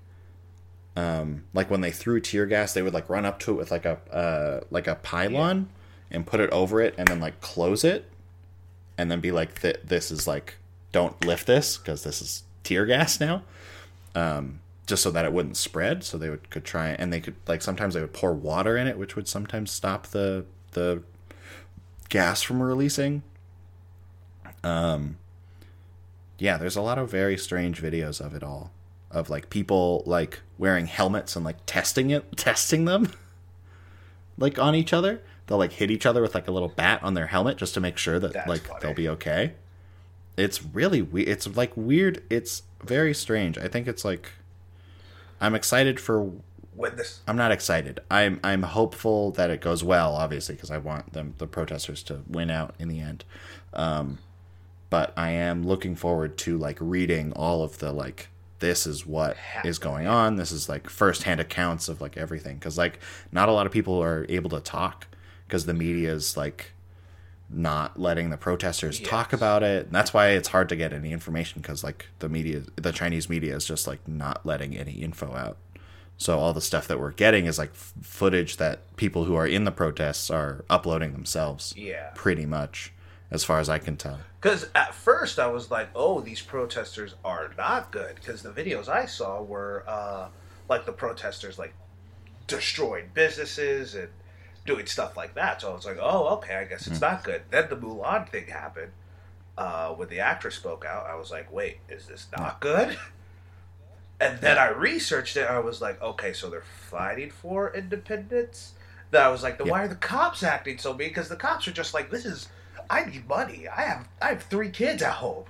um 0.96 1.44
like 1.52 1.70
when 1.70 1.80
they 1.82 1.90
threw 1.90 2.20
tear 2.20 2.46
gas, 2.46 2.72
they 2.72 2.80
would 2.82 2.94
like 2.94 3.10
run 3.10 3.26
up 3.26 3.38
to 3.40 3.50
it 3.50 3.54
with 3.54 3.70
like 3.70 3.84
a 3.84 3.98
uh 4.10 4.60
like 4.70 4.86
a 4.86 4.94
pylon 4.94 5.68
and 6.10 6.26
put 6.26 6.40
it 6.40 6.48
over 6.50 6.80
it 6.80 6.94
and 6.96 7.08
then 7.08 7.20
like 7.20 7.40
close 7.40 7.84
it 7.84 8.08
and 8.96 9.10
then 9.10 9.20
be 9.20 9.32
like 9.32 9.60
th- 9.60 9.80
this 9.84 10.10
is 10.10 10.26
like 10.26 10.56
don't 10.92 11.24
lift 11.24 11.46
this 11.46 11.76
because 11.76 12.04
this 12.04 12.22
is 12.22 12.44
tear 12.62 12.86
gas 12.86 13.20
now. 13.20 13.42
Um 14.14 14.60
just 14.86 15.02
so 15.02 15.10
that 15.10 15.24
it 15.24 15.32
wouldn't 15.32 15.56
spread 15.56 16.04
so 16.04 16.18
they 16.18 16.28
would 16.28 16.50
could 16.50 16.64
try 16.64 16.88
and 16.90 17.12
they 17.12 17.20
could 17.20 17.34
like 17.46 17.62
sometimes 17.62 17.94
they 17.94 18.00
would 18.00 18.12
pour 18.12 18.32
water 18.32 18.76
in 18.76 18.86
it 18.86 18.98
which 18.98 19.16
would 19.16 19.26
sometimes 19.26 19.70
stop 19.70 20.08
the 20.08 20.44
the 20.72 21.02
gas 22.08 22.42
from 22.42 22.62
releasing 22.62 23.22
um 24.62 25.16
yeah 26.38 26.56
there's 26.56 26.76
a 26.76 26.82
lot 26.82 26.98
of 26.98 27.10
very 27.10 27.36
strange 27.38 27.80
videos 27.80 28.20
of 28.20 28.34
it 28.34 28.42
all 28.42 28.72
of 29.10 29.30
like 29.30 29.48
people 29.48 30.02
like 30.06 30.40
wearing 30.58 30.86
helmets 30.86 31.34
and 31.36 31.44
like 31.44 31.56
testing 31.66 32.10
it 32.10 32.24
testing 32.36 32.84
them 32.84 33.10
like 34.36 34.58
on 34.58 34.74
each 34.74 34.92
other 34.92 35.22
they'll 35.46 35.58
like 35.58 35.72
hit 35.72 35.90
each 35.90 36.06
other 36.06 36.22
with 36.22 36.34
like 36.34 36.48
a 36.48 36.50
little 36.50 36.68
bat 36.68 37.02
on 37.02 37.14
their 37.14 37.26
helmet 37.26 37.56
just 37.58 37.74
to 37.74 37.80
make 37.80 37.96
sure 37.98 38.18
that 38.18 38.32
That's 38.32 38.48
like 38.48 38.62
funny. 38.62 38.80
they'll 38.82 38.94
be 38.94 39.08
okay. 39.10 39.52
It's 40.36 40.64
really 40.64 41.02
weird. 41.02 41.28
it's 41.28 41.46
like 41.56 41.72
weird. 41.76 42.22
It's 42.30 42.62
very 42.82 43.14
strange. 43.14 43.56
I 43.58 43.68
think 43.68 43.86
it's 43.88 44.04
like 44.04 44.30
i'm 45.40 45.54
excited 45.54 45.98
for 46.00 46.30
When 46.76 46.96
this, 46.96 47.20
i'm 47.26 47.36
not 47.36 47.52
excited. 47.52 48.00
I'm 48.10 48.40
i'm 48.44 48.62
hopeful 48.62 49.30
that 49.32 49.50
it 49.50 49.60
goes 49.60 49.82
well 49.84 50.14
obviously 50.14 50.54
because 50.54 50.70
i 50.70 50.78
want 50.78 51.12
them 51.12 51.34
the 51.38 51.46
protesters 51.46 52.02
to 52.04 52.22
win 52.28 52.50
out 52.50 52.74
in 52.78 52.88
the 52.88 53.00
end. 53.00 53.24
Um 53.72 54.18
but 54.90 55.12
i 55.16 55.30
am 55.30 55.66
looking 55.66 55.94
forward 55.96 56.36
to 56.38 56.56
like 56.56 56.78
reading 56.80 57.32
all 57.32 57.62
of 57.62 57.78
the 57.78 57.92
like 57.92 58.28
this 58.60 58.86
is 58.86 59.04
what 59.04 59.36
is 59.64 59.78
going 59.78 60.06
on. 60.06 60.36
This 60.36 60.50
is 60.52 60.68
like 60.68 60.88
firsthand 60.88 61.38
accounts 61.40 61.88
of 61.88 62.00
like 62.00 62.16
everything. 62.16 62.56
Because 62.56 62.78
like 62.78 62.98
not 63.30 63.48
a 63.48 63.52
lot 63.52 63.66
of 63.66 63.72
people 63.72 64.02
are 64.02 64.24
able 64.30 64.48
to 64.50 64.60
talk 64.60 65.06
because 65.46 65.66
the 65.66 65.74
media 65.74 66.12
is 66.12 66.36
like 66.36 66.72
not 67.50 68.00
letting 68.00 68.30
the 68.30 68.36
protesters 68.36 68.98
talk 68.98 69.32
about 69.32 69.62
it. 69.62 69.86
And 69.86 69.94
that's 69.94 70.12
why 70.14 70.28
it's 70.30 70.48
hard 70.48 70.68
to 70.70 70.76
get 70.76 70.92
any 70.92 71.12
information 71.12 71.60
because 71.60 71.84
like 71.84 72.06
the 72.18 72.28
media, 72.28 72.62
the 72.76 72.90
Chinese 72.92 73.28
media 73.28 73.54
is 73.54 73.66
just 73.66 73.86
like 73.86 74.06
not 74.08 74.44
letting 74.46 74.76
any 74.76 74.92
info 74.92 75.34
out. 75.34 75.56
So 76.16 76.38
all 76.38 76.52
the 76.52 76.60
stuff 76.60 76.88
that 76.88 76.98
we're 77.00 77.10
getting 77.12 77.46
is 77.46 77.58
like 77.58 77.70
f- 77.70 77.92
footage 78.02 78.56
that 78.56 78.96
people 78.96 79.24
who 79.24 79.34
are 79.34 79.46
in 79.46 79.64
the 79.64 79.72
protests 79.72 80.30
are 80.30 80.64
uploading 80.70 81.12
themselves. 81.12 81.74
Yeah. 81.76 82.10
Pretty 82.14 82.46
much, 82.46 82.92
as 83.30 83.42
far 83.44 83.58
as 83.58 83.68
I 83.68 83.78
can 83.78 83.96
tell. 83.96 84.20
because 84.40 84.68
at 84.76 84.94
first 84.94 85.38
I 85.40 85.48
was 85.48 85.70
like, 85.72 85.88
"Oh, 85.94 86.20
these 86.20 86.40
protesters 86.40 87.16
are 87.24 87.50
not 87.58 87.90
good," 87.90 88.14
because 88.14 88.42
the 88.42 88.50
videos 88.52 88.88
I 88.88 89.06
saw 89.06 89.42
were 89.42 89.82
uh, 89.88 90.28
like 90.68 90.86
the 90.86 90.92
protesters 90.92 91.58
like 91.58 91.74
destroyed 92.46 93.12
businesses 93.12 93.94
and 93.96 94.08
doing 94.66 94.86
stuff 94.86 95.16
like 95.16 95.34
that. 95.34 95.60
So 95.60 95.70
I 95.70 95.74
was 95.74 95.84
like, 95.86 95.98
"Oh, 96.00 96.28
okay, 96.36 96.56
I 96.56 96.64
guess 96.64 96.86
it's 96.86 97.00
not 97.00 97.24
good." 97.24 97.42
Then 97.50 97.68
the 97.68 97.76
Mulan 97.76 98.28
thing 98.28 98.46
happened 98.46 98.92
uh, 99.58 99.90
when 99.90 100.08
the 100.08 100.20
actress 100.20 100.54
spoke 100.56 100.84
out. 100.84 101.06
I 101.06 101.14
was 101.16 101.30
like, 101.30 101.52
"Wait, 101.52 101.78
is 101.88 102.06
this 102.06 102.26
not 102.36 102.60
good?" 102.60 102.96
And 104.20 104.40
then 104.40 104.58
I 104.58 104.68
researched 104.68 105.36
it. 105.36 105.50
I 105.50 105.58
was 105.58 105.80
like, 105.82 106.00
"Okay, 106.00 106.32
so 106.32 106.48
they're 106.48 106.62
fighting 106.62 107.30
for 107.30 107.74
independence." 107.74 108.72
Then 109.10 109.22
I 109.22 109.28
was 109.28 109.42
like, 109.42 109.58
"Then 109.58 109.66
Yeah. 109.66 109.72
why 109.72 109.82
are 109.84 109.88
the 109.88 109.96
cops 109.96 110.42
acting 110.42 110.78
so 110.78 110.94
mean?" 110.94 111.08
Because 111.08 111.28
the 111.28 111.36
cops 111.36 111.66
are 111.68 111.72
just 111.72 111.94
like, 111.94 112.10
"This 112.10 112.24
is." 112.24 112.48
I 112.88 113.04
need 113.06 113.26
money. 113.28 113.66
I 113.66 113.82
have 113.82 114.08
I 114.22 114.28
have 114.28 114.42
three 114.44 114.70
kids 114.70 115.02
at 115.02 115.14
home. 115.14 115.44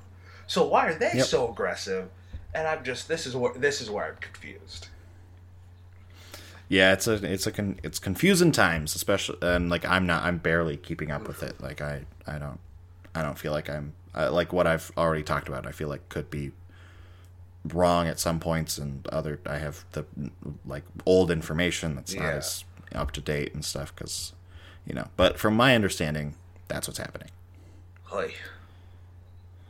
So 0.46 0.64
why 0.66 0.86
are 0.88 0.94
they 0.94 1.12
Yep. 1.14 1.26
so 1.26 1.50
aggressive? 1.50 2.08
And 2.54 2.66
I'm 2.66 2.84
just 2.84 3.06
this 3.06 3.26
is 3.26 3.36
where 3.36 3.52
this 3.54 3.80
is 3.80 3.90
where 3.90 4.06
I'm 4.06 4.16
confused. 4.16 4.88
Yeah, 6.68 6.92
it's 6.92 7.06
a 7.06 7.14
it's 7.30 7.46
a 7.46 7.52
con, 7.52 7.78
it's 7.82 7.98
confusing 7.98 8.50
times, 8.52 8.94
especially 8.94 9.36
and 9.42 9.68
like 9.70 9.84
I'm 9.84 10.06
not 10.06 10.22
I'm 10.24 10.38
barely 10.38 10.76
keeping 10.76 11.10
up 11.10 11.28
with 11.28 11.42
it. 11.42 11.60
Like 11.60 11.80
I 11.80 12.04
I 12.26 12.38
don't 12.38 12.58
I 13.14 13.22
don't 13.22 13.38
feel 13.38 13.52
like 13.52 13.68
I'm 13.68 13.92
uh, 14.14 14.30
like 14.32 14.52
what 14.52 14.66
I've 14.66 14.90
already 14.96 15.22
talked 15.22 15.48
about. 15.48 15.66
I 15.66 15.72
feel 15.72 15.88
like 15.88 16.08
could 16.08 16.30
be 16.30 16.52
wrong 17.72 18.08
at 18.08 18.18
some 18.18 18.40
points, 18.40 18.78
and 18.78 19.06
other 19.08 19.40
I 19.46 19.58
have 19.58 19.84
the 19.92 20.04
like 20.66 20.84
old 21.06 21.30
information 21.30 21.94
that's 21.96 22.14
not 22.14 22.22
Yeah. 22.24 22.30
as 22.36 22.64
up 22.94 23.10
to 23.12 23.20
date 23.20 23.52
and 23.54 23.64
stuff 23.64 23.94
because 23.94 24.32
you 24.86 24.94
know. 24.94 25.08
But 25.16 25.38
from 25.38 25.54
my 25.56 25.74
understanding, 25.74 26.34
that's 26.68 26.88
what's 26.88 26.98
happening. 26.98 27.28
Like, 28.12 28.38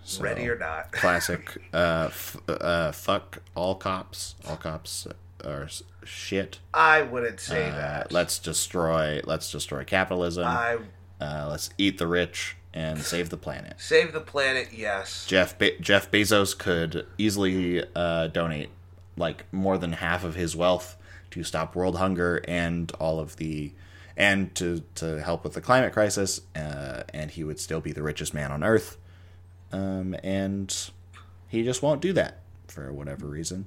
So, 0.05 0.23
ready 0.23 0.49
or 0.49 0.57
not. 0.59 0.93
classic 0.93 1.57
uh, 1.73 2.07
f- 2.09 2.37
uh 2.49 2.93
fuck 2.93 3.43
all 3.55 3.75
cops. 3.75 4.35
All 4.49 4.57
cops 4.57 5.07
are 5.45 5.69
shit. 6.07 6.59
I 6.73 7.03
wouldn't 7.03 7.41
say 7.41 7.69
Uh, 7.69 7.75
that. 7.75 8.13
let's 8.13 8.39
destroy 8.39 9.21
let's 9.25 9.51
destroy 9.51 9.85
capitalism. 9.85 10.45
I 10.47 10.79
Uh, 11.21 11.47
let's 11.51 11.71
eat 11.79 11.99
the 11.99 12.07
rich 12.07 12.57
and 12.73 13.01
save 13.03 13.31
the 13.31 13.37
planet. 13.37 13.75
save 13.79 14.13
the 14.13 14.21
planet, 14.21 14.69
yes. 14.73 15.25
Jeff 15.27 15.57
Be- 15.59 15.77
Jeff 15.81 16.11
Bezos 16.11 16.57
could 16.59 17.07
easily 17.19 17.85
uh, 17.95 18.27
donate 18.29 18.71
like 19.17 19.45
more 19.53 19.79
than 19.79 19.93
half 19.93 20.25
of 20.25 20.35
his 20.35 20.57
wealth 20.57 20.97
to 21.31 21.45
stop 21.45 21.75
world 21.77 21.97
hunger 21.99 22.43
and 22.49 22.91
all 22.99 23.21
of 23.21 23.37
the 23.37 23.73
and 24.17 24.55
to 24.57 24.83
to 24.97 25.23
help 25.23 25.45
with 25.45 25.55
the 25.55 25.61
climate 25.61 25.93
crisis. 25.93 26.41
Uh, 26.57 27.03
and 27.13 27.31
he 27.33 27.45
would 27.45 27.59
still 27.61 27.81
be 27.81 27.93
the 27.93 28.03
richest 28.03 28.35
man 28.35 28.51
on 28.53 28.63
earth. 28.65 28.97
Um, 29.73 30.15
and 30.23 30.75
he 31.49 31.63
just 31.65 31.83
won't 31.83 32.01
do 32.01 32.13
that 32.13 32.41
for 32.69 32.93
whatever 32.93 33.27
reason. 33.27 33.67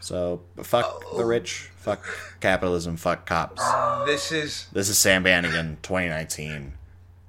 So 0.00 0.42
fuck 0.62 1.00
the 1.00 1.22
oh. 1.22 1.24
rich, 1.24 1.70
fuck 1.76 2.04
capitalism, 2.40 2.96
fuck 2.96 3.26
cops. 3.26 3.62
This 4.06 4.32
is 4.32 4.66
This 4.72 4.88
is 4.88 4.98
Sam 4.98 5.22
Bannigan, 5.22 5.78
2019. 5.82 6.74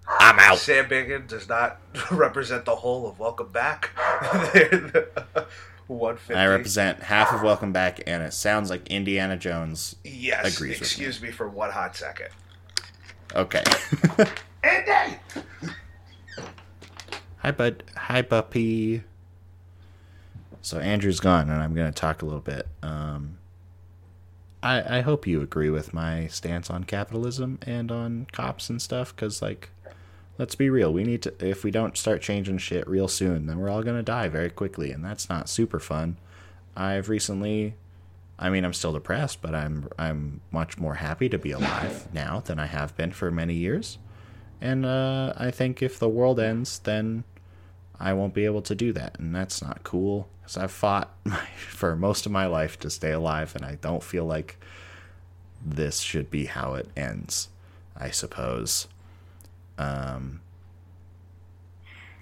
I'm 0.07 0.39
out. 0.39 0.57
Sam 0.57 0.88
Bannigan 0.88 1.28
does 1.28 1.49
not 1.49 1.80
represent 2.11 2.65
the 2.65 2.76
whole 2.76 3.07
of 3.07 3.20
Welcome 3.20 3.51
Back. 3.51 3.91
One 5.88 6.18
fifty. 6.18 6.34
I 6.34 6.47
represent 6.47 7.03
half 7.03 7.34
of 7.34 7.41
Welcome 7.41 7.72
Back, 7.72 8.01
and 8.05 8.22
it 8.22 8.34
sounds 8.34 8.70
like 8.70 8.88
Indiana 8.88 9.38
Jones. 9.38 9.95
Yes. 10.03 10.55
agrees 10.55 10.80
with 10.80 10.88
excuse 10.89 11.22
me 11.22 11.32
for 11.32 11.47
one 11.47 11.72
hot 11.72 11.95
second. 11.95 12.28
Okay. 13.34 13.63
Andy. 14.63 15.18
Hi, 17.38 17.51
bud. 17.51 17.84
Hi, 17.95 18.22
puppy. 18.22 19.03
So 20.68 20.80
Andrew's 20.80 21.22
gone, 21.22 21.49
and 21.49 21.63
I'm 21.63 21.74
going 21.74 21.89
to 21.89 21.97
talk 21.97 22.22
a 22.22 22.26
little 22.26 22.41
bit. 22.41 22.68
Um, 22.84 23.38
I 24.61 24.97
I 24.97 24.99
hope 24.99 25.26
you 25.26 25.41
agree 25.41 25.70
with 25.70 25.93
my 25.93 26.28
stance 26.28 26.70
on 26.70 26.84
capitalism 26.84 27.57
and 27.61 27.89
on 27.89 28.28
cops 28.34 28.70
and 28.70 28.82
stuff, 28.82 29.15
because 29.15 29.41
like, 29.41 29.70
let's 30.38 30.55
be 30.55 30.70
real. 30.70 30.91
We 30.91 31.05
need 31.05 31.22
to. 31.22 31.34
If 31.39 31.63
we 31.63 31.72
don't 31.72 31.95
start 31.95 32.22
changing 32.22 32.57
shit 32.57 32.86
real 32.86 33.07
soon, 33.07 33.45
then 33.45 33.59
we're 33.59 33.70
all 33.70 33.82
going 33.82 33.95
to 33.95 34.03
die 34.03 34.28
very 34.28 34.49
quickly, 34.49 34.91
and 34.91 35.05
that's 35.05 35.30
not 35.30 35.47
super 35.47 35.80
fun. 35.80 36.18
I've 36.76 37.07
recently. 37.07 37.76
I 38.38 38.49
mean, 38.49 38.65
I'm 38.65 38.74
still 38.74 38.91
depressed, 38.91 39.41
but 39.41 39.55
I'm 39.55 39.88
I'm 39.97 40.41
much 40.51 40.78
more 40.78 40.95
happy 40.95 41.30
to 41.30 41.38
be 41.38 41.51
alive 41.51 42.09
now 42.13 42.41
than 42.41 42.59
I 42.59 42.65
have 42.65 42.93
been 42.97 43.13
for 43.13 43.32
many 43.32 43.53
years. 43.53 43.99
And 44.59 44.86
uh, 44.86 45.32
I 45.38 45.49
think 45.49 45.82
if 45.82 45.97
the 45.97 46.09
world 46.09 46.41
ends, 46.41 46.80
then 46.80 47.24
I 48.00 48.14
won't 48.14 48.34
be 48.34 48.45
able 48.45 48.62
to 48.64 48.76
do 48.76 48.93
that, 48.93 49.18
and 49.20 49.34
that's 49.34 49.62
not 49.62 49.84
cool. 49.84 50.28
Because 50.41 50.58
I've 50.58 50.72
fought 50.72 51.12
for 51.58 51.95
most 51.95 52.26
of 52.26 52.32
my 52.32 52.45
life 52.45 52.80
to 52.80 52.89
stay 52.89 53.12
alive, 53.12 53.56
and 53.56 53.66
I 53.66 53.76
don't 53.76 54.04
feel 54.04 54.26
like 54.26 54.60
this 55.66 56.00
should 56.00 56.30
be 56.30 56.45
how 56.45 56.76
it 56.76 56.89
ends. 56.95 57.50
I 57.95 58.12
suppose. 58.12 58.88
Um, 59.78 60.41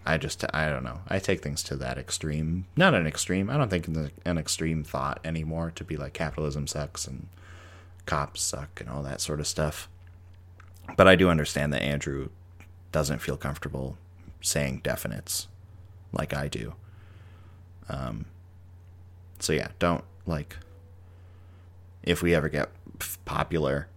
I 0.05 0.17
just 0.17 0.45
I 0.53 0.69
don't 0.69 0.83
know. 0.83 1.01
I 1.07 1.19
take 1.19 1.41
things 1.41 1.63
to 1.63 1.75
that 1.77 1.97
extreme. 1.97 2.65
Not 2.77 2.93
an 2.93 3.07
extreme. 3.07 3.49
I 3.49 3.57
don't 3.57 3.69
think 3.69 3.87
an 3.87 4.37
extreme 4.37 4.83
thought 4.83 5.19
anymore 5.25 5.71
to 5.75 5.83
be 5.83 5.97
like 5.97 6.13
capitalism 6.13 6.67
sucks 6.67 7.07
and 7.07 7.27
cops 8.05 8.41
suck 8.41 8.79
and 8.79 8.89
all 8.89 9.03
that 9.03 9.19
sort 9.19 9.39
of 9.39 9.47
stuff. 9.47 9.89
But 10.95 11.07
I 11.07 11.15
do 11.15 11.29
understand 11.29 11.73
that 11.73 11.81
Andrew 11.81 12.29
doesn't 12.91 13.19
feel 13.19 13.35
comfortable 13.35 13.97
saying 14.41 14.81
definites 14.83 15.47
like 16.15 16.33
I 16.33 16.47
do. 16.47 16.73
Um, 17.89 18.25
so 19.39 19.53
yeah, 19.53 19.69
don't 19.79 20.03
like 20.25 20.57
if 22.03 22.21
we 22.21 22.33
ever 22.33 22.49
get 22.49 22.69
popular, 23.25 23.87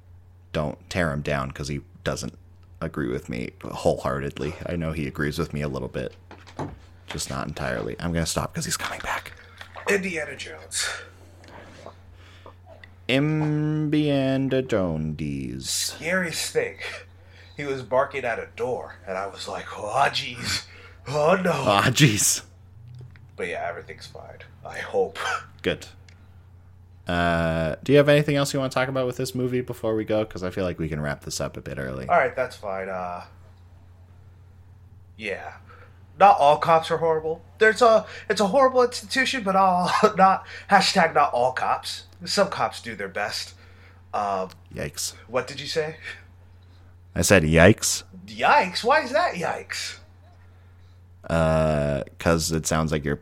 don't 0.53 0.79
tear 0.91 1.13
him 1.13 1.23
down 1.23 1.49
because 1.49 1.69
he 1.69 1.81
doesn't 2.05 2.35
agree 2.81 3.09
with 3.09 3.29
me 3.29 3.51
wholeheartedly. 3.63 4.55
I 4.67 4.77
know 4.77 4.93
he 4.93 5.07
agrees 5.07 5.39
with 5.39 5.53
me 5.53 5.63
a 5.63 5.69
little 5.69 5.89
bit, 5.89 6.15
just 7.07 7.31
not 7.31 7.47
entirely. 7.47 7.97
I'm 8.01 8.13
gonna 8.13 8.27
stop 8.27 8.53
because 8.53 8.65
he's 8.65 8.77
coming 8.77 9.01
back. 9.01 9.33
Indiana 9.89 10.37
Jones. 10.37 10.89
Imbianda 13.09 14.67
Jones. 14.67 15.71
Scariest 15.71 16.53
thing. 16.53 16.77
He 17.57 17.65
was 17.65 17.83
barking 17.83 18.25
at 18.25 18.39
a 18.39 18.49
door, 18.55 18.97
and 19.07 19.17
I 19.19 19.27
was 19.27 19.49
like, 19.49 19.67
"Oh, 19.77 20.09
jeez, 20.11 20.67
oh 21.09 21.41
no." 21.43 21.53
Ah, 21.53 21.85
jeez. 21.91 22.43
But 23.37 23.49
yeah, 23.49 23.67
everything's 23.69 24.07
fine. 24.07 24.39
I 24.65 24.79
hope. 24.79 25.19
Good. 25.63 25.87
Uh, 27.07 27.77
do 27.83 27.93
you 27.93 27.99
have 27.99 28.09
anything 28.09 28.37
else 28.37 28.53
you 28.53 28.61
want 28.61 28.71
to 28.71 28.75
talk 28.75 28.89
about 28.89 29.07
with 29.07 29.17
this 29.17 29.35
movie 29.35 29.63
before 29.63 29.95
we 29.95 30.05
go? 30.05 30.25
Because 30.25 30.43
I 30.43 30.51
feel 30.51 30.65
like 30.65 30.79
we 30.79 30.89
can 30.89 31.01
wrap 31.01 31.25
this 31.25 31.41
up 31.41 31.57
a 31.57 31.61
bit 31.61 31.79
early. 31.79 32.07
All 32.07 32.17
right, 32.17 32.37
that's 32.37 32.57
fine. 32.57 32.89
Uh, 32.91 33.25
yeah, 35.17 35.55
not 36.19 36.37
all 36.39 36.59
cops 36.59 36.91
are 36.91 36.99
horrible. 36.99 37.43
There's 37.59 37.81
a 37.81 38.07
it's 38.29 38.41
a 38.41 38.49
horrible 38.49 38.83
institution, 38.83 39.43
but 39.43 39.57
all 39.57 39.91
not 40.17 40.45
hashtag 40.71 41.15
not 41.15 41.33
all 41.33 41.53
cops. 41.53 42.05
Some 42.25 42.49
cops 42.51 42.83
do 42.83 42.95
their 42.95 43.09
best. 43.09 43.55
Um, 44.13 44.51
Yikes. 44.75 45.15
what 45.29 45.47
did 45.47 45.61
you 45.61 45.67
say? 45.67 45.97
I 47.15 47.23
said 47.23 47.43
yikes. 47.43 48.05
Yikes! 48.27 48.83
Why 48.83 49.01
is 49.03 49.13
that 49.13 49.35
yikes? 49.35 49.98
Uh, 51.25 52.05
because 52.05 52.53
it 52.53 52.67
sounds 52.67 52.93
like 52.93 53.05
you're 53.05 53.21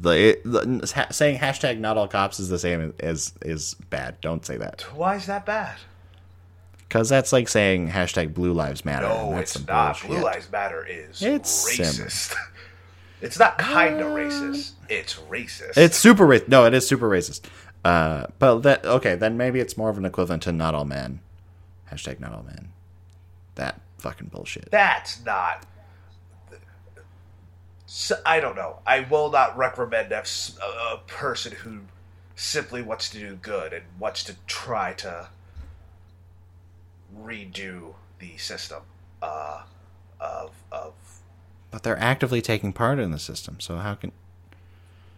the, 0.00 0.38
the 0.44 0.92
ha- 0.94 1.08
saying 1.10 1.38
hashtag 1.38 1.78
not 1.78 1.96
all 1.96 2.08
cops 2.08 2.38
is 2.38 2.48
the 2.48 2.58
same 2.58 2.94
as 3.00 3.32
is 3.42 3.74
bad. 3.90 4.20
Don't 4.20 4.44
say 4.44 4.56
that. 4.56 4.82
Why 4.94 5.16
is 5.16 5.26
that 5.26 5.46
bad? 5.46 5.76
Because 6.78 7.08
that's 7.08 7.32
like 7.32 7.48
saying 7.48 7.88
hashtag 7.88 8.34
Blue 8.34 8.52
Lives 8.52 8.84
Matter. 8.84 9.08
No, 9.08 9.36
it's 9.38 9.58
not. 9.66 10.00
bullshit. 10.00 10.10
Blue 10.10 10.22
Lives 10.22 10.52
Matter 10.52 10.86
is 10.86 11.22
It's 11.22 11.78
racist. 11.78 12.34
it's 13.20 13.38
not 13.38 13.58
kind 13.58 14.00
of 14.00 14.08
racist. 14.08 14.72
It's 14.88 15.14
racist. 15.28 15.76
It's 15.76 15.96
super 15.96 16.26
racist. 16.26 16.48
No, 16.48 16.66
it 16.66 16.74
is 16.74 16.86
super 16.86 17.08
racist. 17.08 17.40
Uh, 17.84 18.26
but 18.38 18.60
that 18.60 18.84
okay, 18.84 19.14
then 19.14 19.36
maybe 19.36 19.60
it's 19.60 19.76
more 19.76 19.90
of 19.90 19.98
an 19.98 20.04
equivalent 20.04 20.42
to 20.44 20.52
not 20.52 20.74
all 20.74 20.84
men. 20.84 21.20
Hashtag 21.90 22.20
not 22.20 22.32
all 22.32 22.44
men. 22.44 22.68
That 23.56 23.80
fucking 23.98 24.28
bullshit. 24.28 24.70
That's 24.70 25.24
not. 25.24 25.66
So, 27.96 28.16
I 28.26 28.40
don't 28.40 28.56
know. 28.56 28.80
I 28.84 29.06
will 29.08 29.30
not 29.30 29.56
recommend 29.56 30.10
a 30.10 30.24
person 31.06 31.52
who 31.52 31.82
simply 32.34 32.82
wants 32.82 33.08
to 33.10 33.20
do 33.20 33.36
good 33.36 33.72
and 33.72 33.84
wants 34.00 34.24
to 34.24 34.34
try 34.48 34.94
to 34.94 35.28
redo 37.16 37.94
the 38.18 38.36
system 38.36 38.82
uh, 39.22 39.62
of 40.18 40.50
of 40.72 40.94
But 41.70 41.84
they're 41.84 41.96
actively 41.96 42.42
taking 42.42 42.72
part 42.72 42.98
in 42.98 43.12
the 43.12 43.18
system, 43.20 43.60
so 43.60 43.76
how 43.76 43.94
can 43.94 44.10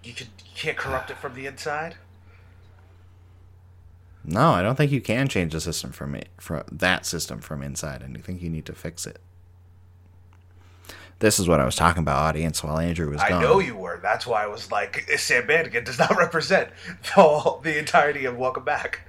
you 0.04 0.12
can 0.12 0.26
you 0.44 0.50
can't 0.54 0.76
corrupt 0.76 1.10
it 1.10 1.16
from 1.16 1.34
the 1.34 1.46
inside. 1.46 1.94
No, 4.22 4.50
I 4.50 4.60
don't 4.60 4.76
think 4.76 4.92
you 4.92 5.00
can 5.00 5.28
change 5.28 5.54
the 5.54 5.62
system 5.62 5.92
from 5.92 6.14
it 6.14 6.28
from 6.36 6.62
that 6.70 7.06
system 7.06 7.40
from 7.40 7.62
inside, 7.62 8.02
and 8.02 8.18
I 8.18 8.20
think 8.20 8.42
you 8.42 8.50
need 8.50 8.66
to 8.66 8.74
fix 8.74 9.06
it. 9.06 9.18
This 11.18 11.38
is 11.38 11.48
what 11.48 11.60
I 11.60 11.64
was 11.64 11.76
talking 11.76 12.02
about, 12.02 12.18
audience, 12.18 12.62
while 12.62 12.78
Andrew 12.78 13.10
was 13.10 13.22
I 13.22 13.30
gone. 13.30 13.42
know 13.42 13.58
you 13.58 13.74
were. 13.74 13.98
That's 14.02 14.26
why 14.26 14.44
I 14.44 14.46
was 14.48 14.70
like, 14.70 15.08
Sam 15.16 15.46
Bannigan 15.46 15.84
does 15.84 15.98
not 15.98 16.14
represent 16.16 16.68
the, 17.02 17.22
whole, 17.22 17.60
the 17.60 17.78
entirety 17.78 18.26
of 18.26 18.36
Welcome 18.36 18.64
Back. 18.64 19.00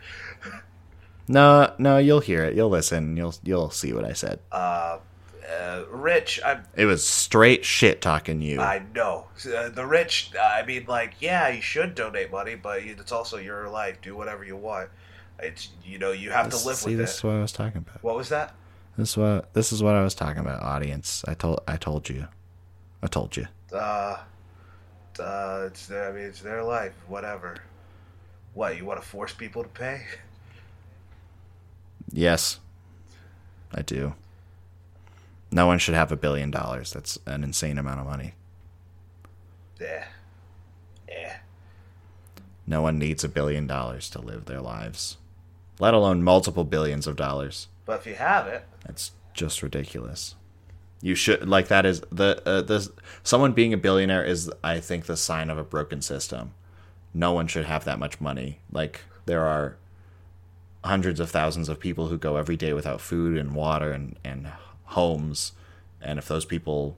No, 1.28 1.74
no, 1.78 1.98
you'll 1.98 2.22
hear 2.22 2.46
it. 2.46 2.56
You'll 2.56 2.70
listen. 2.70 3.18
You'll 3.18 3.36
you'll 3.44 3.70
see 3.70 3.92
what 3.92 4.06
I 4.06 4.14
said. 4.14 4.40
Uh, 4.50 5.00
uh, 5.50 5.84
Rich, 5.92 6.40
I'm 6.46 6.64
It 6.76 6.86
was 6.86 7.06
straight 7.06 7.66
shit 7.66 8.02
talking 8.02 8.42
you. 8.42 8.62
I 8.62 8.84
know. 8.94 9.28
Uh, 9.46 9.70
the 9.70 9.86
rich, 9.86 10.32
I 10.42 10.64
mean, 10.66 10.86
like, 10.88 11.16
yeah, 11.20 11.50
you 11.50 11.62
should 11.62 11.96
donate 11.96 12.32
money, 12.32 12.56
but 12.56 12.80
it's 12.84 13.12
also 13.12 13.38
your 13.38 13.70
life. 13.70 14.02
Do 14.02 14.16
whatever 14.16 14.44
you 14.44 14.56
want. 14.56 14.90
It's, 15.40 15.70
you 15.86 16.00
know, 16.00 16.12
you 16.12 16.32
have 16.32 16.50
to 16.50 16.68
live 16.68 16.78
see, 16.78 16.92
with 16.92 17.00
this 17.00 17.18
is 17.18 17.24
what 17.24 17.36
I 17.36 17.42
was 17.42 17.52
talking 17.52 17.78
about. 17.78 18.04
What 18.04 18.16
was 18.16 18.30
that? 18.30 18.56
This 18.98 19.12
is 19.12 19.18
what 19.18 19.54
this 19.54 19.72
is 19.72 19.84
what 19.84 19.94
I 19.94 20.04
was 20.04 20.16
talking 20.16 20.42
about, 20.42 20.64
audience. 20.64 21.24
I 21.28 21.36
told 21.36 21.62
I 21.68 21.78
told 21.78 22.10
you, 22.10 22.28
I 23.04 23.08
told 23.08 23.38
you. 23.38 23.48
Uh, 23.72 24.18
uh, 25.20 25.64
it's 25.68 25.88
their, 25.88 26.10
I 26.10 26.12
mean, 26.12 26.24
it's 26.24 26.42
their 26.42 26.64
life. 26.64 26.94
Whatever. 27.08 27.58
What, 28.54 28.76
you 28.76 28.86
want 28.86 29.00
to 29.02 29.08
force 29.08 29.34
people 29.34 29.62
to 29.62 29.70
pay? 29.70 30.02
Yes, 32.12 32.60
I 33.72 33.84
do. 33.84 34.16
No 35.52 35.68
one 35.68 35.78
should 35.78 35.94
have 35.94 36.12
a 36.12 36.18
billion 36.18 36.50
dollars. 36.50 36.92
That's 36.92 37.20
an 37.26 37.44
insane 37.44 37.78
amount 37.78 38.00
of 38.00 38.08
money. 38.08 38.34
Yeah. 39.80 40.06
Yeah. 41.08 41.38
No 42.66 42.82
one 42.82 42.98
needs 42.98 43.24
a 43.24 43.30
billion 43.30 43.68
dollars 43.68 44.10
to 44.10 44.20
live 44.20 44.46
their 44.46 44.62
lives, 44.62 45.18
let 45.80 45.94
alone 45.94 46.24
multiple 46.24 46.64
billions 46.64 47.06
of 47.06 47.16
dollars. 47.16 47.68
But 47.88 48.02
if 48.02 48.06
you 48.06 48.16
have 48.16 48.46
it, 48.48 48.66
That's 48.86 49.12
just 49.34 49.64
ridiculous. 49.64 50.36
You 51.02 51.16
should 51.16 51.48
like 51.48 51.70
that 51.70 51.86
is 51.86 52.02
the 52.12 52.42
uh, 52.46 52.62
the 52.62 52.92
someone 53.24 53.54
being 53.54 53.74
a 53.74 53.78
billionaire 53.78 54.26
is 54.26 54.52
I 54.64 54.80
think 54.80 55.06
the 55.06 55.18
sign 55.18 55.50
of 55.50 55.58
a 55.58 55.64
broken 55.64 56.02
system. 56.02 56.54
No 57.14 57.32
one 57.32 57.48
should 57.48 57.66
have 57.66 57.86
that 57.86 57.98
much 57.98 58.20
money. 58.20 58.60
Like 58.72 59.02
there 59.26 59.44
are 59.44 59.78
hundreds 60.84 61.20
of 61.20 61.32
thousands 61.32 61.70
of 61.70 61.80
people 61.80 62.08
who 62.08 62.18
go 62.18 62.36
every 62.36 62.58
day 62.58 62.74
without 62.74 63.00
food 63.00 63.38
and 63.38 63.56
water 63.56 63.92
and 63.92 64.18
and 64.24 64.52
homes, 64.86 65.54
and 66.02 66.20
if 66.20 66.28
those 66.28 66.46
people, 66.46 66.98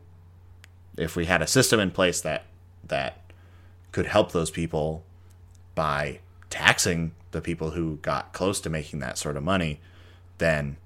if 0.98 1.16
we 1.16 1.26
had 1.26 1.42
a 1.42 1.48
system 1.48 1.80
in 1.80 1.92
place 1.92 2.20
that 2.22 2.46
that 2.88 3.22
could 3.92 4.08
help 4.08 4.32
those 4.32 4.50
people 4.50 5.04
by 5.76 6.20
taxing 6.50 7.12
the 7.32 7.42
people 7.42 7.72
who 7.72 7.98
got 7.98 8.34
close 8.34 8.60
to 8.62 8.70
making 8.70 9.00
that 9.00 9.18
sort 9.18 9.38
of 9.38 9.44
money, 9.44 9.80
then 10.40 10.78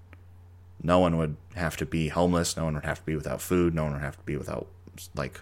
no 0.84 1.00
one 1.00 1.18
would 1.18 1.38
have 1.56 1.78
to 1.78 1.86
be 1.86 2.10
homeless. 2.10 2.58
No 2.58 2.66
one 2.66 2.76
would 2.76 2.86
have 2.86 3.00
to 3.00 3.06
be 3.06 3.16
without 3.16 3.42
food. 3.42 3.74
No 3.74 3.84
one 3.84 3.94
would 3.94 4.02
have 4.02 4.18
to 4.18 4.24
be 4.24 4.36
without 4.38 4.68
like 5.16 5.40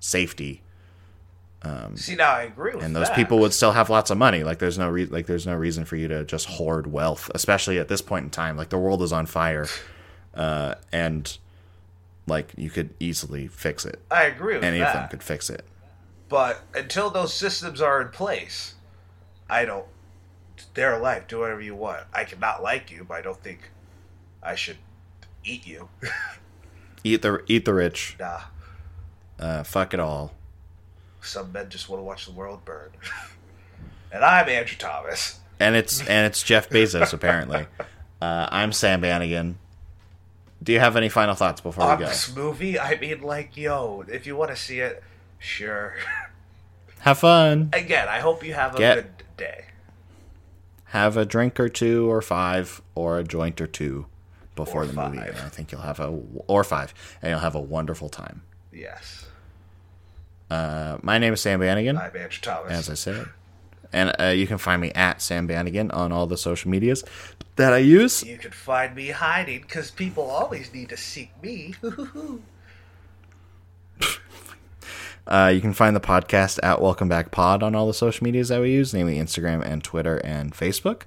safety. 0.00 0.62
see, 1.94 2.16
now 2.16 2.32
I 2.32 2.42
agree 2.42 2.72
with 2.72 2.80
that. 2.80 2.86
And 2.86 2.96
those 2.96 3.08
that. 3.08 3.16
people 3.16 3.38
would 3.38 3.52
still 3.52 3.72
have 3.72 3.88
lots 3.90 4.10
of 4.10 4.18
money. 4.18 4.42
Like 4.42 4.58
there's 4.58 4.78
no 4.78 4.88
re- 4.88 5.06
like 5.06 5.26
there's 5.26 5.46
no 5.46 5.54
reason 5.54 5.84
for 5.84 5.96
you 5.96 6.08
to 6.08 6.24
just 6.24 6.46
hoard 6.46 6.86
wealth, 6.92 7.30
especially 7.34 7.78
at 7.78 7.88
this 7.88 8.02
point 8.02 8.24
in 8.24 8.30
time. 8.30 8.56
Like 8.56 8.70
the 8.70 8.78
world 8.78 9.02
is 9.02 9.12
on 9.12 9.26
fire, 9.26 9.66
uh, 10.34 10.74
and 10.90 11.38
like 12.26 12.52
you 12.56 12.70
could 12.70 12.90
easily 12.98 13.46
fix 13.46 13.84
it. 13.84 14.00
I 14.10 14.24
agree 14.24 14.54
with 14.54 14.64
Any 14.64 14.78
that. 14.78 14.88
of 14.88 15.00
them 15.02 15.08
could 15.10 15.22
fix 15.22 15.50
it. 15.50 15.64
But 16.28 16.62
until 16.74 17.10
those 17.10 17.34
systems 17.34 17.80
are 17.80 18.00
in 18.00 18.08
place, 18.08 18.74
I 19.48 19.64
don't. 19.64 19.86
Their 20.74 20.98
life, 20.98 21.26
do 21.28 21.40
whatever 21.40 21.60
you 21.60 21.74
want. 21.74 22.04
I 22.12 22.24
cannot 22.24 22.62
like 22.62 22.90
you, 22.90 23.04
but 23.04 23.14
I 23.14 23.20
don't 23.22 23.42
think 23.42 23.70
I 24.42 24.54
should 24.54 24.78
eat 25.44 25.66
you. 25.66 25.88
Eat 27.02 27.22
the 27.22 27.42
eat 27.46 27.64
the 27.64 27.72
rich. 27.72 28.14
nah. 28.20 28.40
Uh, 29.38 29.62
fuck 29.62 29.94
it 29.94 30.00
all. 30.00 30.34
Some 31.22 31.50
men 31.50 31.70
just 31.70 31.88
want 31.88 31.98
to 32.00 32.04
watch 32.04 32.26
the 32.26 32.32
world 32.32 32.62
burn. 32.66 32.90
and 34.12 34.22
I'm 34.22 34.46
Andrew 34.50 34.76
Thomas. 34.76 35.40
and 35.58 35.74
it's 35.76 36.00
and 36.06 36.26
it's 36.26 36.42
Jeff 36.42 36.68
Bezos 36.68 37.12
apparently. 37.14 37.66
Uh, 38.22 38.46
I'm 38.52 38.70
Sam 38.72 39.00
Bannigan. 39.00 39.58
Do 40.62 40.74
you 40.74 40.78
have 40.78 40.94
any 40.94 41.08
final 41.08 41.34
thoughts 41.34 41.62
before 41.62 41.84
On 41.84 41.96
we 41.96 42.04
go? 42.04 42.10
this 42.10 42.36
movie, 42.36 42.78
I 42.78 42.98
mean, 42.98 43.22
like, 43.22 43.56
yo, 43.56 44.04
if 44.08 44.26
you 44.26 44.36
want 44.36 44.50
to 44.50 44.56
see 44.56 44.80
it, 44.80 45.02
sure. 45.38 45.94
Have 46.98 47.16
fun. 47.20 47.70
Again, 47.72 48.08
I 48.08 48.18
hope 48.20 48.44
you 48.44 48.52
have 48.52 48.74
a 48.74 48.78
Get- 48.78 48.94
good 48.96 49.24
day. 49.38 49.64
Have 50.90 51.16
a 51.16 51.24
drink 51.24 51.58
or 51.60 51.68
two 51.68 52.10
or 52.10 52.20
five 52.22 52.80
or 52.94 53.18
a 53.18 53.24
joint 53.24 53.60
or 53.60 53.66
two 53.66 54.06
before 54.56 54.82
Or 54.82 54.86
the 54.86 54.92
movie. 54.92 55.18
And 55.18 55.36
I 55.36 55.48
think 55.48 55.70
you'll 55.72 55.80
have 55.82 56.00
a 56.00 56.20
or 56.46 56.64
five, 56.64 56.92
and 57.22 57.30
you'll 57.30 57.40
have 57.40 57.54
a 57.54 57.60
wonderful 57.60 58.08
time. 58.08 58.42
Yes. 58.72 59.26
Uh, 60.50 60.98
my 61.02 61.18
name 61.18 61.32
is 61.32 61.40
Sam 61.40 61.60
Bannigan, 61.60 61.96
I'm 61.96 62.06
Andrew 62.06 62.40
Thomas. 62.42 62.72
as 62.72 62.90
I 62.90 62.94
said, 62.94 63.28
and 63.92 64.12
uh, 64.20 64.24
you 64.26 64.48
can 64.48 64.58
find 64.58 64.82
me 64.82 64.90
at 64.92 65.22
Sam 65.22 65.46
Bannigan 65.46 65.92
on 65.92 66.10
all 66.10 66.26
the 66.26 66.36
social 66.36 66.70
medias 66.70 67.04
that 67.54 67.72
I 67.72 67.78
use. 67.78 68.24
you 68.24 68.36
can 68.36 68.50
find 68.50 68.96
me 68.96 69.10
hiding 69.10 69.60
because 69.60 69.92
people 69.92 70.24
always 70.24 70.72
need 70.74 70.88
to 70.88 70.96
seek 70.96 71.30
me. 71.42 71.74
Uh, 75.26 75.50
you 75.54 75.60
can 75.60 75.72
find 75.72 75.94
the 75.94 76.00
podcast 76.00 76.58
at 76.62 76.80
Welcome 76.80 77.08
Back 77.08 77.30
Pod 77.30 77.62
on 77.62 77.74
all 77.74 77.86
the 77.86 77.94
social 77.94 78.24
medias 78.24 78.48
that 78.48 78.60
we 78.60 78.72
use, 78.72 78.92
namely 78.92 79.16
Instagram 79.16 79.64
and 79.64 79.82
Twitter 79.84 80.16
and 80.18 80.52
Facebook. 80.52 81.02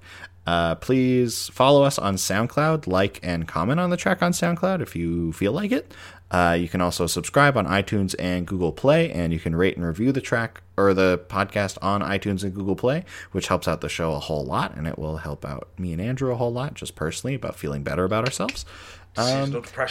Uh, 0.45 0.75
please 0.75 1.47
follow 1.49 1.83
us 1.83 1.97
on 1.97 2.15
SoundCloud, 2.15 2.87
like 2.87 3.19
and 3.23 3.47
comment 3.47 3.79
on 3.79 3.89
the 3.89 3.97
track 3.97 4.21
on 4.21 4.31
SoundCloud 4.33 4.81
if 4.81 4.95
you 4.95 5.31
feel 5.33 5.51
like 5.53 5.71
it. 5.71 5.93
Uh, 6.31 6.57
you 6.59 6.67
can 6.67 6.81
also 6.81 7.05
subscribe 7.05 7.55
on 7.55 7.67
iTunes 7.67 8.15
and 8.17 8.47
Google 8.47 8.71
Play, 8.71 9.11
and 9.11 9.31
you 9.31 9.39
can 9.39 9.55
rate 9.55 9.77
and 9.77 9.85
review 9.85 10.11
the 10.11 10.19
track 10.19 10.61
or 10.77 10.93
the 10.93 11.21
podcast 11.29 11.77
on 11.81 12.01
iTunes 12.01 12.43
and 12.43 12.53
Google 12.55 12.75
Play, 12.75 13.05
which 13.33 13.47
helps 13.47 13.67
out 13.67 13.81
the 13.81 13.89
show 13.89 14.13
a 14.13 14.19
whole 14.19 14.43
lot, 14.43 14.75
and 14.75 14.87
it 14.87 14.97
will 14.97 15.17
help 15.17 15.45
out 15.45 15.69
me 15.77 15.93
and 15.93 16.01
Andrew 16.01 16.31
a 16.31 16.35
whole 16.35 16.51
lot, 16.51 16.73
just 16.73 16.95
personally, 16.95 17.35
about 17.35 17.55
feeling 17.55 17.83
better 17.83 18.03
about 18.03 18.25
ourselves. 18.25 18.65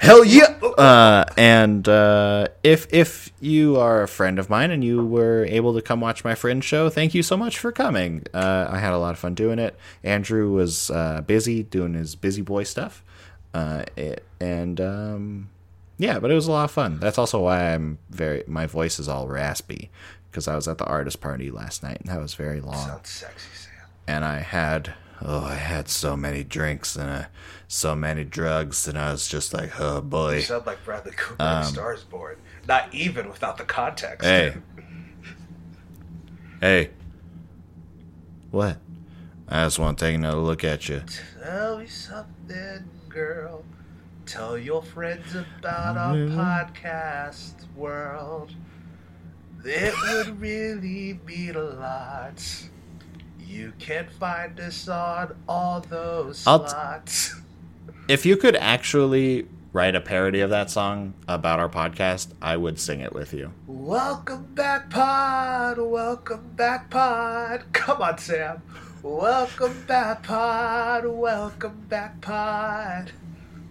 Hell 0.00 0.24
yeah! 0.24 0.46
Uh, 0.76 1.24
and 1.36 1.88
uh, 1.88 2.48
if 2.62 2.86
if 2.92 3.32
you 3.40 3.76
are 3.76 4.02
a 4.02 4.08
friend 4.08 4.38
of 4.38 4.50
mine 4.50 4.70
and 4.70 4.84
you 4.84 5.04
were 5.04 5.44
able 5.46 5.74
to 5.74 5.80
come 5.82 6.00
watch 6.00 6.22
my 6.24 6.34
friend 6.34 6.62
show, 6.62 6.88
thank 6.90 7.14
you 7.14 7.22
so 7.22 7.36
much 7.36 7.58
for 7.58 7.72
coming. 7.72 8.24
Uh, 8.34 8.66
I 8.70 8.78
had 8.78 8.92
a 8.92 8.98
lot 8.98 9.12
of 9.12 9.18
fun 9.18 9.34
doing 9.34 9.58
it. 9.58 9.76
Andrew 10.04 10.50
was 10.52 10.90
uh, 10.90 11.22
busy 11.22 11.62
doing 11.62 11.94
his 11.94 12.14
busy 12.14 12.42
boy 12.42 12.64
stuff, 12.64 13.02
uh, 13.54 13.84
it, 13.96 14.22
and 14.40 14.80
um, 14.80 15.48
yeah, 15.98 16.18
but 16.18 16.30
it 16.30 16.34
was 16.34 16.46
a 16.46 16.52
lot 16.52 16.64
of 16.64 16.70
fun. 16.70 16.98
That's 16.98 17.16
also 17.18 17.40
why 17.40 17.72
I'm 17.74 17.98
very 18.10 18.44
my 18.46 18.66
voice 18.66 18.98
is 18.98 19.08
all 19.08 19.28
raspy 19.28 19.90
because 20.30 20.46
I 20.46 20.56
was 20.56 20.68
at 20.68 20.76
the 20.78 20.84
artist 20.84 21.20
party 21.22 21.50
last 21.50 21.82
night 21.82 22.00
and 22.00 22.10
that 22.10 22.20
was 22.20 22.34
very 22.34 22.60
long 22.60 22.74
Sounds 22.86 23.08
sexy, 23.08 23.48
Sam. 23.54 23.86
and 24.06 24.22
I 24.24 24.40
had 24.40 24.92
oh 25.22 25.44
I 25.44 25.54
had 25.54 25.88
so 25.88 26.16
many 26.16 26.44
drinks 26.44 26.96
and 26.96 27.08
uh, 27.10 27.24
so 27.68 27.94
many 27.94 28.24
drugs 28.24 28.86
and 28.88 28.98
I 28.98 29.12
was 29.12 29.26
just 29.28 29.52
like 29.54 29.78
oh 29.80 30.00
boy. 30.00 30.36
You 30.36 30.40
sound 30.42 30.66
like 30.66 30.84
Bradley 30.84 31.12
Cooper 31.16 31.42
in 31.58 31.64
Stars 31.64 32.04
Born. 32.04 32.36
Not 32.68 32.92
even 32.94 33.28
without 33.28 33.56
the 33.58 33.64
context. 33.64 34.24
Um, 34.26 34.30
hey 34.30 34.56
hey 36.60 36.90
what 38.50 38.78
I 39.48 39.64
just 39.64 39.78
want 39.78 39.98
to 39.98 40.04
take 40.04 40.14
another 40.16 40.38
look 40.38 40.64
at 40.64 40.88
you 40.88 41.02
Tell 41.42 41.78
me 41.78 41.86
something, 41.86 42.88
girl. 43.08 43.64
Tell 44.24 44.58
your 44.58 44.82
friends 44.82 45.34
about 45.36 45.96
our 45.96 46.14
Mm-hmm. 46.16 46.38
podcast 46.40 47.52
world. 47.76 48.52
It 49.64 49.94
would 50.02 50.40
really 50.40 51.20
mean 51.24 51.54
a 51.54 51.60
lot. 51.62 52.42
You 53.46 53.72
can 53.78 54.08
find 54.18 54.58
us 54.58 54.88
on 54.88 55.36
all 55.48 55.80
those 55.80 56.44
I'll 56.46 56.64
t- 56.64 56.68
slots. 56.70 57.36
If 58.08 58.24
you 58.24 58.36
could 58.36 58.54
actually 58.54 59.48
write 59.72 59.96
a 59.96 60.00
parody 60.00 60.40
of 60.40 60.50
that 60.50 60.70
song 60.70 61.14
about 61.26 61.58
our 61.58 61.68
podcast, 61.68 62.28
I 62.40 62.56
would 62.56 62.78
sing 62.78 63.00
it 63.00 63.12
with 63.12 63.32
you. 63.32 63.52
Welcome 63.66 64.54
back, 64.54 64.90
Pod. 64.90 65.78
Welcome 65.78 66.52
back, 66.54 66.88
Pod. 66.90 67.64
Come 67.72 68.02
on, 68.02 68.18
Sam. 68.18 68.62
Welcome 69.02 69.84
back, 69.88 70.22
Pod. 70.22 71.06
Welcome 71.06 71.86
back, 71.88 72.20
Pod. 72.20 73.10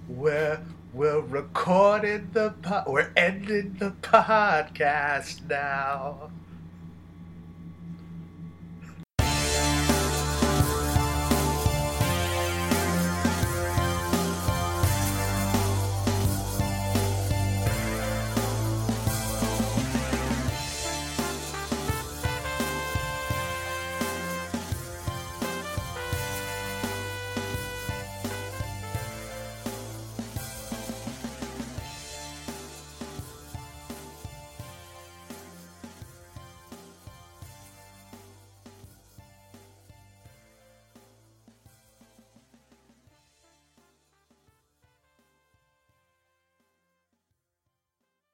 We're 0.09 0.59
we're 0.93 1.19
recording 1.21 2.29
the 2.31 2.51
pod. 2.61 2.85
We're 2.87 3.11
ending 3.17 3.75
the 3.79 3.91
podcast 4.01 5.47
now. 5.49 6.29